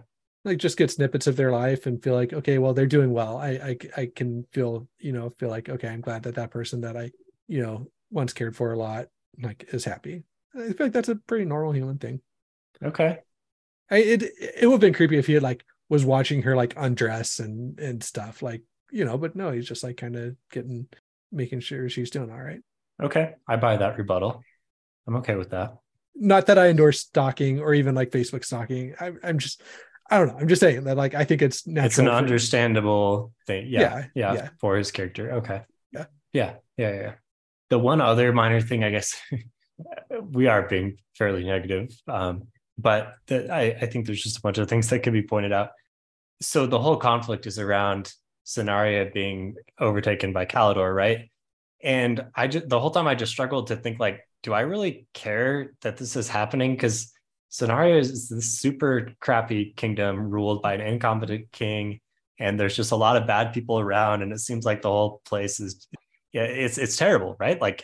like 0.45 0.57
just 0.59 0.77
get 0.77 0.91
snippets 0.91 1.27
of 1.27 1.35
their 1.35 1.51
life 1.51 1.85
and 1.87 2.01
feel 2.01 2.13
like 2.13 2.31
okay 2.31 2.57
well 2.57 2.73
they're 2.73 2.85
doing 2.85 3.11
well 3.11 3.37
I, 3.37 3.49
I 3.49 3.77
i 3.97 4.11
can 4.15 4.45
feel 4.53 4.87
you 4.97 5.11
know 5.11 5.29
feel 5.31 5.49
like 5.49 5.67
okay 5.67 5.89
i'm 5.89 5.99
glad 5.99 6.23
that 6.23 6.35
that 6.35 6.51
person 6.51 6.81
that 6.81 6.95
i 6.95 7.11
you 7.49 7.61
know 7.61 7.87
once 8.11 8.31
cared 8.31 8.55
for 8.55 8.71
a 8.71 8.77
lot 8.77 9.07
like 9.41 9.65
is 9.73 9.85
happy 9.85 10.23
i 10.55 10.71
feel 10.73 10.87
like 10.87 10.93
that's 10.93 11.09
a 11.09 11.15
pretty 11.15 11.45
normal 11.45 11.71
human 11.73 11.97
thing 11.97 12.21
Okay. 12.83 13.19
I, 13.89 13.97
it 13.97 14.23
it 14.39 14.65
would 14.67 14.73
have 14.73 14.81
been 14.81 14.93
creepy 14.93 15.17
if 15.17 15.25
he 15.27 15.33
had 15.33 15.43
like 15.43 15.63
was 15.89 16.05
watching 16.05 16.43
her 16.43 16.55
like 16.55 16.73
undress 16.77 17.39
and 17.39 17.79
and 17.79 18.03
stuff 18.03 18.41
like 18.41 18.61
you 18.91 19.05
know 19.05 19.17
but 19.17 19.35
no 19.35 19.51
he's 19.51 19.67
just 19.67 19.83
like 19.83 19.97
kind 19.97 20.15
of 20.15 20.35
getting 20.51 20.87
making 21.31 21.61
sure 21.61 21.89
she's 21.89 22.09
doing 22.11 22.29
all 22.31 22.37
right 22.41 22.61
Okay. 23.01 23.35
I 23.47 23.57
buy 23.57 23.77
that 23.77 23.97
rebuttal. 23.97 24.43
I'm 25.07 25.17
okay 25.17 25.35
with 25.35 25.51
that. 25.51 25.77
not 26.15 26.47
that 26.47 26.57
i 26.57 26.67
endorse 26.67 26.99
stalking 27.01 27.59
or 27.59 27.73
even 27.73 27.93
like 27.95 28.09
facebook 28.11 28.43
stalking 28.43 28.93
I, 28.99 29.13
i'm 29.23 29.37
just 29.39 29.61
i 30.09 30.17
don't 30.17 30.27
know 30.29 30.37
i'm 30.39 30.47
just 30.47 30.59
saying 30.61 30.83
that 30.85 30.97
like 30.97 31.13
i 31.15 31.23
think 31.23 31.41
it's 31.41 31.65
natural 31.67 31.85
it's 31.85 31.97
an 31.99 32.07
understandable 32.09 33.33
thing. 33.45 33.67
Yeah, 33.69 33.81
Yeah, 33.81 34.05
yeah. 34.15 34.33
yeah. 34.33 34.49
For 34.59 34.75
his 34.77 34.91
character. 34.91 35.31
Okay. 35.33 35.61
Yeah. 35.91 36.05
Yeah. 36.33 36.53
Yeah. 36.77 36.91
Yeah. 36.93 37.13
The 37.69 37.79
one 37.79 38.01
other 38.01 38.31
minor 38.31 38.61
thing, 38.61 38.83
I 38.83 38.91
guess, 38.91 39.19
we 40.21 40.47
are 40.47 40.67
being 40.67 40.97
fairly 41.17 41.43
negative. 41.43 41.89
Um, 42.07 42.47
but 42.77 43.15
the, 43.27 43.51
I, 43.53 43.77
I 43.81 43.85
think 43.87 44.05
there's 44.05 44.21
just 44.21 44.37
a 44.37 44.41
bunch 44.41 44.57
of 44.57 44.69
things 44.69 44.89
that 44.89 44.99
could 44.99 45.13
be 45.13 45.23
pointed 45.23 45.51
out. 45.51 45.71
So 46.41 46.67
the 46.67 46.79
whole 46.79 46.97
conflict 46.97 47.47
is 47.47 47.57
around 47.57 48.13
Cenaria 48.45 49.11
being 49.11 49.55
overtaken 49.79 50.33
by 50.33 50.45
Khalidor, 50.45 50.95
right? 50.95 51.29
And 51.83 52.25
I 52.35 52.47
just 52.47 52.69
the 52.69 52.79
whole 52.79 52.91
time 52.91 53.07
I 53.07 53.15
just 53.15 53.31
struggled 53.31 53.67
to 53.67 53.75
think 53.75 53.99
like, 53.99 54.21
do 54.43 54.53
I 54.53 54.61
really 54.61 55.07
care 55.13 55.73
that 55.81 55.97
this 55.97 56.15
is 56.15 56.27
happening? 56.27 56.73
Because 56.73 57.11
Cenaria 57.51 57.99
is 57.99 58.29
this 58.29 58.59
super 58.59 59.11
crappy 59.19 59.73
kingdom 59.75 60.29
ruled 60.29 60.61
by 60.61 60.73
an 60.73 60.81
incompetent 60.81 61.51
king, 61.51 61.99
and 62.39 62.59
there's 62.59 62.75
just 62.75 62.91
a 62.91 62.95
lot 62.95 63.17
of 63.17 63.27
bad 63.27 63.53
people 63.53 63.79
around, 63.79 64.21
and 64.21 64.31
it 64.31 64.39
seems 64.39 64.65
like 64.65 64.81
the 64.81 64.89
whole 64.89 65.21
place 65.25 65.59
is 65.59 65.87
it's 66.33 66.77
it's 66.77 66.97
terrible, 66.97 67.35
right? 67.39 67.59
Like, 67.59 67.83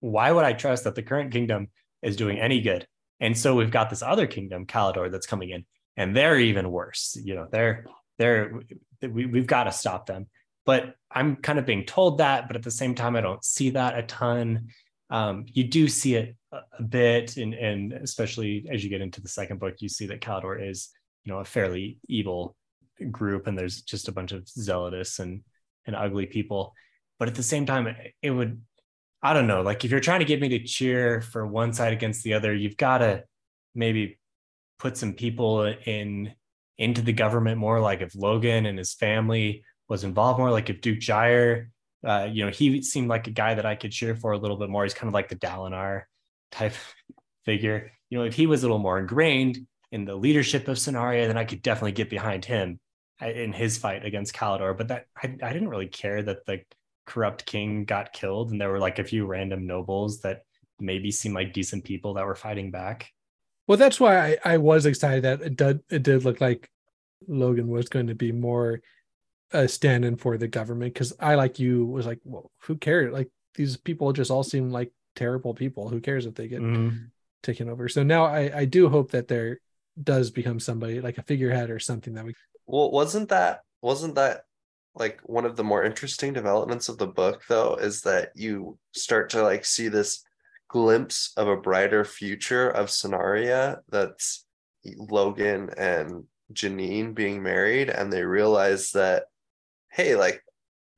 why 0.00 0.32
would 0.32 0.44
I 0.44 0.52
trust 0.52 0.84
that 0.84 0.94
the 0.94 1.02
current 1.02 1.32
kingdom 1.32 1.68
is 2.02 2.16
doing 2.16 2.38
any 2.38 2.60
good? 2.60 2.86
And 3.20 3.36
so 3.36 3.54
we've 3.54 3.70
got 3.70 3.90
this 3.90 4.02
other 4.02 4.26
kingdom, 4.26 4.66
Khalidor, 4.66 5.10
that's 5.10 5.26
coming 5.26 5.50
in, 5.50 5.64
and 5.96 6.16
they're 6.16 6.38
even 6.38 6.70
worse. 6.70 7.18
You 7.22 7.34
know, 7.34 7.46
they're 7.50 7.84
they're 8.18 8.60
we, 9.02 9.26
we've 9.26 9.46
got 9.46 9.64
to 9.64 9.72
stop 9.72 10.06
them. 10.06 10.26
But 10.66 10.94
I'm 11.10 11.36
kind 11.36 11.58
of 11.58 11.66
being 11.66 11.84
told 11.84 12.18
that, 12.18 12.46
but 12.46 12.56
at 12.56 12.62
the 12.62 12.70
same 12.70 12.94
time, 12.94 13.16
I 13.16 13.20
don't 13.20 13.44
see 13.44 13.70
that 13.70 13.98
a 13.98 14.02
ton. 14.02 14.68
Um, 15.08 15.44
you 15.48 15.64
do 15.64 15.88
see 15.88 16.14
it 16.14 16.36
a, 16.52 16.82
bit, 16.82 17.36
and 17.36 17.54
and 17.54 17.92
especially 17.92 18.66
as 18.70 18.84
you 18.84 18.90
get 18.90 19.00
into 19.00 19.20
the 19.20 19.28
second 19.28 19.58
book, 19.58 19.76
you 19.80 19.88
see 19.88 20.06
that 20.06 20.20
Khalidor 20.20 20.68
is 20.68 20.90
you 21.24 21.32
know 21.32 21.40
a 21.40 21.44
fairly 21.44 21.98
evil 22.08 22.56
group, 23.10 23.46
and 23.46 23.58
there's 23.58 23.82
just 23.82 24.08
a 24.08 24.12
bunch 24.12 24.32
of 24.32 24.48
zealotous 24.48 25.18
and 25.18 25.42
and 25.86 25.96
ugly 25.96 26.26
people. 26.26 26.72
But 27.20 27.28
at 27.28 27.36
the 27.36 27.42
same 27.44 27.66
time, 27.66 27.94
it- 28.22 28.30
would 28.30 28.62
I 29.22 29.34
don't 29.34 29.46
know, 29.46 29.60
like 29.60 29.84
if 29.84 29.90
you're 29.90 30.00
trying 30.00 30.20
to 30.20 30.24
get 30.24 30.40
me 30.40 30.48
to 30.48 30.64
cheer 30.64 31.20
for 31.20 31.46
one 31.46 31.74
side 31.74 31.92
against 31.92 32.24
the 32.24 32.32
other, 32.34 32.54
you've 32.54 32.78
got 32.78 32.98
to 32.98 33.24
maybe 33.74 34.18
put 34.78 34.96
some 34.96 35.12
people 35.12 35.64
in 35.66 36.34
into 36.78 37.02
the 37.02 37.12
government 37.12 37.58
more. 37.58 37.80
Like 37.80 38.00
if 38.00 38.14
Logan 38.14 38.64
and 38.64 38.78
his 38.78 38.94
family 38.94 39.62
was 39.90 40.04
involved 40.04 40.38
more, 40.38 40.50
like 40.50 40.70
if 40.70 40.80
Duke 40.80 41.00
Gyre, 41.00 41.70
uh, 42.02 42.28
you 42.32 42.46
know, 42.46 42.50
he 42.50 42.80
seemed 42.80 43.08
like 43.08 43.26
a 43.26 43.30
guy 43.30 43.54
that 43.54 43.66
I 43.66 43.74
could 43.74 43.92
cheer 43.92 44.16
for 44.16 44.32
a 44.32 44.38
little 44.38 44.56
bit 44.56 44.70
more. 44.70 44.84
He's 44.84 44.94
kind 44.94 45.08
of 45.08 45.14
like 45.14 45.28
the 45.28 45.36
Dalinar 45.36 46.04
type 46.50 46.72
figure. 47.44 47.92
You 48.08 48.18
know, 48.18 48.24
if 48.24 48.34
he 48.34 48.46
was 48.46 48.62
a 48.62 48.66
little 48.66 48.78
more 48.78 48.98
ingrained 48.98 49.66
in 49.92 50.06
the 50.06 50.16
leadership 50.16 50.66
of 50.66 50.78
Cenaria, 50.78 51.26
then 51.26 51.36
I 51.36 51.44
could 51.44 51.60
definitely 51.60 51.92
get 51.92 52.08
behind 52.08 52.46
him 52.46 52.80
uh, 53.20 53.28
in 53.28 53.52
his 53.52 53.76
fight 53.76 54.06
against 54.06 54.34
Khalidor. 54.34 54.78
But 54.78 54.88
that 54.88 55.04
I, 55.14 55.36
I 55.42 55.52
didn't 55.52 55.68
really 55.68 55.88
care 55.88 56.22
that 56.22 56.46
the 56.46 56.62
corrupt 57.06 57.46
king 57.46 57.84
got 57.84 58.12
killed, 58.12 58.50
and 58.50 58.60
there 58.60 58.70
were 58.70 58.78
like 58.78 58.98
a 58.98 59.04
few 59.04 59.26
random 59.26 59.66
nobles 59.66 60.20
that 60.20 60.42
maybe 60.78 61.10
seemed 61.10 61.34
like 61.34 61.52
decent 61.52 61.84
people 61.84 62.14
that 62.14 62.26
were 62.26 62.34
fighting 62.34 62.70
back. 62.70 63.10
Well, 63.66 63.78
that's 63.78 64.00
why 64.00 64.18
I, 64.18 64.38
I 64.44 64.56
was 64.56 64.86
excited 64.86 65.24
that 65.24 65.42
it 65.42 65.56
did 65.56 65.80
it 65.90 66.02
did 66.02 66.24
look 66.24 66.40
like 66.40 66.68
Logan 67.28 67.68
was 67.68 67.88
going 67.88 68.08
to 68.08 68.14
be 68.14 68.32
more 68.32 68.80
a 69.52 69.66
stand-in 69.68 70.16
for 70.16 70.38
the 70.38 70.48
government 70.48 70.94
because 70.94 71.12
I 71.18 71.34
like 71.34 71.58
you 71.58 71.84
was 71.86 72.06
like, 72.06 72.20
well, 72.24 72.50
who 72.62 72.76
cares? 72.76 73.12
Like 73.12 73.28
these 73.54 73.76
people 73.76 74.12
just 74.12 74.30
all 74.30 74.42
seem 74.44 74.70
like 74.70 74.92
terrible 75.16 75.54
people. 75.54 75.88
Who 75.88 76.00
cares 76.00 76.26
if 76.26 76.34
they 76.34 76.48
get 76.48 76.60
Mhm. 76.62 77.10
taken 77.42 77.68
over? 77.68 77.88
So 77.88 78.02
now 78.02 78.24
I 78.24 78.60
I 78.60 78.64
do 78.64 78.88
hope 78.88 79.10
that 79.10 79.28
there 79.28 79.60
does 80.02 80.30
become 80.30 80.60
somebody 80.60 81.00
like 81.00 81.18
a 81.18 81.22
figurehead 81.22 81.70
or 81.70 81.78
something 81.78 82.14
that 82.14 82.24
we 82.24 82.34
Well, 82.66 82.90
wasn't 82.90 83.28
that 83.30 83.62
wasn't 83.82 84.14
that 84.14 84.44
like 85.00 85.18
one 85.24 85.46
of 85.46 85.56
the 85.56 85.64
more 85.64 85.82
interesting 85.82 86.32
developments 86.34 86.88
of 86.90 86.98
the 86.98 87.06
book 87.06 87.42
though 87.48 87.74
is 87.76 88.02
that 88.02 88.30
you 88.34 88.78
start 88.92 89.30
to 89.30 89.42
like 89.42 89.64
see 89.64 89.88
this 89.88 90.22
glimpse 90.68 91.32
of 91.36 91.48
a 91.48 91.56
brighter 91.56 92.04
future 92.04 92.68
of 92.68 92.88
Cenaria 92.88 93.78
that's 93.88 94.44
Logan 94.84 95.70
and 95.76 96.24
Jenine 96.52 97.14
being 97.14 97.42
married 97.42 97.88
and 97.88 98.12
they 98.12 98.24
realize 98.24 98.92
that 98.92 99.24
hey 99.90 100.14
like 100.14 100.44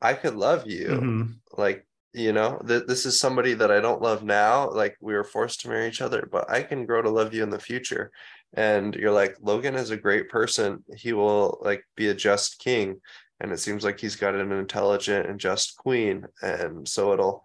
I 0.02 0.14
could 0.14 0.34
love 0.34 0.66
you. 0.66 0.88
Mhm. 0.88 1.34
like 1.56 1.86
you 2.12 2.32
know 2.32 2.60
th- 2.68 2.84
this 2.86 3.06
is 3.06 3.18
somebody 3.18 3.54
that 3.54 3.70
i 3.70 3.80
don't 3.80 4.02
love 4.02 4.22
now. 4.22 4.68
Like 4.70 4.96
we 5.00 5.14
were 5.14 5.24
forced 5.24 5.60
to 5.60 5.68
marry 5.68 5.86
each 5.88 6.02
other 6.02 6.28
but 6.30 6.50
i 6.50 6.62
can 6.62 6.84
grow 6.86 7.00
to 7.02 7.08
love 7.08 7.32
you 7.32 7.42
in 7.44 7.50
the 7.50 7.66
future. 7.70 8.10
And 8.54 8.94
you're 8.96 9.12
like 9.22 9.36
logan 9.40 9.76
is 9.76 9.90
a 9.90 9.96
great 9.96 10.28
person. 10.28 10.84
He 10.96 11.12
will 11.12 11.58
like 11.62 11.84
be 11.96 12.08
a 12.08 12.14
just 12.14 12.58
king 12.58 13.00
and 13.42 13.52
it 13.52 13.58
seems 13.58 13.84
like 13.84 13.98
he's 14.00 14.16
got 14.16 14.34
an 14.34 14.52
intelligent 14.52 15.26
and 15.28 15.38
just 15.38 15.76
queen 15.76 16.24
and 16.42 16.88
so 16.88 17.12
it'll 17.12 17.44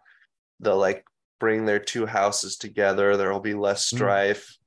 they'll 0.62 0.78
like 0.78 1.04
bring 1.40 1.66
their 1.66 1.80
two 1.80 2.06
houses 2.06 2.56
together 2.56 3.18
there 3.18 3.32
will 3.34 3.40
be 3.42 3.54
less 3.54 3.84
Mm. 3.92 3.96
strife 3.98 4.58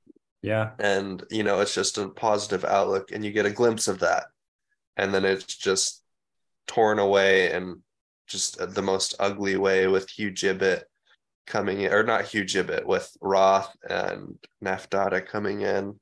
Yeah. 0.43 0.71
and 0.77 1.23
you 1.31 1.43
know 1.43 1.59
it's 1.61 1.73
just 1.73 1.97
a 1.97 2.09
positive 2.09 2.63
outlook 2.65 3.11
and 3.11 3.25
you 3.25 3.31
get 3.31 3.45
a 3.45 3.51
glimpse 3.51 3.87
of 3.87 3.99
that 3.99 4.25
and 4.97 5.13
then 5.13 5.25
it's 5.25 5.45
just 5.57 6.03
torn 6.67 6.99
away 6.99 7.51
and 7.51 7.77
just 8.27 8.57
the 8.75 8.81
most 8.81 9.15
ugly 9.19 9.57
way 9.57 9.87
with 9.87 10.09
Hu 10.17 10.31
Gibbet 10.31 10.83
coming 11.47 11.81
in 11.81 11.91
or 11.91 12.03
not 12.03 12.25
Hu 12.31 12.43
Gibbet 12.43 12.85
with 12.85 13.11
Roth 13.21 13.75
and 13.89 14.37
Neph 14.63 14.89
Dada 14.89 15.21
coming 15.21 15.61
in 15.61 15.99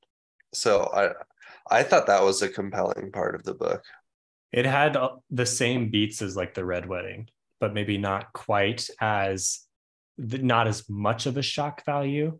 So 0.54 0.90
I 0.94 1.14
I 1.80 1.84
thought 1.84 2.08
that 2.08 2.24
was 2.24 2.42
a 2.42 2.50
compelling 2.50 3.12
part 3.12 3.36
of 3.36 3.44
the 3.44 3.54
book. 3.54 3.84
It 4.52 4.66
had 4.66 4.96
uh, 4.98 5.12
the 5.30 5.46
same 5.46 5.90
beats 5.92 6.22
as 6.22 6.36
like 6.36 6.54
the 6.54 6.66
Red 6.66 6.88
Wedding, 6.88 7.30
but 7.60 7.74
maybe 7.74 7.98
not 7.98 8.34
quite 8.34 8.90
as 9.00 9.60
not 10.18 10.68
as 10.68 10.90
much 10.90 11.26
of 11.28 11.38
a 11.38 11.42
shock 11.42 11.86
value. 11.86 12.40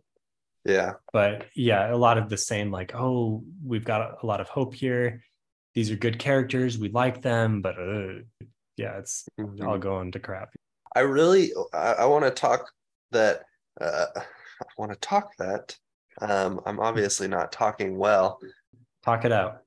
Yeah. 0.64 0.94
But 1.12 1.46
yeah, 1.54 1.92
a 1.92 1.96
lot 1.96 2.18
of 2.18 2.28
the 2.28 2.36
same 2.36 2.70
like, 2.70 2.92
oh, 2.94 3.42
we've 3.64 3.84
got 3.84 4.22
a 4.22 4.26
lot 4.26 4.40
of 4.40 4.48
hope 4.48 4.74
here. 4.74 5.22
These 5.74 5.90
are 5.90 5.96
good 5.96 6.18
characters. 6.18 6.78
We 6.78 6.90
like 6.90 7.22
them, 7.22 7.62
but 7.62 7.78
uh, 7.78 8.22
yeah, 8.76 8.98
it's 8.98 9.24
Mhm. 9.38 9.66
all 9.66 9.78
going 9.78 10.12
to 10.12 10.18
crap. 10.20 10.50
I 10.94 11.00
really 11.00 11.52
I, 11.72 11.92
I 11.92 12.04
want 12.06 12.24
to 12.24 12.30
talk 12.32 12.70
that 13.12 13.44
uh, 13.80 14.06
I 14.16 14.66
want 14.76 14.92
to 14.92 14.98
talk 14.98 15.36
that. 15.38 15.76
Um, 16.20 16.60
I'm 16.66 16.80
obviously 16.80 17.28
not 17.28 17.52
talking 17.52 17.96
well. 17.96 18.40
Talk 19.04 19.24
it 19.24 19.32
out. 19.32 19.62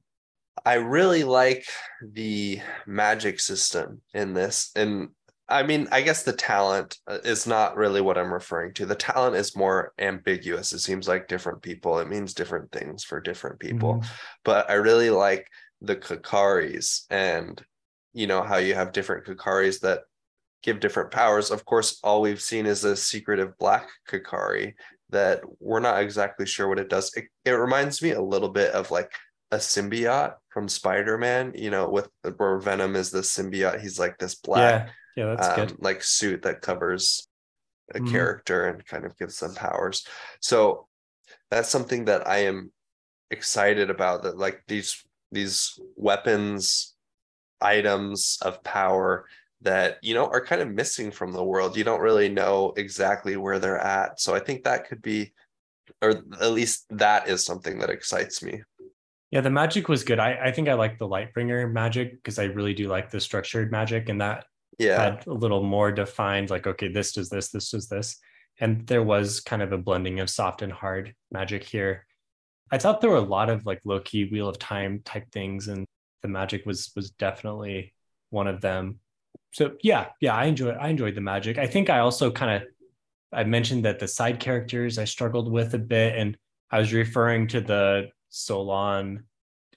I 0.66 0.76
really 0.76 1.24
like 1.24 1.66
the 2.02 2.62
magic 2.86 3.40
system 3.40 4.02
in 4.14 4.34
this. 4.34 4.72
And 4.76 5.10
I 5.50 5.64
mean, 5.64 5.88
I 5.92 6.02
guess 6.02 6.24
the 6.24 6.34
talent 6.34 6.98
uh, 7.08 7.20
is 7.24 7.46
not 7.46 7.76
really 7.76 8.02
what 8.02 8.18
I'm 8.18 8.34
referring 8.34 8.74
to. 8.76 8.86
The 8.86 8.96
talent 8.96 9.36
is 9.36 9.58
more 9.58 9.94
ambiguous. 10.00 10.72
It 10.72 10.80
seems 10.80 11.08
like 11.08 11.28
different 11.28 11.62
people, 11.62 12.00
it 12.00 12.08
means 12.08 12.34
different 12.34 12.72
things 12.72 13.04
for 13.04 13.20
different 13.20 13.60
people. 13.60 13.96
Mhm. 13.96 14.06
But 14.46 14.70
I 14.70 14.76
really 14.76 15.10
like 15.10 15.48
the 15.82 15.96
Ka'karis 15.96 17.06
and, 17.10 17.62
you 18.14 18.26
know, 18.28 18.42
how 18.42 18.58
you 18.58 18.74
have 18.74 18.94
different 18.94 19.26
Ka'karis 19.26 19.82
that 19.82 20.04
give 20.62 20.80
different 20.80 21.12
powers. 21.12 21.52
Of 21.52 21.66
course, 21.66 22.00
all 22.04 22.22
we've 22.22 22.42
seen 22.42 22.66
is 22.66 22.86
a 22.86 22.96
secretive 22.96 23.58
black 23.58 23.90
Ka'kari 24.08 24.76
that 25.10 25.42
we're 25.60 25.82
not 25.82 26.02
exactly 26.02 26.46
sure 26.46 26.70
what 26.70 26.80
it 26.80 26.90
does. 26.90 27.14
It, 27.16 27.26
it 27.44 27.52
reminds 27.52 28.02
me 28.02 28.12
a 28.12 28.22
little 28.22 28.50
bit 28.50 28.72
of 28.72 28.90
like 28.92 29.12
a 29.54 29.58
symbiote 29.58 30.36
from 30.50 30.68
Spider-Man, 30.68 31.54
you 31.56 31.70
know, 31.70 31.88
with 31.88 32.10
where 32.38 32.58
Venom 32.58 32.96
is 32.96 33.12
the 33.12 33.20
symbiote. 33.20 33.82
He's 33.82 34.00
like 34.00 34.18
this 34.18 34.36
black 34.36 34.88
Yeah, 35.16 35.26
yeah, 35.26 35.36
that's 35.36 35.48
um, 35.48 35.68
good. 35.68 35.84
like 35.84 36.04
suit 36.04 36.42
that 36.42 36.62
covers 36.62 37.28
a 37.94 38.00
Mhm. 38.00 38.10
character 38.12 38.66
and 38.66 38.84
kind 38.86 39.06
of 39.06 39.16
gives 39.18 39.40
them 39.40 39.54
powers. 39.54 40.08
So 40.42 40.88
that's 41.52 41.70
something 41.70 42.06
that 42.06 42.28
I 42.28 42.40
am 42.46 42.72
excited 43.30 43.90
about 43.90 44.24
that 44.24 44.38
like 44.38 44.64
these 44.68 45.04
these 45.32 45.80
weapons 45.96 46.96
items 47.62 48.38
of 48.42 48.64
power 48.64 49.26
that 49.62 49.98
you 50.02 50.14
know 50.14 50.26
are 50.28 50.44
kind 50.44 50.62
of 50.62 50.70
missing 50.72 51.12
from 51.12 51.32
the 51.32 51.44
world. 51.44 51.78
You 51.78 51.84
don't 51.84 52.02
really 52.02 52.30
know 52.30 52.74
exactly 52.76 53.38
where 53.38 53.60
they're 53.60 53.78
at. 53.78 54.20
So 54.20 54.34
I 54.34 54.40
think 54.40 54.64
that 54.64 54.88
could 54.88 55.02
be 55.02 55.34
or 56.02 56.12
at 56.42 56.52
least 56.52 56.86
that 56.92 57.28
is 57.28 57.46
something 57.46 57.80
that 57.80 57.90
excites 57.90 58.42
me. 58.42 58.64
Yeah, 59.34 59.42
the 59.42 59.50
magic 59.50 59.90
was 59.90 60.04
good. 60.04 60.20
I, 60.20 60.38
I 60.46 60.52
think 60.52 60.70
I 60.70 60.76
like 60.76 61.00
the 61.00 61.08
Lightbringer 61.08 61.72
magic 61.72 62.12
because 62.18 62.38
I 62.38 62.44
really 62.44 62.76
do 62.76 62.88
like 62.88 63.10
the 63.10 63.20
structured 63.20 63.72
magic, 63.72 64.08
and 64.10 64.22
that 64.22 64.46
Yeah. 64.78 65.02
had 65.02 65.26
a 65.26 65.34
little 65.34 65.64
more 65.64 65.92
defined. 65.92 66.52
Like, 66.52 66.68
okay, 66.68 66.88
this 66.90 67.14
does 67.14 67.30
this, 67.32 67.50
this 67.50 67.72
does 67.72 67.90
this, 67.90 68.20
and 68.60 68.86
there 68.86 69.02
was 69.02 69.40
kind 69.40 69.64
of 69.64 69.72
a 69.72 69.78
blending 69.80 70.20
of 70.20 70.30
soft 70.30 70.62
and 70.62 70.72
hard 70.72 71.16
magic 71.32 71.64
here. 71.64 72.06
I 72.72 72.78
thought 72.78 73.02
there 73.02 73.10
were 73.10 73.16
a 73.16 73.22
lot 73.22 73.50
of 73.50 73.66
like 73.66 73.82
low 73.86 74.02
key 74.02 74.26
Wheel 74.30 74.48
of 74.48 74.60
Time 74.60 75.02
type 75.04 75.32
things, 75.32 75.68
and 75.68 75.88
the 76.22 76.28
magic 76.28 76.64
was 76.68 76.92
was 76.96 77.10
definitely 77.10 77.96
one 78.30 78.46
of 78.46 78.62
them. 78.62 79.00
So 79.54 79.78
yeah, 79.82 80.10
yeah, 80.22 80.36
I 80.36 80.46
enjoy 80.46 80.74
I 80.74 80.90
enjoyed 80.90 81.16
the 81.16 81.22
magic. 81.22 81.58
I 81.58 81.66
think 81.66 81.90
I 81.90 82.00
also 82.00 82.30
kind 82.30 82.62
of 82.62 82.70
I 83.32 83.46
mentioned 83.46 83.86
that 83.86 83.98
the 83.98 84.08
side 84.08 84.40
characters 84.40 85.00
I 85.00 85.06
struggled 85.06 85.52
with 85.52 85.74
a 85.74 85.80
bit, 85.80 86.16
and 86.16 86.38
I 86.70 86.78
was 86.78 86.94
referring 86.94 87.48
to 87.48 87.62
the 87.62 88.10
Solon. 88.34 89.26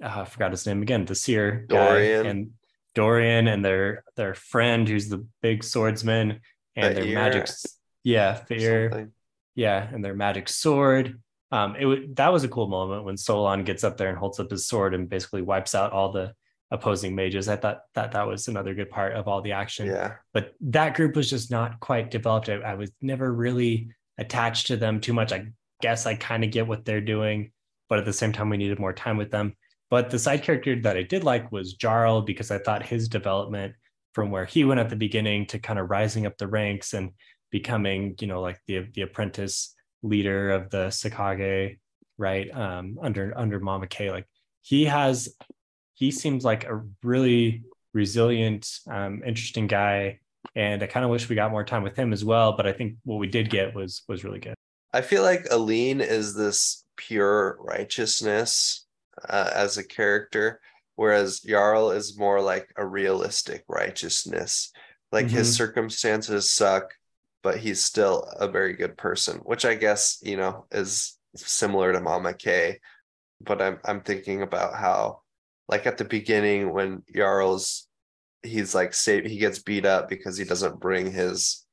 Uh, 0.02 0.20
I 0.20 0.24
forgot 0.24 0.50
his 0.50 0.66
name 0.66 0.82
again. 0.82 1.04
The 1.04 1.14
Seer 1.14 1.66
guy 1.68 1.76
Dorian. 1.88 2.26
and 2.26 2.50
Dorian 2.94 3.46
and 3.48 3.64
their 3.64 4.02
their 4.16 4.34
friend 4.34 4.88
who's 4.88 5.08
the 5.08 5.26
big 5.42 5.62
swordsman 5.62 6.40
and 6.74 6.96
their 6.96 7.04
Feir. 7.04 7.14
magic. 7.14 7.48
Yeah, 8.02 8.34
Feir. 8.34 9.10
Yeah, 9.54 9.88
and 9.92 10.04
their 10.04 10.14
magic 10.14 10.48
sword. 10.48 11.20
Um, 11.52 11.76
it 11.76 11.86
wa- 11.86 11.96
that 12.14 12.32
was 12.32 12.44
a 12.44 12.48
cool 12.48 12.68
moment 12.68 13.04
when 13.04 13.16
Solon 13.16 13.64
gets 13.64 13.84
up 13.84 13.96
there 13.96 14.08
and 14.08 14.18
holds 14.18 14.40
up 14.40 14.50
his 14.50 14.66
sword 14.66 14.94
and 14.94 15.08
basically 15.08 15.42
wipes 15.42 15.74
out 15.74 15.92
all 15.92 16.10
the 16.12 16.34
opposing 16.70 17.14
mages. 17.14 17.48
I 17.48 17.56
thought 17.56 17.82
that 17.94 18.12
that 18.12 18.26
was 18.26 18.48
another 18.48 18.74
good 18.74 18.90
part 18.90 19.14
of 19.14 19.28
all 19.28 19.40
the 19.40 19.52
action 19.52 19.86
Yeah. 19.86 20.14
but 20.34 20.54
that 20.62 20.94
group 20.94 21.14
was 21.14 21.30
just 21.30 21.50
not 21.50 21.78
quite 21.80 22.10
developed. 22.10 22.48
I, 22.48 22.54
I 22.54 22.74
was 22.74 22.90
never 23.00 23.32
really 23.32 23.90
attached 24.18 24.66
to 24.68 24.76
them 24.76 25.00
too 25.00 25.12
much. 25.12 25.32
I 25.32 25.46
guess 25.80 26.04
I 26.06 26.16
kind 26.16 26.42
of 26.42 26.50
get 26.50 26.66
what 26.66 26.84
they're 26.84 27.00
doing, 27.00 27.52
but 27.88 27.98
at 27.98 28.04
the 28.04 28.12
same 28.12 28.32
time, 28.32 28.50
we 28.50 28.56
needed 28.56 28.78
more 28.78 28.92
time 28.92 29.16
with 29.16 29.30
them. 29.30 29.54
But 29.90 30.10
the 30.10 30.18
side 30.18 30.42
character 30.42 30.80
that 30.82 30.96
I 30.96 31.02
did 31.02 31.24
like 31.24 31.52
was 31.52 31.74
Jarl 31.74 32.22
because 32.22 32.50
I 32.50 32.58
thought 32.58 32.84
his 32.84 33.08
development 33.08 33.74
from 34.14 34.30
where 34.30 34.44
he 34.44 34.64
went 34.64 34.80
at 34.80 34.90
the 34.90 34.96
beginning 34.96 35.46
to 35.46 35.58
kind 35.58 35.78
of 35.78 35.90
rising 35.90 36.26
up 36.26 36.36
the 36.38 36.48
ranks 36.48 36.94
and 36.94 37.10
becoming, 37.50 38.16
you 38.20 38.26
know, 38.26 38.40
like 38.40 38.60
the 38.66 38.86
the 38.94 39.02
apprentice 39.02 39.74
leader 40.02 40.50
of 40.50 40.70
the 40.70 40.90
Sa'kage, 40.90 41.78
right? 42.18 42.50
Um, 42.54 42.98
under 43.00 43.32
under 43.36 43.60
Mama 43.60 43.86
K, 43.86 44.10
like 44.10 44.26
he 44.62 44.86
has, 44.86 45.28
he 45.94 46.10
seems 46.10 46.44
like 46.44 46.64
a 46.64 46.82
really 47.02 47.62
resilient, 47.92 48.68
um, 48.88 49.22
interesting 49.24 49.68
guy 49.68 50.18
and 50.54 50.82
I 50.82 50.86
kind 50.86 51.04
of 51.04 51.10
wish 51.10 51.28
we 51.28 51.36
got 51.36 51.50
more 51.50 51.64
time 51.64 51.82
with 51.82 51.96
him 51.96 52.12
as 52.12 52.24
well. 52.24 52.56
But 52.56 52.66
I 52.66 52.72
think 52.72 52.96
what 53.04 53.16
we 53.16 53.26
did 53.26 53.50
get 53.50 53.74
was 53.74 54.02
was 54.08 54.24
really 54.24 54.38
good. 54.38 54.54
I 54.92 55.02
feel 55.02 55.22
like 55.22 55.46
Elene 55.50 56.00
is 56.00 56.34
this 56.34 56.84
pure 56.96 57.56
righteousness 57.60 58.86
uh, 59.28 59.50
as 59.54 59.76
a 59.78 59.84
character, 59.84 60.60
whereas 60.96 61.40
Jarl 61.40 61.90
is 61.90 62.18
more 62.18 62.40
like 62.40 62.68
a 62.76 62.86
realistic 62.86 63.64
righteousness. 63.68 64.72
Like 65.12 65.28
his 65.30 65.50
Mhm. 65.50 65.56
circumstances 65.56 66.50
suck, 66.52 66.94
but 67.42 67.58
he's 67.58 67.84
still 67.84 68.22
a 68.38 68.48
very 68.48 68.72
good 68.74 68.96
person, 68.98 69.38
which 69.38 69.64
I 69.64 69.74
guess 69.74 70.18
you 70.22 70.36
know 70.36 70.66
is 70.72 71.18
similar 71.36 71.92
to 71.92 72.00
Mama 72.00 72.34
K. 72.34 72.80
But 73.40 73.62
I'm 73.62 73.80
I'm 73.84 74.02
thinking 74.02 74.42
about 74.42 74.74
how, 74.76 75.22
like 75.68 75.86
at 75.86 75.98
the 75.98 76.04
beginning 76.04 76.72
when 76.72 77.02
Jarl's, 77.14 77.88
he's 78.42 78.74
like 78.74 78.94
save 78.94 79.24
he 79.26 79.38
gets 79.38 79.60
beat 79.60 79.84
up 79.86 80.08
because 80.08 80.36
he 80.38 80.44
doesn't 80.44 80.80
bring 80.80 81.12
his 81.12 81.66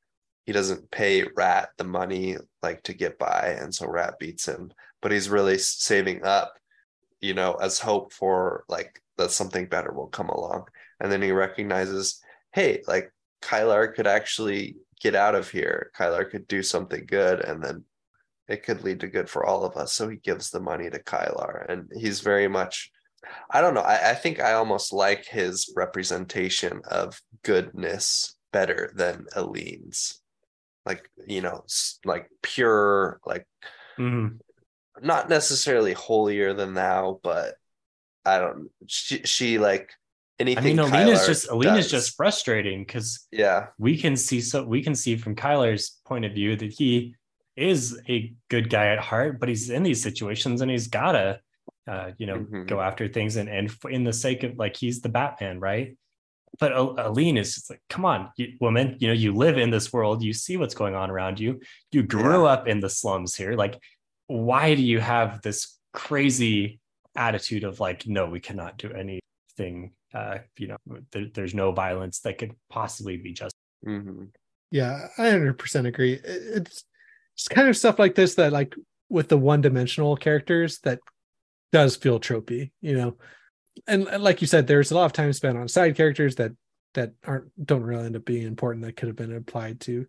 he 0.45 0.51
doesn't 0.53 0.91
pay 0.91 1.23
Rat 1.35 1.69
the 1.77 1.85
money 1.85 2.37
like 2.61 2.83
to 2.83 2.93
get 2.93 3.17
by, 3.19 3.57
and 3.59 3.73
so 3.73 3.87
Rat 3.87 4.15
beats 4.19 4.45
him. 4.47 4.71
But 5.03 5.11
he's 5.11 5.29
really 5.29 5.59
saving 5.59 6.23
up, 6.23 6.57
you 7.21 7.35
know, 7.35 7.53
as 7.55 7.77
hope 7.77 8.11
for 8.11 8.63
like 8.67 8.99
that 9.17 9.29
something 9.29 9.67
better 9.67 9.93
will 9.93 10.07
come 10.07 10.29
along. 10.29 10.65
And 10.99 11.11
then 11.11 11.21
he 11.21 11.31
recognizes, 11.31 12.19
hey, 12.53 12.81
like 12.87 13.13
Kylar 13.43 13.93
could 13.93 14.07
actually 14.07 14.77
get 14.99 15.13
out 15.13 15.35
of 15.35 15.51
here. 15.51 15.91
Kylar 15.95 16.27
could 16.31 16.47
do 16.47 16.63
something 16.63 17.05
good, 17.05 17.41
and 17.41 17.61
then 17.63 17.83
it 18.47 18.63
could 18.63 18.83
lead 18.83 19.01
to 19.01 19.07
good 19.07 19.29
for 19.29 19.45
all 19.45 19.63
of 19.63 19.77
us. 19.77 19.93
So 19.93 20.09
he 20.09 20.15
gives 20.17 20.49
the 20.49 20.59
money 20.59 20.89
to 20.89 21.03
Kylar, 21.03 21.69
and 21.69 21.91
he's 21.95 22.21
very 22.21 22.47
much. 22.47 22.89
I 23.51 23.61
don't 23.61 23.73
know. 23.73 23.81
I, 23.81 24.11
I 24.11 24.13
think 24.15 24.39
I 24.39 24.53
almost 24.53 24.91
like 24.93 25.25
his 25.25 25.71
representation 25.75 26.81
of 26.89 27.21
goodness 27.43 28.35
better 28.53 28.91
than 28.95 29.25
Elene's 29.35 30.21
like 30.85 31.09
you 31.27 31.41
know 31.41 31.63
like 32.05 32.29
pure 32.41 33.19
like 33.25 33.47
Mhm. 33.97 34.39
Not 35.01 35.29
necessarily 35.29 35.93
holier 35.93 36.53
than 36.53 36.73
thou 36.73 37.19
but 37.23 37.55
i 38.25 38.37
don't 38.37 38.69
she, 38.87 39.21
she 39.23 39.57
like 39.57 39.91
anything. 40.39 40.79
I 40.79 40.83
mean, 40.83 40.91
Elene 40.91 41.07
is 41.13 41.19
Kylar 41.19 41.25
just 41.27 41.49
does- 41.49 41.91
just 41.91 42.15
frustrating 42.15 42.83
because 42.83 43.27
yeah 43.31 43.67
we 43.77 43.97
can 43.97 44.15
see 44.17 44.39
so 44.41 44.63
we 44.63 44.81
can 44.83 44.95
see 44.95 45.15
from 45.15 45.35
Kylar's 45.35 45.99
point 46.05 46.25
of 46.25 46.33
view 46.33 46.55
that 46.55 46.71
he 46.73 47.15
is 47.55 47.99
a 48.09 48.33
good 48.49 48.67
guy 48.69 48.87
at 48.87 48.99
heart, 48.99 49.39
but 49.39 49.47
he's 49.49 49.69
in 49.69 49.83
these 49.83 50.01
situations 50.01 50.61
and 50.61 50.71
he's 50.71 50.87
gotta 50.87 51.39
uh, 51.87 52.11
you 52.17 52.25
know 52.27 52.37
Mhm. 52.39 52.67
go 52.67 52.79
after 52.81 53.07
things 53.07 53.35
and 53.35 53.49
and 53.49 53.69
in 53.89 54.03
the 54.03 54.13
sake 54.13 54.43
of 54.43 54.57
like 54.57 54.75
he's 54.77 55.01
the 55.01 55.09
Batman, 55.09 55.59
right? 55.59 55.97
But 56.59 56.71
Elene 56.71 57.37
is 57.37 57.55
just 57.55 57.69
like, 57.71 57.81
come 57.89 58.05
on, 58.05 58.29
you, 58.37 58.53
woman, 58.61 58.97
you 58.99 59.07
know 59.07 59.13
you 59.13 59.33
live 59.33 59.57
in 59.57 59.69
this 59.71 59.91
world, 59.91 60.23
you 60.23 60.33
see 60.33 60.55
what's 60.55 60.75
going 60.75 60.93
on 60.95 61.09
around 61.09 61.39
you, 61.39 61.59
you 61.91 62.03
grew 62.03 62.45
up 62.45 62.67
in 62.67 62.79
the 62.79 62.89
slums 62.89 63.35
here, 63.35 63.53
like 63.55 63.79
why 64.27 64.75
do 64.75 64.81
you 64.81 64.99
have 64.99 65.41
this 65.41 65.77
crazy 65.93 66.79
attitude 67.15 67.63
of 67.63 67.79
like 67.79 68.07
no 68.07 68.27
we 68.27 68.39
cannot 68.39 68.77
do 68.77 68.91
anything 68.91 69.91
uh 70.15 70.39
you 70.57 70.67
know 70.67 70.77
there, 71.11 71.27
there's 71.33 71.53
no 71.53 71.71
violence 71.71 72.21
that 72.21 72.37
could 72.37 72.53
possibly 72.69 73.17
be 73.17 73.33
just 73.33 73.55
Mhm. 73.85 74.29
Yeah, 74.71 75.07
I 75.17 75.29
100% 75.29 75.87
agree. 75.87 76.13
It's 76.23 76.85
it's 77.35 77.47
kind 77.47 77.67
of 77.67 77.77
stuff 77.77 77.99
like 77.99 78.15
this 78.15 78.35
that 78.35 78.51
like 78.53 78.75
with 79.09 79.27
the 79.29 79.37
one-dimensional 79.37 80.15
characters 80.17 80.79
that 80.79 80.99
does 81.71 81.95
feel 81.95 82.19
tropey, 82.19 82.71
you 82.81 82.95
know. 82.95 83.17
And 83.87 84.07
and 84.07 84.23
like 84.23 84.41
you 84.41 84.47
said, 84.47 84.67
there's 84.67 84.91
a 84.91 84.95
lot 84.95 85.05
of 85.05 85.13
time 85.13 85.33
spent 85.33 85.57
on 85.57 85.67
side 85.67 85.95
characters 85.95 86.35
that 86.35 86.51
that 86.93 87.13
aren't 87.25 87.51
don't 87.63 87.83
really 87.83 88.05
end 88.05 88.15
up 88.15 88.25
being 88.25 88.47
important 88.47 88.85
that 88.85 88.95
could 88.95 89.07
have 89.07 89.15
been 89.15 89.35
applied 89.35 89.79
to 89.81 90.05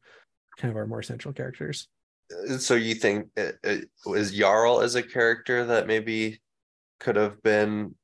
kind 0.58 0.70
of 0.70 0.76
our 0.76 0.86
more 0.86 1.02
central 1.02 1.34
characters. 1.34 1.88
So 2.58 2.74
you 2.74 2.94
think 2.94 3.28
uh, 3.36 3.52
uh, 3.64 4.12
is 4.12 4.32
jarl 4.32 4.80
as 4.80 4.94
a 4.94 5.02
character 5.02 5.64
that 5.66 5.86
maybe 5.86 6.40
could 7.00 7.16
have 7.16 7.42
been 7.42 7.94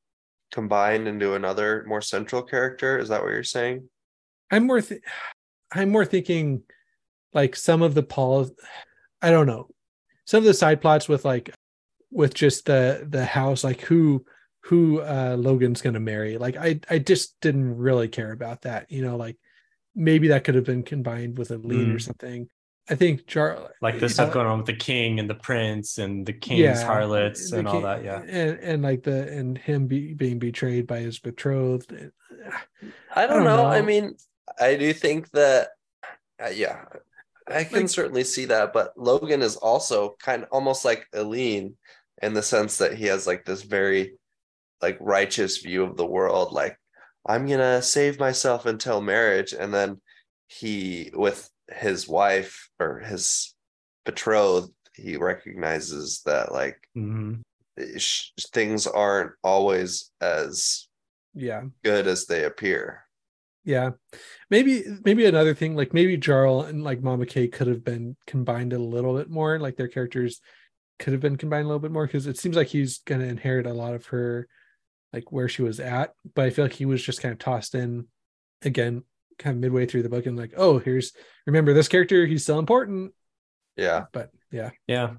combined 0.53 1.09
into 1.09 1.35
another 1.35 1.85
more 1.87 2.03
central 2.03 2.43
character. 2.43 2.99
Is 2.99 3.09
that 3.09 3.23
what 3.23 3.31
you're 3.31 3.43
saying? 3.45 3.89
I'm 4.51 4.67
more 4.67 4.81
th- 4.83 5.03
I'm 5.73 5.91
more 5.91 6.05
thinking 6.05 6.63
like 7.33 7.57
some 7.57 7.83
of 7.83 7.95
the 7.95 8.03
Paul 8.03 8.51
I 9.23 9.31
don't 9.31 9.47
know. 9.47 9.69
Some 10.27 10.39
of 10.39 10.45
the 10.45 10.55
side 10.55 10.81
plots 10.81 11.09
with 11.09 11.25
like 11.25 11.55
with 12.11 12.35
just 12.35 12.67
the 12.67 13.07
the 13.09 13.25
house 13.25 13.65
like 13.65 13.81
who 13.83 14.25
who 14.65 15.01
uh 15.01 15.37
Logan's 15.39 15.81
going 15.83 15.95
to 15.95 16.01
marry. 16.01 16.37
Like 16.37 16.57
I 16.57 16.81
I 16.91 16.99
just 16.99 17.41
didn't 17.41 17.77
really 17.77 18.09
care 18.09 18.33
about 18.33 18.63
that, 18.63 18.91
you 18.91 19.03
know, 19.03 19.17
like 19.17 19.37
maybe 19.95 20.29
that 20.29 20.45
could 20.45 20.57
have 20.57 20.65
been 20.65 20.83
combined 20.83 21.39
with 21.39 21.51
a 21.51 21.57
lead 21.57 21.89
or 21.89 21.99
Mm. 21.99 22.03
something. 22.03 22.49
I 22.91 22.97
think 22.97 23.27
Jar 23.27 23.71
Like 23.81 24.01
the 24.01 24.07
you 24.07 24.09
stuff 24.09 24.33
going 24.33 24.49
on 24.49 24.59
with 24.59 24.67
the 24.67 24.75
king 24.75 25.21
and 25.21 25.31
the 25.31 25.37
prince 25.37 25.99
and 25.99 26.27
the 26.27 26.33
king's 26.33 26.61
yeah, 26.61 26.85
harlots 26.85 27.51
the 27.51 27.59
and 27.61 27.69
all 27.69 27.81
that. 27.83 28.03
Yeah. 28.05 28.21
and 28.21 28.59
and 28.59 28.83
like 28.83 29.05
the 29.05 29.29
and 29.29 29.57
him 29.57 29.87
be, 29.87 30.13
being 30.13 30.41
betrayed 30.41 30.89
by 30.89 30.99
his 30.99 31.21
betrothed. 31.21 31.93
I 33.15 33.27
don't, 33.27 33.45
don't 33.45 33.45
know. 33.45 33.65
I 33.65 33.81
mean, 33.81 34.17
I 34.59 34.75
do 34.75 34.93
think 34.93 35.31
that, 35.31 35.69
uh, 36.43 36.49
yeah, 36.49 36.85
I 37.47 37.65
can 37.65 37.83
Like- 37.83 37.89
certainly 37.91 38.25
see 38.25 38.47
that. 38.47 38.73
But 38.73 38.93
Logan 38.97 39.43
is 39.43 39.57
also 39.57 40.17
kind 40.21 40.43
of 40.43 40.49
almost 40.51 40.85
like 40.85 41.07
Elene 41.15 41.75
in 42.23 42.35
the 42.35 42.43
sense 42.43 42.79
that 42.79 42.95
he 42.95 43.07
has 43.07 43.27
like 43.27 43.45
this 43.45 43.63
very 43.63 44.19
like 44.83 44.99
righteous 45.01 45.59
view 45.59 45.85
of 45.85 45.97
the 45.97 46.07
world. 46.07 46.53
Like, 46.53 46.77
I'm 47.25 47.47
gonna 47.47 47.83
save 47.83 48.19
myself 48.19 48.67
until 48.67 49.01
marriage, 49.01 49.53
and 49.53 49.73
then 49.73 50.01
he 50.49 51.13
with 51.15 51.49
his 51.73 52.09
wife 52.09 52.69
or 52.79 52.99
his 53.01 53.55
betrothed, 54.05 54.73
he 54.95 55.17
recognizes 55.17 56.23
that 56.27 56.53
like 56.53 56.77
Mhm. 56.97 57.43
sh- 57.99 58.31
things 58.53 58.87
aren't 58.87 59.33
always 59.43 60.11
as 60.21 60.89
Yeah. 61.35 61.65
good 61.85 62.07
as 62.07 62.27
they 62.27 62.45
appear. 62.45 63.05
Yeah. 63.65 63.91
Maybe 64.51 64.85
maybe 65.05 65.27
another 65.27 65.55
thing, 65.55 65.77
like 65.77 65.93
maybe 65.95 66.17
Jarl 66.17 66.63
and 66.63 66.83
like 66.83 67.03
Mama 67.03 67.27
K 67.27 67.47
could 67.47 67.67
have 67.67 67.85
been 67.85 68.17
combined 68.27 68.73
a 68.73 68.79
little 68.79 69.17
bit 69.17 69.29
more, 69.29 69.59
like 69.59 69.77
their 69.77 69.89
characters 69.89 70.41
could 70.99 71.13
have 71.13 71.21
been 71.23 71.37
combined 71.37 71.65
a 71.65 71.69
little 71.69 71.79
bit 71.81 71.93
more 71.93 72.07
because 72.07 72.27
it 72.27 72.39
seems 72.39 72.57
like 72.57 72.69
he's 72.69 72.99
gonna 72.99 73.25
inherit 73.27 73.67
a 73.67 73.73
lot 73.75 73.95
of 73.95 74.07
her 74.07 74.49
like 75.13 75.31
where 75.33 75.49
she 75.49 75.63
was 75.63 75.79
at. 75.81 76.15
But 76.35 76.47
I 76.47 76.51
feel 76.51 76.65
like 76.65 76.75
he 76.75 76.87
was 76.87 77.03
just 77.03 77.21
kind 77.21 77.33
of 77.33 77.39
tossed 77.39 77.75
in 77.75 78.09
again, 78.63 79.05
kind 79.41 79.57
of 79.57 79.61
midway 79.61 79.87
through 79.87 80.05
the 80.05 80.09
book 80.09 80.27
and 80.27 80.37
like, 80.37 80.53
oh, 80.57 80.79
here's 80.79 81.13
remember 81.47 81.73
this 81.73 81.89
character, 81.89 82.27
he's 82.27 82.45
still 82.45 82.59
important. 82.61 83.13
Yeah. 83.77 84.05
But 84.13 84.31
yeah. 84.53 84.71
Yeah. 84.87 85.15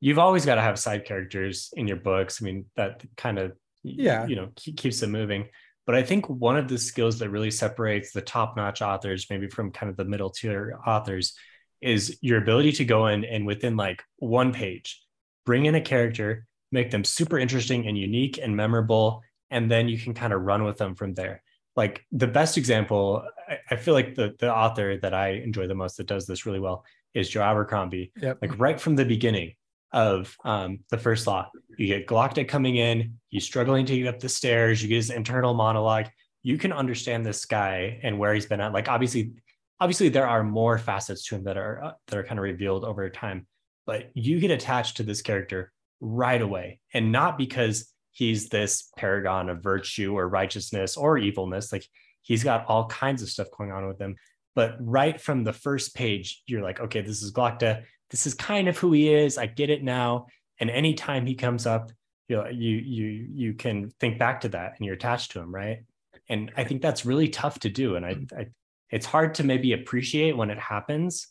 You've 0.00 0.18
always 0.18 0.46
got 0.46 0.54
to 0.54 0.62
have 0.62 0.78
side 0.78 1.04
characters 1.04 1.70
in 1.76 1.86
your 1.88 1.96
books. 1.96 2.40
I 2.40 2.44
mean, 2.44 2.66
that 2.76 3.02
kind 3.16 3.38
of, 3.38 3.52
Yeah. 3.82 4.26
you 4.26 4.36
know, 4.36 4.50
keeps 4.56 5.02
it 5.02 5.08
moving. 5.08 5.48
But 5.86 5.96
I 5.96 6.02
think 6.02 6.28
one 6.28 6.56
of 6.56 6.68
the 6.68 6.78
skills 6.78 7.18
that 7.18 7.30
really 7.30 7.50
separates 7.50 8.12
the 8.12 8.20
top 8.20 8.56
notch 8.56 8.80
authors, 8.82 9.26
maybe 9.30 9.48
from 9.48 9.72
kind 9.72 9.90
of 9.90 9.96
the 9.96 10.04
middle 10.04 10.30
tier 10.30 10.78
authors, 10.86 11.34
is 11.80 12.18
your 12.20 12.38
ability 12.38 12.72
to 12.72 12.84
go 12.84 13.06
in 13.06 13.24
and 13.24 13.46
within 13.46 13.76
like 13.76 14.02
one 14.16 14.52
page, 14.52 15.02
bring 15.46 15.66
in 15.66 15.74
a 15.74 15.80
character, 15.80 16.46
make 16.70 16.90
them 16.90 17.04
super 17.04 17.38
interesting 17.38 17.86
and 17.86 17.96
unique 17.96 18.38
and 18.40 18.54
memorable. 18.54 19.22
And 19.50 19.70
then 19.70 19.88
you 19.88 19.98
can 19.98 20.12
kind 20.12 20.32
of 20.32 20.42
run 20.42 20.62
with 20.64 20.76
them 20.76 20.94
from 20.94 21.14
there. 21.14 21.42
Like 21.78 22.04
the 22.10 22.26
best 22.26 22.58
example, 22.58 23.22
I, 23.48 23.58
I 23.70 23.76
feel 23.76 23.94
like 23.94 24.16
the, 24.16 24.34
the 24.38 24.52
author 24.52 24.98
that 25.04 25.14
I 25.14 25.28
enjoy 25.48 25.66
the 25.68 25.80
most 25.82 25.96
that 25.96 26.08
does 26.08 26.26
this 26.26 26.44
really 26.46 26.58
well 26.66 26.84
is 27.14 27.30
Joe 27.30 27.42
Abercrombie 27.42 28.10
Yep. 28.20 28.38
like 28.42 28.58
right 28.58 28.80
from 28.80 28.96
the 28.96 29.04
beginning 29.04 29.54
of 29.92 30.36
um, 30.44 30.80
the 30.90 30.98
first 30.98 31.26
law. 31.26 31.48
You 31.78 31.86
get 31.86 32.06
Glokta 32.06 32.46
coming 32.46 32.76
in, 32.76 32.96
he's 33.28 33.44
struggling 33.44 33.86
to 33.86 33.96
get 33.96 34.08
up 34.12 34.18
the 34.20 34.28
stairs, 34.28 34.82
you 34.82 34.88
get 34.88 34.96
his 34.96 35.10
internal 35.10 35.54
monologue. 35.54 36.06
You 36.42 36.58
can 36.58 36.72
understand 36.72 37.24
this 37.24 37.44
guy 37.44 38.00
and 38.02 38.18
where 38.18 38.34
he's 38.34 38.46
been 38.46 38.60
at. 38.60 38.72
Like 38.72 38.88
obviously, 38.88 39.32
obviously 39.80 40.08
there 40.08 40.26
are 40.26 40.42
more 40.42 40.78
facets 40.78 41.24
to 41.26 41.36
him 41.36 41.44
that 41.44 41.56
are 41.56 41.84
uh, 41.84 41.92
that 42.08 42.18
are 42.18 42.24
kind 42.24 42.38
of 42.40 42.42
revealed 42.42 42.84
over 42.84 43.08
time, 43.08 43.46
but 43.86 44.10
you 44.14 44.40
get 44.40 44.50
attached 44.50 44.96
to 44.96 45.04
this 45.04 45.22
character 45.22 45.72
right 46.00 46.42
away, 46.42 46.80
and 46.92 47.12
not 47.12 47.38
because 47.38 47.92
he's 48.12 48.48
this 48.48 48.90
paragon 48.96 49.48
of 49.48 49.62
virtue 49.62 50.16
or 50.16 50.28
righteousness 50.28 50.96
or 50.96 51.18
evilness. 51.18 51.72
Like 51.72 51.84
he's 52.22 52.44
got 52.44 52.66
all 52.66 52.86
kinds 52.86 53.22
of 53.22 53.28
stuff 53.28 53.48
going 53.56 53.72
on 53.72 53.86
with 53.88 54.00
him. 54.00 54.16
But 54.54 54.76
right 54.80 55.20
from 55.20 55.44
the 55.44 55.52
first 55.52 55.94
page, 55.94 56.42
you're 56.46 56.62
like, 56.62 56.80
okay, 56.80 57.00
this 57.00 57.22
is 57.22 57.32
Glokta 57.32 57.84
this 58.10 58.26
is 58.26 58.34
kind 58.34 58.68
of 58.68 58.78
who 58.78 58.92
he 58.92 59.12
is. 59.12 59.38
I 59.38 59.46
get 59.46 59.70
it 59.70 59.82
now. 59.82 60.26
And 60.60 60.70
anytime 60.70 61.26
he 61.26 61.34
comes 61.34 61.66
up, 61.66 61.92
you 62.28 62.36
know, 62.36 62.48
you 62.48 62.76
you 62.76 63.28
you 63.32 63.54
can 63.54 63.90
think 64.00 64.18
back 64.18 64.42
to 64.42 64.50
that 64.50 64.74
and 64.76 64.86
you're 64.86 64.94
attached 64.94 65.32
to 65.32 65.40
him, 65.40 65.54
right? 65.54 65.84
And 66.28 66.52
I 66.56 66.64
think 66.64 66.82
that's 66.82 67.06
really 67.06 67.28
tough 67.28 67.58
to 67.60 67.70
do. 67.70 67.96
And 67.96 68.04
I, 68.04 68.16
I 68.36 68.46
it's 68.90 69.06
hard 69.06 69.34
to 69.34 69.44
maybe 69.44 69.72
appreciate 69.72 70.36
when 70.36 70.50
it 70.50 70.58
happens. 70.58 71.28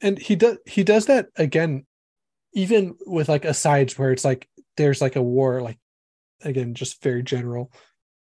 and 0.00 0.18
he 0.18 0.36
does 0.36 0.58
he 0.66 0.84
does 0.84 1.06
that 1.06 1.28
again 1.36 1.86
even 2.52 2.94
with 3.06 3.28
like 3.28 3.44
asides 3.44 3.98
where 3.98 4.12
it's 4.12 4.24
like 4.24 4.48
there's 4.76 5.00
like 5.00 5.16
a 5.16 5.22
war 5.22 5.62
like 5.62 5.78
again 6.42 6.74
just 6.74 7.02
very 7.02 7.22
general. 7.22 7.72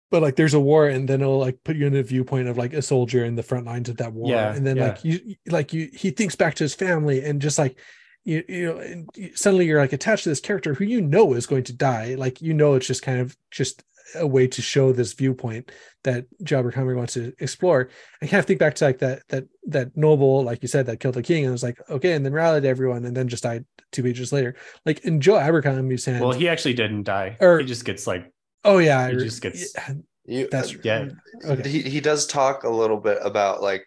But 0.10 0.22
like 0.22 0.38
there's 0.38 0.54
a 0.54 0.60
war 0.60 0.88
and 0.88 1.08
then 1.08 1.22
it'll 1.22 1.40
like 1.40 1.64
put 1.66 1.76
you 1.76 1.86
in 1.86 1.96
a 1.96 2.04
viewpoint 2.04 2.48
of 2.48 2.58
like 2.58 2.74
a 2.74 2.82
soldier 2.82 3.26
in 3.26 3.36
the 3.36 3.44
front 3.44 3.66
lines 3.66 3.90
of 3.90 3.98
that 3.98 4.14
war. 4.14 4.30
Yeah, 4.30 4.54
and 4.54 4.66
then 4.66 4.78
yeah. 4.78 4.88
like 4.88 5.04
you 5.04 5.36
like 5.48 5.74
you 5.74 5.90
he 5.94 6.12
thinks 6.12 6.36
back 6.36 6.56
to 6.56 6.64
his 6.64 6.74
family 6.74 7.24
and 7.24 7.42
just 7.42 7.58
like 7.58 7.78
you 8.24 8.44
you 8.48 8.66
know 8.74 8.78
and 8.80 9.10
suddenly 9.36 9.66
you're 9.66 9.82
like 9.82 9.94
attached 9.94 10.24
to 10.24 10.30
this 10.30 10.40
character 10.40 10.74
who 10.74 10.86
you 10.86 11.02
know 11.02 11.34
is 11.34 11.46
going 11.46 11.64
to 11.66 11.74
die. 11.74 12.16
Like 12.16 12.42
you 12.42 12.54
know 12.54 12.76
it's 12.76 12.88
just 12.88 13.02
kind 13.02 13.20
of 13.20 13.36
just 13.52 13.84
a 14.16 14.26
way 14.28 14.48
to 14.48 14.62
show 14.62 14.92
this 14.92 15.14
viewpoint 15.14 15.72
that 16.04 16.26
Joe 16.44 16.60
Abercrombie 16.60 16.94
wants 16.94 17.14
to 17.16 17.34
explore. 17.40 17.90
I 18.22 18.28
kind 18.28 18.40
of 18.40 18.46
think 18.46 18.60
back 18.60 18.76
to 18.76 18.86
like 18.86 19.00
that 19.00 19.24
that 19.30 19.46
that 19.68 19.96
noble, 19.98 20.44
like 20.44 20.62
you 20.62 20.68
said, 20.68 20.86
that 20.86 21.00
killed 21.00 21.16
the 21.16 21.24
king, 21.24 21.44
and 21.44 21.50
it 21.50 21.52
was 21.52 21.64
like, 21.64 21.78
okay, 21.90 22.14
and 22.14 22.26
then 22.26 22.34
rallied 22.34 22.66
everyone, 22.66 23.06
and 23.06 23.16
then 23.16 23.28
just 23.28 23.44
died 23.44 23.66
two 23.92 24.04
pages 24.04 24.32
later. 24.32 24.56
Like 24.86 25.00
in 25.06 25.20
Joe 25.22 25.38
Abercrombie's 25.38 26.06
hands. 26.06 26.22
Well, 26.22 26.32
he 26.32 26.48
actually 26.48 26.74
didn't 26.74 27.04
die. 27.04 27.38
Or- 27.40 27.60
he 27.60 27.66
just 27.66 27.86
gets 27.86 28.08
like 28.08 28.32
oh 28.64 28.78
yeah, 28.78 29.08
he 29.10 29.16
re- 29.16 29.24
just 29.24 29.42
gets- 29.42 29.74
yeah, 29.76 29.94
You, 30.26 30.48
that's 30.52 30.74
yeah. 30.84 31.10
Okay. 31.46 31.70
he 31.70 31.82
he 31.82 32.00
does 32.02 32.28
talk 32.28 32.64
a 32.64 32.70
little 32.70 32.98
bit 32.98 33.18
about 33.22 33.62
like 33.62 33.86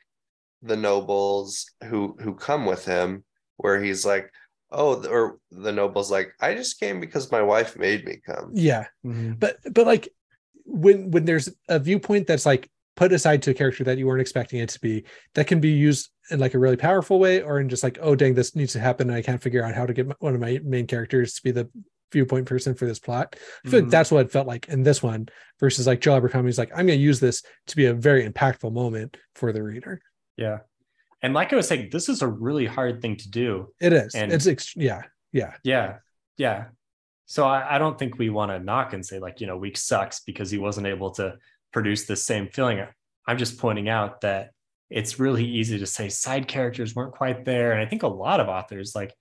the 0.63 0.77
nobles 0.77 1.67
who 1.85 2.17
who 2.21 2.35
come 2.35 2.67
with 2.67 2.85
him, 2.85 3.25
where 3.57 3.83
he's 3.83 4.05
like, 4.05 4.31
oh, 4.73 5.05
or 5.09 5.39
the 5.51 5.73
nobles 5.73 6.11
like, 6.11 6.33
I 6.41 6.55
just 6.55 6.79
came 6.81 7.01
because 7.01 7.31
my 7.33 7.43
wife 7.43 7.77
made 7.77 8.05
me 8.05 8.19
come. 8.25 8.51
yeah. 8.55 8.87
Mhm. 9.05 9.39
but 9.39 9.57
but 9.73 9.87
like 9.87 10.09
when 10.65 11.11
when 11.11 11.25
there's 11.25 11.49
a 11.69 11.79
viewpoint 11.79 12.27
that's 12.27 12.47
like 12.47 12.71
put 12.97 13.13
aside 13.13 13.43
to 13.43 13.51
a 13.51 13.55
character 13.55 13.83
that 13.85 13.99
you 13.99 14.07
weren't 14.07 14.21
expecting 14.21 14.61
it 14.61 14.69
to 14.69 14.81
be 14.81 15.05
that 15.35 15.47
can 15.47 15.59
be 15.61 15.71
used 15.71 16.11
in 16.31 16.39
like 16.39 16.55
a 16.55 16.59
really 16.59 16.77
powerful 16.77 17.19
way 17.19 17.43
or 17.43 17.59
in 17.59 17.69
just 17.69 17.83
like 17.83 17.99
oh 18.03 18.15
dang 18.15 18.35
this 18.35 18.55
needs 18.55 18.73
to 18.75 18.79
happen 18.79 19.09
and 19.09 19.17
i 19.17 19.23
can't 19.23 19.43
figure 19.43 19.65
out 19.65 19.75
how 19.75 19.87
to 19.87 19.95
get 19.95 20.07
my- 20.07 20.15
one 20.19 20.35
of 20.35 20.41
my 20.41 20.61
main 20.63 20.87
characters 20.87 21.35
to 21.35 21.43
be 21.43 21.51
the 21.51 21.69
viewpoint 22.13 22.47
person 22.47 22.75
for 22.75 22.87
this 22.87 22.99
plot 22.99 23.37
i 23.65 23.69
feel 23.71 23.81
like 23.81 23.91
that's 23.91 24.11
what 24.11 24.27
it 24.27 24.31
felt 24.33 24.47
like 24.47 24.69
in 24.69 24.83
this 24.83 25.03
one 25.03 25.27
versus 25.59 25.87
like 25.87 26.01
joe 26.01 26.15
abercrombie's 26.17 26.59
like 26.59 26.71
i'm 26.73 26.87
going 26.87 26.99
to 26.99 27.03
use 27.03 27.21
this 27.21 27.43
to 27.67 27.75
be 27.75 27.87
a 27.87 27.95
very 27.95 28.29
impactful 28.29 28.71
moment 28.73 29.17
for 29.35 29.51
the 29.53 29.63
reader 29.63 30.01
yeah. 30.37 30.59
And 31.23 31.35
like 31.35 31.53
I 31.53 31.57
was 31.57 31.69
saying, 31.69 31.91
this 31.93 32.09
is 32.09 32.23
a 32.23 32.27
really 32.29 32.67
hard 32.67 33.03
thing 33.03 33.17
to 33.17 33.29
do. 33.31 33.69
it 33.81 33.93
is 33.93 34.15
And- 34.15 34.33
it's 34.33 34.47
ex- 34.47 34.75
yeah 34.77 35.03
yeah 35.33 35.55
Yeah. 35.65 35.97
Yeah. 36.37 36.65
So 37.27 37.45
I, 37.47 37.77
I 37.77 37.79
don't 37.79 37.99
think 37.99 38.19
we 38.19 38.31
want 38.31 38.51
to 38.51 38.59
knock 38.59 38.93
and 38.93 39.05
say, 39.07 39.19
like, 39.21 39.41
you 39.41 39.47
know, 39.47 39.57
Week 39.57 39.77
sucks 39.77 40.21
because 40.21 40.51
he 40.51 40.59
wasn't 40.59 40.87
able 40.89 41.11
to 41.13 41.37
produce 41.73 42.07
the 42.07 42.17
same 42.17 42.49
feeling. 42.49 42.85
I'm 43.27 43.39
just 43.39 43.59
pointing 43.59 43.89
out 43.89 44.23
that 44.23 44.51
it's 44.89 45.21
really 45.21 45.45
easy 45.45 45.79
to 45.79 45.87
say 45.87 46.09
side 46.09 46.49
characters 46.49 46.97
weren't 46.97 47.13
quite 47.15 47.45
there. 47.45 47.71
And 47.73 47.81
I 47.81 47.87
think 47.87 48.03
a 48.03 48.09
lot 48.09 48.41
of 48.41 48.49
authors, 48.49 48.97
like, 48.97 49.15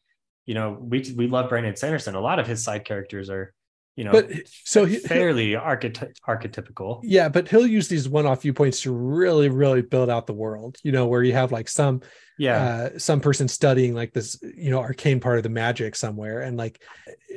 you 0.47 0.55
know, 0.55 0.75
we 0.79 1.13
we 1.15 1.27
love 1.27 1.49
Brandon 1.49 1.75
Sanderson. 1.75 2.15
A 2.15 2.19
lot 2.21 2.39
of 2.39 2.47
his 2.47 2.63
side 2.63 2.85
characters 2.85 3.29
are, 3.29 3.53
you 3.99 4.05
know, 4.05 4.11
but 4.15 4.29
so 4.63 4.85
he, 4.85 4.95
fairly 4.99 5.49
archety- 5.51 6.13
archetypical. 6.27 7.01
yeah 7.03 7.27
but 7.27 7.47
he'll 7.49 7.67
use 7.67 7.87
these 7.89 8.07
one-off 8.07 8.41
viewpoints 8.43 8.79
to 8.83 8.91
really 8.93 9.49
really 9.49 9.81
build 9.81 10.09
out 10.09 10.25
the 10.25 10.33
world 10.45 10.77
you 10.83 10.91
know 10.93 11.05
where 11.07 11.21
you 11.23 11.33
have 11.33 11.51
like 11.51 11.67
some 11.67 11.99
Yeah. 12.37 12.57
uh, 12.95 12.99
some 12.99 13.19
person 13.19 13.47
studying 13.49 13.93
like 13.93 14.13
this 14.13 14.39
you 14.65 14.71
know 14.71 14.79
arcane 14.79 15.19
part 15.19 15.37
of 15.37 15.43
the 15.43 15.49
magic 15.49 15.95
somewhere 15.97 16.39
and 16.47 16.55
like 16.55 16.81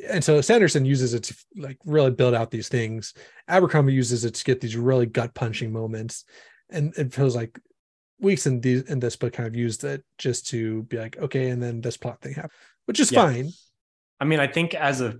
and 0.08 0.22
so 0.22 0.40
sanderson 0.40 0.84
uses 0.84 1.14
it 1.14 1.24
to 1.24 1.34
like 1.56 1.78
really 1.84 2.12
build 2.12 2.34
out 2.34 2.50
these 2.52 2.68
things 2.68 3.12
abercrombie 3.48 3.92
uses 3.92 4.24
it 4.24 4.34
to 4.34 4.44
get 4.44 4.60
these 4.60 4.76
really 4.76 5.06
gut 5.06 5.34
punching 5.34 5.72
moments 5.72 6.24
and 6.70 6.94
it 6.96 7.12
feels 7.12 7.34
like 7.34 7.58
weeks 8.20 8.46
in 8.46 8.60
these 8.60 8.82
in 8.82 9.00
this 9.00 9.16
book 9.16 9.32
kind 9.32 9.48
of 9.48 9.56
used 9.56 9.82
it 9.82 10.04
just 10.16 10.46
to 10.52 10.84
be 10.84 10.96
like 10.96 11.16
okay 11.18 11.50
and 11.50 11.60
then 11.60 11.80
this 11.80 11.96
plot 11.96 12.20
thing 12.20 12.34
happened 12.34 12.52
which 12.86 13.00
is 13.00 13.10
Yeah. 13.10 13.22
fine 13.26 13.48
I 14.20 14.24
mean, 14.24 14.38
I 14.38 14.46
think 14.46 14.72
as 14.74 15.00
a, 15.00 15.16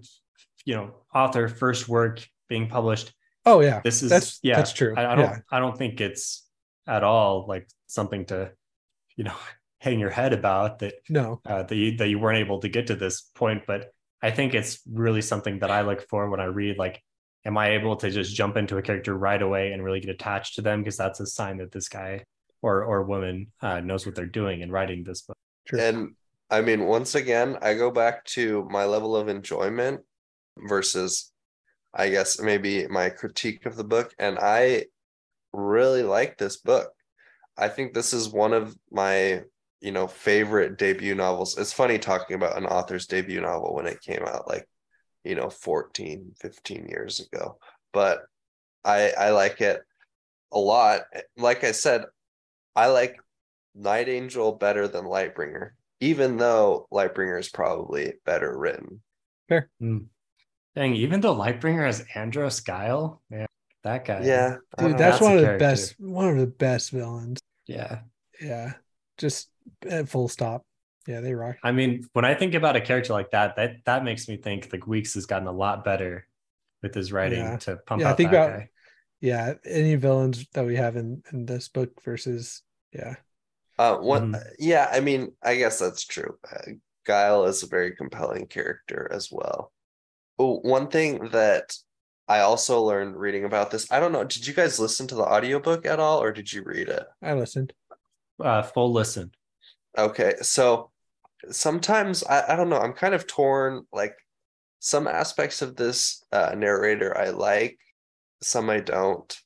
you 0.65 0.75
know, 0.75 0.95
author, 1.15 1.49
first 1.49 1.89
work 1.89 2.27
being 2.49 2.69
published, 2.69 3.13
oh 3.47 3.61
yeah. 3.61 3.81
This 3.83 4.03
is 4.03 4.11
that's 4.11 4.39
yeah 4.43 4.57
that's 4.57 4.73
true. 4.73 4.95
I, 4.97 5.13
I 5.13 5.15
don't 5.15 5.25
yeah. 5.25 5.39
I 5.51 5.59
don't 5.61 5.77
think 5.77 6.01
it's 6.01 6.47
at 6.87 7.05
all 7.05 7.47
like 7.47 7.69
something 7.87 8.27
to 8.27 8.53
you 9.17 9.25
know 9.25 9.35
hang 9.79 9.99
your 9.99 10.11
head 10.11 10.33
about 10.33 10.79
that 10.79 10.95
no. 11.09 11.41
uh, 11.45 11.63
that 11.65 11.75
you 11.75 11.97
that 11.97 12.09
you 12.09 12.19
weren't 12.19 12.39
able 12.39 12.61
to 12.61 12.69
get 12.69 12.87
to 12.87 12.95
this 12.95 13.23
point 13.35 13.65
but 13.67 13.91
I 14.23 14.31
think 14.31 14.55
it's 14.55 14.81
really 14.89 15.23
something 15.23 15.59
that 15.59 15.73
I 15.73 15.83
look 15.83 16.09
for 16.09 16.31
when 16.31 16.39
I 16.39 16.45
read 16.45 16.79
like 16.79 17.03
am 17.45 17.59
I 17.59 17.71
able 17.71 17.97
to 17.97 18.11
just 18.11 18.35
jump 18.35 18.57
into 18.57 18.77
a 18.77 18.83
character 18.83 19.17
right 19.17 19.41
away 19.41 19.73
and 19.73 19.83
really 19.83 20.01
get 20.01 20.11
attached 20.11 20.55
to 20.57 20.63
them? 20.63 20.81
Because 20.81 20.97
that's 20.97 21.21
a 21.21 21.27
sign 21.27 21.59
that 21.59 21.73
this 21.73 21.89
guy 21.89 22.25
or 22.63 22.85
or 22.85 23.03
woman 23.03 23.49
uh, 23.61 23.81
knows 23.81 24.07
what 24.07 24.15
they're 24.15 24.27
doing 24.27 24.61
in 24.61 24.71
writing 24.71 25.03
this 25.03 25.23
book. 25.23 25.37
True. 25.67 25.81
And 25.81 26.15
I 26.51 26.61
mean, 26.61 26.85
once 26.85 27.15
again, 27.15 27.59
I 27.63 27.75
go 27.75 27.91
back 27.91 28.25
to 28.27 28.69
my 28.71 28.85
level 28.85 29.17
of 29.17 29.29
enjoyment 29.29 30.03
versus, 30.57 31.33
I 31.95 32.09
guess, 32.09 32.41
maybe 32.41 32.87
my 32.89 33.11
critique 33.11 33.67
of 33.67 33.77
the 33.77 33.85
book. 33.85 34.15
And 34.19 34.39
I 34.39 34.87
really 35.53 36.03
like 36.03 36.39
this 36.39 36.57
book. 36.57 36.91
I 37.57 37.69
think 37.69 37.93
this 37.93 38.13
is 38.13 38.29
one 38.29 38.53
of 38.53 38.77
my, 38.91 39.43
you 39.81 39.93
know, 39.93 40.07
favorite 40.07 40.79
debut 40.79 41.15
novels. 41.15 41.59
It's 41.59 41.73
funny 41.73 41.99
talking 41.99 42.37
about 42.37 42.57
an 42.57 42.67
author's 42.67 43.07
debut 43.07 43.41
novel 43.41 43.75
when 43.75 43.87
it 43.87 44.01
came 44.01 44.25
out 44.27 44.49
like, 44.49 44.67
you 45.25 45.35
know, 45.35 45.51
14, 45.51 46.33
15 46.41 46.87
years 46.89 47.21
ago. 47.21 47.59
But 47.93 48.23
I 48.85 49.11
I 49.11 49.31
like 49.31 49.61
it 49.61 49.81
a 50.53 50.59
lot. 50.59 51.03
Like 51.37 51.65
I 51.65 51.73
said, 51.73 52.05
I 52.75 52.87
like 52.87 53.17
Night 53.75 54.09
Angel 54.09 54.53
better 54.53 54.89
than 54.89 55.05
Lightbringer, 55.05 55.71
even 56.01 56.37
though 56.37 56.87
Lightbringer 56.93 57.39
is 57.39 57.49
probably 57.49 58.15
better 58.25 58.57
written. 58.57 59.03
Mm. 59.81 60.07
Dang, 60.75 60.95
even 60.95 61.21
though 61.21 61.35
Lightbringer 61.35 61.85
has 61.85 62.05
Andross 62.15 62.65
Guile, 62.65 63.21
man, 63.31 63.47
that 63.85 64.05
guy. 64.05 64.23
Yeah, 64.25 64.57
Dude, 64.79 64.93
that's 64.93 65.19
That's 65.19 65.21
one 65.21 65.33
of 65.35 65.39
the 65.41 65.45
character. 65.47 65.59
best 65.65 65.95
one 66.01 66.29
of 66.29 66.39
the 66.39 66.47
best 66.47 66.91
villains. 66.91 67.39
Yeah. 67.67 68.01
Yeah. 68.41 68.73
Just 69.19 69.51
at 69.89 70.09
full 70.09 70.29
stop. 70.29 70.65
Yeah, 71.07 71.21
they 71.21 71.35
rock. 71.35 71.57
I 71.63 71.73
mean, 71.73 72.07
when 72.13 72.25
I 72.25 72.35
think 72.35 72.55
about 72.55 72.77
a 72.77 72.81
character 72.81 73.13
like 73.13 73.31
that, 73.33 73.57
that 73.57 73.85
that 73.85 74.05
makes 74.05 74.29
me 74.29 74.37
think 74.37 74.69
like 74.73 74.87
Weeks 74.87 75.15
has 75.15 75.27
gotten 75.27 75.49
a 75.49 75.53
lot 75.53 75.85
better 75.85 76.27
with 76.83 76.95
his 76.95 77.13
writing 77.13 77.41
Yeah. 77.41 77.57
to 77.59 77.77
pump 77.77 78.01
Yeah, 78.03 78.11
I 78.11 78.15
think 78.15 78.31
that 78.31 78.47
about- 78.47 78.59
guy. 78.61 78.69
Yeah. 79.21 79.55
Any 79.65 79.95
villains 79.97 80.47
that 80.55 80.65
we 80.65 80.77
have 80.77 80.97
in 80.97 81.23
in 81.33 81.45
this 81.47 81.69
book 81.69 82.03
versus 82.03 82.63
yeah. 82.93 83.17
Uh, 83.79 83.97
one, 83.97 84.33
Mhm. 84.33 84.53
yeah, 84.59 84.89
I 84.93 85.01
mean, 85.01 85.35
I 85.43 85.57
guess 85.57 85.79
that's 85.79 86.05
true. 86.05 86.39
Uh, 86.51 86.73
Guile 87.05 87.47
is 87.47 87.63
a 87.63 87.67
very 87.67 87.97
compelling 87.97 88.47
character 88.47 89.09
as 89.13 89.29
well. 89.33 89.72
Oh, 90.43 90.59
one 90.63 90.89
thing 90.89 91.29
that 91.29 91.73
I 92.27 92.41
also 92.41 92.83
learned 92.83 93.17
reading 93.17 93.45
about 93.45 93.71
this, 93.71 93.87
I 93.93 94.01
don't 94.01 94.11
know, 94.11 94.25
did 94.25 94.45
you 94.45 94.53
guys 94.53 94.81
listen 94.81 95.07
to 95.07 95.15
the 95.15 95.23
audiobook 95.23 95.87
at 95.87 96.01
all 96.01 96.21
or 96.21 96.33
did 96.33 96.53
you 96.53 96.65
read 96.65 96.89
it? 96.89 97.05
I 97.23 97.35
listened. 97.35 97.73
Uh, 98.43 98.63
full 98.63 98.93
listen. 98.93 99.31
Okay, 99.97 100.35
so 100.43 100.91
sometimes 101.49 102.25
I, 102.25 102.55
I 102.55 102.57
don't 102.57 102.71
know, 102.71 102.81
I'm 102.81 102.93
kind 102.93 103.15
of 103.15 103.29
torn. 103.29 103.87
Like 103.93 104.17
some 104.81 105.07
aspects 105.07 105.63
of 105.63 105.77
this 105.77 106.25
uh, 106.33 106.57
narrator 106.57 107.17
I 107.17 107.31
like, 107.31 107.79
some 108.43 108.69
I 108.69 108.81
don't. 108.81 109.39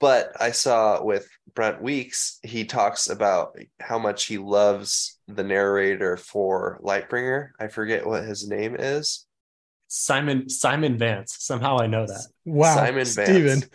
But 0.00 0.32
I 0.40 0.50
saw 0.50 1.00
with 1.00 1.28
Brent 1.54 1.80
Weeks, 1.80 2.40
he 2.42 2.64
talks 2.64 3.08
about 3.08 3.56
how 3.78 4.00
much 4.00 4.24
he 4.24 4.38
loves 4.38 5.20
the 5.28 5.44
narrator 5.44 6.16
for 6.16 6.80
Lightbringer. 6.82 7.50
I 7.60 7.68
forget 7.68 8.04
what 8.04 8.24
his 8.24 8.48
name 8.48 8.74
is. 8.76 9.23
Simon 9.94 10.48
Simon 10.48 10.98
Vance. 10.98 11.36
Somehow 11.38 11.78
I 11.80 11.86
know 11.86 12.06
that. 12.06 12.26
Wow. 12.44 12.74
Simon 12.74 13.04
Steven. 13.04 13.42
Vance. 13.60 13.68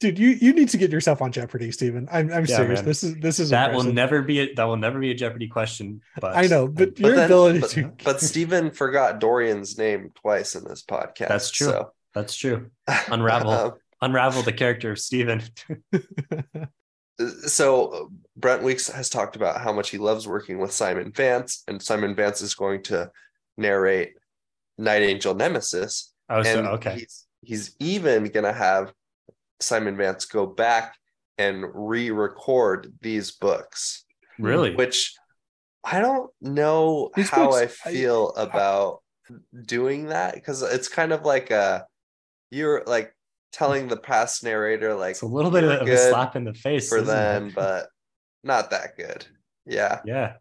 Dude, 0.00 0.18
you 0.18 0.28
you 0.30 0.52
need 0.52 0.68
to 0.70 0.78
get 0.78 0.90
yourself 0.90 1.20
on 1.22 1.32
Jeopardy, 1.32 1.70
Steven. 1.72 2.08
I'm 2.10 2.32
I'm 2.32 2.44
Yeah, 2.46 2.56
serious. 2.56 2.78
man. 2.80 2.84
This 2.86 3.02
is 3.04 3.14
this 3.16 3.38
is 3.38 3.50
That 3.50 3.74
will 3.74 3.82
never 3.84 4.22
be 4.22 4.40
a, 4.40 4.54
that 4.54 4.64
will 4.64 4.76
never 4.76 4.98
be 4.98 5.10
a 5.10 5.14
Jeopardy 5.14 5.48
question. 5.48 6.00
But 6.20 6.36
I 6.36 6.46
know, 6.46 6.66
but 6.66 6.94
But 6.96 6.98
your 7.00 7.16
then- 7.16 7.24
ability 7.26 7.60
but, 7.60 7.70
to 7.70 7.92
but 8.04 8.20
Stephen 8.20 8.70
forgot 8.70 9.20
Dorian's 9.20 9.76
name 9.78 10.12
twice 10.14 10.54
in 10.54 10.64
this 10.64 10.82
podcast. 10.82 11.28
That's 11.28 11.50
true. 11.50 11.66
So, 11.68 11.92
that's 12.14 12.34
true. 12.36 12.70
Unravel. 13.08 13.50
um, 13.50 13.72
Unravel 14.02 14.42
the 14.42 14.52
character 14.52 14.92
of 14.92 14.98
Steven. 14.98 15.42
so 17.46 18.10
Brent 18.36 18.62
Weeks 18.62 18.88
has 18.88 19.08
talked 19.08 19.36
about 19.36 19.60
how 19.60 19.72
much 19.72 19.90
he 19.90 19.98
loves 19.98 20.26
working 20.28 20.58
with 20.58 20.72
Simon 20.72 21.12
Vance, 21.12 21.62
and 21.68 21.80
Simon 21.80 22.14
Vance 22.14 22.42
is 22.42 22.54
going 22.54 22.82
to 22.84 23.10
narrate 23.56 24.14
Night 24.78 25.02
Angel 25.02 25.34
Nemesis. 25.34 26.12
Oh, 26.28 26.42
so 26.42 26.58
and 26.58 26.68
okay. 26.68 26.94
he's, 26.98 27.26
he's 27.42 27.76
even 27.80 28.24
gonna 28.26 28.52
have 28.52 28.92
Simon 29.60 29.96
Vance 29.96 30.24
go 30.26 30.46
back 30.46 30.94
and 31.38 31.64
re-record 31.74 32.92
these 33.00 33.32
books, 33.32 34.04
Really? 34.38 34.74
which 34.74 35.14
I 35.84 36.00
don't 36.00 36.30
know 36.40 37.10
These 37.14 37.30
how 37.30 37.50
books, 37.50 37.78
I 37.84 37.88
I- 37.88 37.92
feel 37.92 38.30
about 38.30 39.02
doing 39.64 40.06
that 40.06 40.34
because 40.34 40.62
it's 40.62 40.88
kind 40.88 41.12
of 41.12 41.22
like 41.22 41.50
a 41.50 41.84
you're 42.50 42.82
like 42.86 43.12
telling 43.52 43.88
the 43.88 43.96
past 43.96 44.44
narrator 44.44 44.94
like 44.94 45.12
It's 45.12 45.22
a 45.22 45.26
little 45.26 45.50
bit 45.50 45.64
of 45.64 45.86
a 45.88 45.96
slap 46.10 46.36
in 46.36 46.44
the 46.44 46.54
face 46.54 46.88
for 46.88 46.98
isn't 46.98 47.08
it? 47.08 47.12
them, 47.12 47.52
but 47.54 47.88
not 48.44 48.70
that 48.70 48.96
good. 48.96 49.26
Yeah. 49.64 50.00
Yeah. 50.04 50.34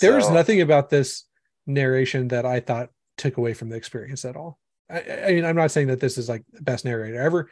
there 0.00 0.14
was 0.14 0.30
nothing 0.30 0.60
about 0.60 0.88
this 0.90 1.24
narration 1.66 2.28
that 2.28 2.44
I 2.46 2.60
thought 2.60 2.90
took 3.22 3.36
away 3.38 3.54
from 3.54 3.68
the 3.70 3.76
experience 3.76 4.24
at 4.24 4.36
all. 4.36 4.58
I, 4.90 5.00
I 5.28 5.32
mean, 5.32 5.44
I'm 5.44 5.56
not 5.56 5.70
saying 5.70 5.86
that 5.88 6.00
this 6.00 6.18
is 6.18 6.28
like 6.28 6.42
the 6.52 6.62
best 6.62 6.84
narrator 6.84 7.20
ever, 7.20 7.48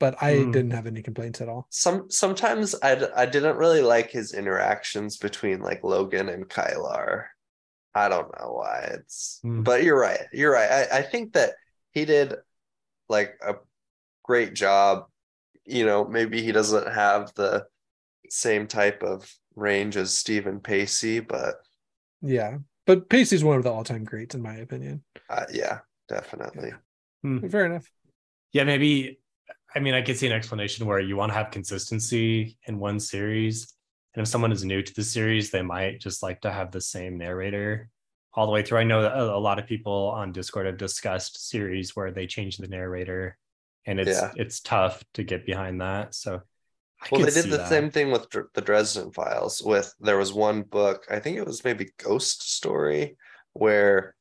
but 0.00 0.14
I 0.22 0.34
Mm. 0.34 0.52
didn't 0.52 0.70
have 0.70 0.86
any 0.86 1.02
complaints 1.02 1.40
at 1.40 1.48
all. 1.48 1.66
some 1.70 2.08
sometimes 2.10 2.74
I 2.82 2.94
d- 2.94 3.14
I 3.16 3.26
didn't 3.26 3.56
really 3.56 3.82
like 3.82 4.10
his 4.10 4.32
interactions 4.32 5.16
between 5.16 5.60
like 5.60 5.82
Logan 5.82 6.28
and 6.28 6.48
Kylar. 6.48 7.24
I 7.94 8.08
don't 8.08 8.30
know 8.38 8.52
why 8.52 8.90
it's 8.94 9.40
Hmm. 9.42 9.62
but 9.62 9.82
you're 9.82 9.98
right. 9.98 10.24
You're 10.32 10.52
right. 10.52 10.70
I, 10.70 10.98
I 10.98 11.02
think 11.02 11.32
that 11.32 11.54
he 11.90 12.04
did 12.04 12.34
like 13.08 13.34
a 13.44 13.54
great 14.22 14.54
job. 14.54 15.06
You 15.64 15.84
know, 15.84 16.04
maybe 16.06 16.40
he 16.42 16.52
doesn't 16.52 16.88
have 16.92 17.34
the 17.34 17.66
same 18.30 18.66
type 18.68 19.02
of 19.02 19.30
range 19.56 19.96
as 19.96 20.14
Steven 20.14 20.60
Pacey, 20.60 21.18
but 21.20 21.56
Yeah, 22.22 22.58
but 22.88 23.08
Pacey's 23.10 23.44
one 23.44 23.58
of 23.58 23.62
the 23.62 23.70
all-time 23.70 24.02
greats 24.02 24.34
in 24.34 24.40
my 24.42 24.54
opinion. 24.56 25.04
uh, 25.28 25.44
yeah, 25.52 25.80
definitely. 26.08 26.72
Fair 27.50 27.66
enough. 27.66 27.86
Yeah, 28.52 28.64
maybe. 28.64 29.20
I 29.74 29.80
mean, 29.80 29.92
I 29.92 30.00
could 30.00 30.16
see 30.16 30.26
an 30.26 30.32
explanation 30.32 30.86
where 30.86 30.98
you 30.98 31.14
want 31.14 31.30
to 31.30 31.34
have 31.34 31.50
consistency 31.50 32.56
in 32.66 32.78
one 32.78 32.98
series. 32.98 33.74
And 34.14 34.22
if 34.22 34.28
someone 34.28 34.52
is 34.52 34.64
new 34.64 34.80
to 34.82 34.94
the 34.94 35.04
series, 35.04 35.50
they 35.50 35.60
might 35.60 36.00
just 36.00 36.22
like 36.22 36.40
to 36.40 36.50
have 36.50 36.70
the 36.72 36.80
same 36.80 37.18
narrator 37.18 37.90
all 38.32 38.46
the 38.46 38.52
way 38.52 38.62
through. 38.62 38.78
I 38.78 38.84
know 38.84 39.02
that 39.02 39.12
a 39.12 39.34
a 39.34 39.36
lot 39.36 39.58
of 39.58 39.66
people 39.66 40.08
on 40.16 40.32
Discord 40.32 40.64
have 40.64 40.78
discussed 40.78 41.46
series 41.50 41.94
where 41.94 42.10
they 42.10 42.26
change 42.26 42.56
the 42.56 42.68
narrator, 42.68 43.36
and 43.84 44.00
it's 44.00 44.18
Yeah. 44.18 44.32
it's 44.36 44.60
tough 44.60 45.04
to 45.14 45.22
get 45.22 45.44
behind 45.44 45.82
that. 45.82 46.14
So, 46.14 46.40
I 47.00 47.08
Well, 47.12 47.20
they 47.24 47.30
did 47.30 47.44
the 47.50 47.58
that. 47.58 47.68
same 47.68 47.90
thing 47.90 48.10
with 48.10 48.28
Dr- 48.30 48.48
the 48.54 48.60
Dresden 48.60 49.12
Files. 49.12 49.62
With 49.62 49.92
there 50.00 50.18
was 50.18 50.32
one 50.32 50.62
book, 50.62 51.06
I 51.10 51.18
think 51.20 51.36
it 51.36 51.46
was 51.46 51.64
maybe 51.64 51.90
Ghost 51.98 52.50
Story, 52.52 53.16
where 53.52 54.14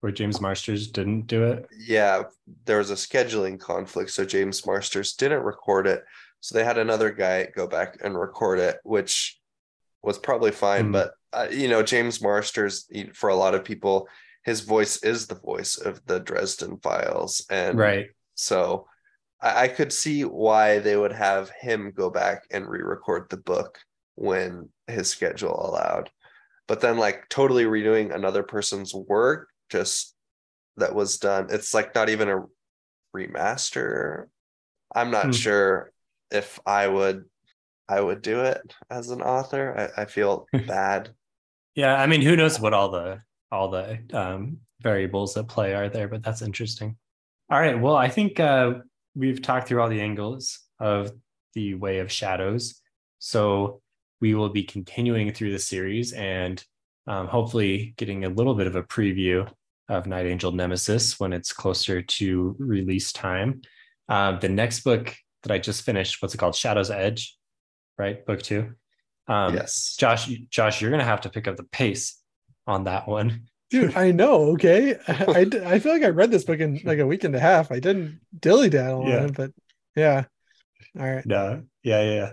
where 0.00 0.12
James 0.12 0.40
Marsters 0.40 0.88
didn't 0.90 1.26
do 1.28 1.44
it. 1.44 1.66
yeah, 1.78 2.24
there 2.64 2.78
was 2.78 2.90
a 2.90 2.94
scheduling 2.94 3.58
conflict, 3.58 4.10
so 4.10 4.24
James 4.24 4.64
Marsters 4.66 5.14
didn't 5.14 5.44
record 5.44 5.86
it. 5.86 6.04
So 6.40 6.56
they 6.58 6.64
had 6.64 6.76
another 6.78 7.10
guy 7.12 7.46
go 7.54 7.68
back 7.68 7.98
and 8.02 8.18
record 8.18 8.58
it, 8.58 8.78
which 8.82 9.38
was 10.02 10.18
probably 10.18 10.50
fine. 10.50 10.86
Hmm. 10.86 10.92
But 10.92 11.14
uh, 11.32 11.46
you 11.50 11.68
know, 11.68 11.82
James 11.82 12.20
Marsters, 12.20 12.88
for 13.14 13.30
a 13.30 13.36
lot 13.36 13.54
of 13.54 13.64
people, 13.64 14.08
his 14.44 14.60
voice 14.62 15.02
is 15.04 15.26
the 15.28 15.36
voice 15.36 15.76
of 15.78 16.04
the 16.06 16.18
Dresden 16.20 16.78
Files, 16.78 17.46
and 17.48 17.78
Right. 17.78 18.10
so 18.34 18.86
I, 19.42 19.64
I 19.64 19.68
could 19.68 19.92
see 19.92 20.22
why 20.24 20.78
they 20.78 20.96
would 20.96 21.12
have 21.12 21.50
him 21.60 21.92
go 21.94 22.10
back 22.10 22.44
and 22.50 22.68
re-record 22.68 23.28
the 23.30 23.36
book 23.38 23.78
when 24.14 24.68
his 24.86 25.08
schedule 25.10 25.54
allowed. 25.68 26.10
But 26.68 26.80
then 26.80 26.98
like 26.98 27.28
totally 27.28 27.64
redoing 27.64 28.14
another 28.14 28.42
person's 28.42 28.94
work 28.94 29.48
just 29.70 30.14
that 30.76 30.94
was 30.94 31.18
done. 31.18 31.48
It's 31.50 31.74
like 31.74 31.94
not 31.94 32.08
even 32.08 32.28
a 32.28 32.44
remaster. 33.16 34.26
I'm 34.94 35.10
not 35.10 35.26
Hmm. 35.26 35.30
sure 35.32 35.92
if 36.30 36.58
I 36.66 36.88
would 36.88 37.24
I 37.88 38.00
would 38.00 38.22
do 38.22 38.40
it 38.40 38.74
as 38.90 39.10
an 39.10 39.20
author. 39.20 39.92
I, 39.96 40.02
I 40.02 40.04
feel 40.06 40.46
bad. 40.66 41.10
Yeah, 41.74 41.94
I 41.94 42.06
mean, 42.06 42.22
who 42.22 42.36
knows 42.36 42.60
what 42.60 42.72
all 42.74 42.90
the 42.90 43.20
all 43.50 43.70
the 43.70 43.98
um, 44.14 44.58
variables 44.80 45.36
at 45.36 45.48
play 45.48 45.74
are 45.74 45.88
there, 45.88 46.08
but 46.08 46.22
that's 46.22 46.42
interesting. 46.42 46.96
All 47.50 47.60
right, 47.60 47.78
well, 47.78 47.96
I 47.96 48.08
think 48.08 48.40
uh, 48.40 48.74
we've 49.14 49.42
talked 49.42 49.68
through 49.68 49.80
all 49.80 49.88
the 49.88 50.00
angles 50.00 50.60
of 50.80 51.12
the 51.54 51.74
Way 51.74 51.98
of 51.98 52.10
Shadows, 52.10 52.80
so 53.18 53.80
we 54.20 54.34
will 54.34 54.48
be 54.48 54.62
continuing 54.62 55.32
through 55.32 55.52
the 55.52 55.58
series 55.58 56.12
and 56.12 56.64
um, 57.06 57.26
hopefully 57.26 57.94
getting 57.96 58.24
a 58.24 58.28
little 58.28 58.54
bit 58.54 58.66
of 58.66 58.76
a 58.76 58.82
preview 58.82 59.50
of 59.88 60.06
Night 60.06 60.26
Angel 60.26 60.52
Nemesis 60.52 61.18
when 61.18 61.32
it's 61.32 61.52
closer 61.52 62.02
to 62.02 62.56
release 62.58 63.12
time. 63.12 63.62
Um, 64.08 64.38
the 64.40 64.48
next 64.48 64.80
book 64.80 65.14
that 65.42 65.52
I 65.52 65.58
just 65.58 65.82
finished, 65.82 66.22
what's 66.22 66.34
it 66.34 66.38
called? 66.38 66.54
Shadow's 66.54 66.90
Edge, 66.90 67.36
right? 67.98 68.24
Book 68.24 68.42
two. 68.42 68.72
Um, 69.28 69.54
yes. 69.54 69.96
Josh, 69.98 70.28
Josh, 70.50 70.80
you're 70.80 70.90
gonna 70.90 71.04
have 71.04 71.22
to 71.22 71.30
pick 71.30 71.48
up 71.48 71.56
the 71.56 71.64
pace 71.64 72.18
on 72.66 72.84
that 72.84 73.08
one. 73.08 73.48
Dude, 73.72 73.96
I 73.96 74.10
know. 74.12 74.50
Okay, 74.52 74.96
I, 75.08 75.24
I, 75.28 75.72
I 75.74 75.78
feel 75.78 75.92
like 75.92 76.02
I 76.02 76.08
read 76.10 76.30
this 76.30 76.44
book 76.44 76.60
in 76.60 76.78
like 76.84 76.98
a 76.98 77.06
week 77.06 77.24
and 77.24 77.34
a 77.34 77.40
half. 77.40 77.72
I 77.72 77.80
didn't 77.80 78.20
dilly 78.38 78.68
daddle 78.68 79.08
Yeah. 79.08 79.16
on 79.20 79.24
it, 79.30 79.34
but 79.34 79.50
yeah. 79.96 80.24
All 80.98 81.10
right. 81.10 81.24
No, 81.24 81.62
yeah, 81.82 82.02
yeah. 82.02 82.14
yeah. 82.14 82.30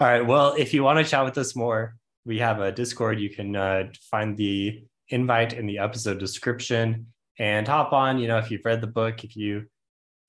All 0.00 0.06
right. 0.08 0.26
Well, 0.26 0.54
if 0.58 0.74
you 0.74 0.82
want 0.82 0.98
to 0.98 1.08
chat 1.08 1.24
with 1.24 1.38
us 1.38 1.54
more, 1.54 1.94
we 2.24 2.40
have 2.40 2.60
a 2.60 2.72
Discord. 2.72 3.20
You 3.20 3.30
can 3.30 3.54
uh, 3.54 3.84
find 4.10 4.36
the 4.36 4.82
invite 5.10 5.52
in 5.52 5.66
the 5.66 5.78
episode 5.78 6.18
description 6.18 7.06
and 7.38 7.68
hop 7.68 7.92
on. 7.92 8.18
You 8.18 8.26
know, 8.26 8.38
if 8.38 8.50
you've 8.50 8.64
read 8.64 8.80
the 8.80 8.86
book, 8.88 9.22
if 9.22 9.36
you, 9.36 9.66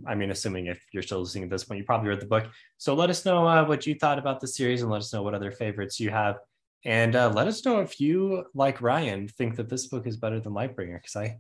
I 0.05 0.14
mean, 0.14 0.30
assuming 0.30 0.68
if 0.68 0.80
you're 0.93 1.03
still 1.03 1.22
listening 1.22 1.45
at 1.45 1.49
this 1.49 1.64
point, 1.64 1.80
you 1.80 1.86
probably 1.86 2.09
read 2.09 2.22
the 2.22 2.28
book. 2.28 2.45
So 2.78 2.93
let 2.93 3.09
us 3.09 3.26
know 3.26 3.47
uh, 3.47 3.66
what 3.66 3.88
you 3.88 3.95
thought 3.95 4.20
about 4.20 4.39
the 4.41 4.47
series 4.47 4.84
and 4.84 4.91
let 4.91 4.99
us 4.99 5.12
know 5.12 5.24
what 5.24 5.34
other 5.34 5.51
favorites 5.51 5.99
you 5.99 6.12
have. 6.12 6.36
And 6.84 7.16
uh, 7.16 7.32
let 7.34 7.48
us 7.48 7.64
know 7.66 7.80
if 7.82 8.00
you, 8.00 8.46
like 8.54 8.82
Ryan, 8.82 9.28
think 9.28 9.56
that 9.58 9.70
this 9.70 9.88
book 9.88 10.08
is 10.08 10.18
better 10.18 10.40
than 10.40 10.54
Lightbringer, 10.54 10.98
because 10.98 11.16
I, 11.16 11.38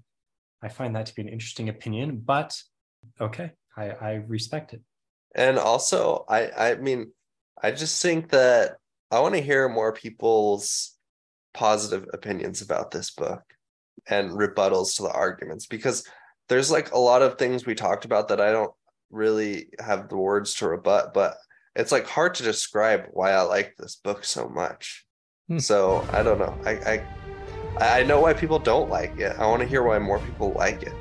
I 0.61 0.69
find 0.69 0.95
that 0.95 1.07
to 1.07 1.15
be 1.15 1.23
an 1.23 1.29
interesting 1.29 1.69
opinion. 1.69 2.21
But 2.23 2.55
okay, 3.19 3.51
I, 3.75 3.89
I 3.89 4.11
respect 4.27 4.73
it. 4.73 4.81
And 5.33 5.57
also, 5.57 6.25
I 6.29 6.51
I 6.51 6.75
mean, 6.75 7.11
I 7.61 7.71
just 7.71 8.01
think 8.01 8.29
that 8.29 8.77
I 9.09 9.19
want 9.19 9.35
to 9.35 9.41
hear 9.41 9.67
more 9.67 9.93
people's 9.93 10.95
positive 11.53 12.07
opinions 12.13 12.61
about 12.61 12.91
this 12.91 13.11
book 13.11 13.41
and 14.07 14.31
rebuttals 14.31 14.95
to 14.95 15.03
the 15.03 15.11
arguments 15.11 15.65
because 15.67 16.07
there's 16.49 16.71
like 16.71 16.91
a 16.91 16.99
lot 16.99 17.21
of 17.21 17.37
things 17.37 17.65
we 17.65 17.75
talked 17.75 18.05
about 18.05 18.27
that 18.29 18.41
I 18.41 18.51
don't 18.51 18.73
really 19.09 19.67
have 19.79 20.09
the 20.09 20.17
words 20.17 20.55
to 20.55 20.67
rebut, 20.67 21.13
but 21.13 21.37
it's 21.75 21.91
like 21.91 22.07
hard 22.07 22.35
to 22.35 22.43
describe 22.43 23.05
why 23.11 23.31
I 23.31 23.41
like 23.41 23.75
this 23.77 23.95
book 23.95 24.23
so 24.23 24.47
much. 24.47 25.05
Hmm. 25.51 25.59
So 25.59 26.07
I 26.13 26.23
don't 26.23 26.39
know. 26.39 26.55
I 26.65 26.71
I 27.79 27.97
I 27.99 28.03
know 28.03 28.19
why 28.21 28.33
people 28.33 28.57
don't 28.59 28.89
like 28.89 29.17
it. 29.19 29.35
I 29.37 29.45
want 29.47 29.61
to 29.61 29.67
hear 29.67 29.83
why 29.83 29.99
more 29.99 30.19
people 30.19 30.53
like 30.53 30.83
it. 30.83 30.93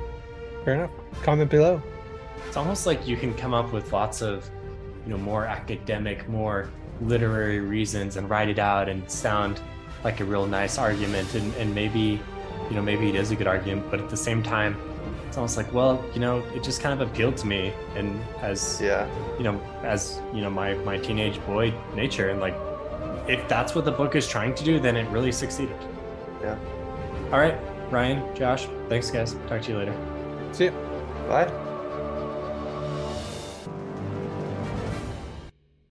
Fair 0.65 0.75
enough. 0.75 0.91
Comment 1.23 1.49
below. 1.49 1.81
it's 2.47 2.57
almost 2.57 2.85
like 2.85 3.07
you 3.07 3.15
can 3.15 3.33
come 3.35 3.53
up 3.53 3.71
with 3.71 3.93
lots 3.93 4.21
of 4.21 4.49
you 5.05 5.11
know 5.11 5.17
more 5.17 5.45
academic 5.45 6.27
more 6.27 6.69
literary 7.01 7.59
reasons 7.59 8.17
and 8.17 8.29
write 8.29 8.49
it 8.49 8.59
out 8.59 8.89
and 8.89 9.09
sound 9.09 9.61
like 10.03 10.19
a 10.19 10.25
real 10.25 10.45
nice 10.45 10.77
argument 10.77 11.33
and, 11.33 11.47
and 11.55 11.73
maybe 11.73 12.19
you 12.69 12.75
know 12.75 12.81
maybe 12.81 13.07
it 13.09 13.15
is 13.15 13.31
a 13.31 13.35
good 13.35 13.47
argument 13.47 13.89
but 13.91 13.99
at 13.99 14.09
the 14.09 14.17
same 14.17 14.43
time 14.43 14.75
it's 15.27 15.37
almost 15.37 15.57
like 15.57 15.71
well 15.73 16.03
you 16.13 16.19
know 16.19 16.39
it 16.55 16.61
just 16.63 16.81
kind 16.81 16.93
of 16.99 17.07
appealed 17.07 17.35
to 17.37 17.47
me 17.47 17.73
and 17.95 18.19
as 18.41 18.79
Yeah. 18.81 19.07
you 19.37 19.43
know 19.47 19.55
as 19.83 20.19
you 20.35 20.41
know 20.41 20.49
my 20.49 20.73
my 20.89 20.97
teenage 20.97 21.39
boy 21.45 21.73
nature 21.95 22.29
and 22.29 22.39
like 22.39 22.55
if 23.31 23.47
that's 23.47 23.73
what 23.75 23.85
the 23.85 23.91
book 23.91 24.15
is 24.15 24.27
trying 24.27 24.53
to 24.53 24.63
do 24.63 24.79
then 24.79 24.95
it 25.01 25.07
really 25.09 25.31
succeeded 25.31 25.77
Yeah. 26.41 26.57
all 27.31 27.39
right 27.39 27.57
ryan 27.91 28.19
josh 28.35 28.67
thanks 28.89 29.09
guys 29.11 29.35
talk 29.47 29.61
to 29.63 29.71
you 29.71 29.77
later 29.77 29.95
See 30.51 30.65
ya. 30.65 30.71
Bye. 31.29 31.70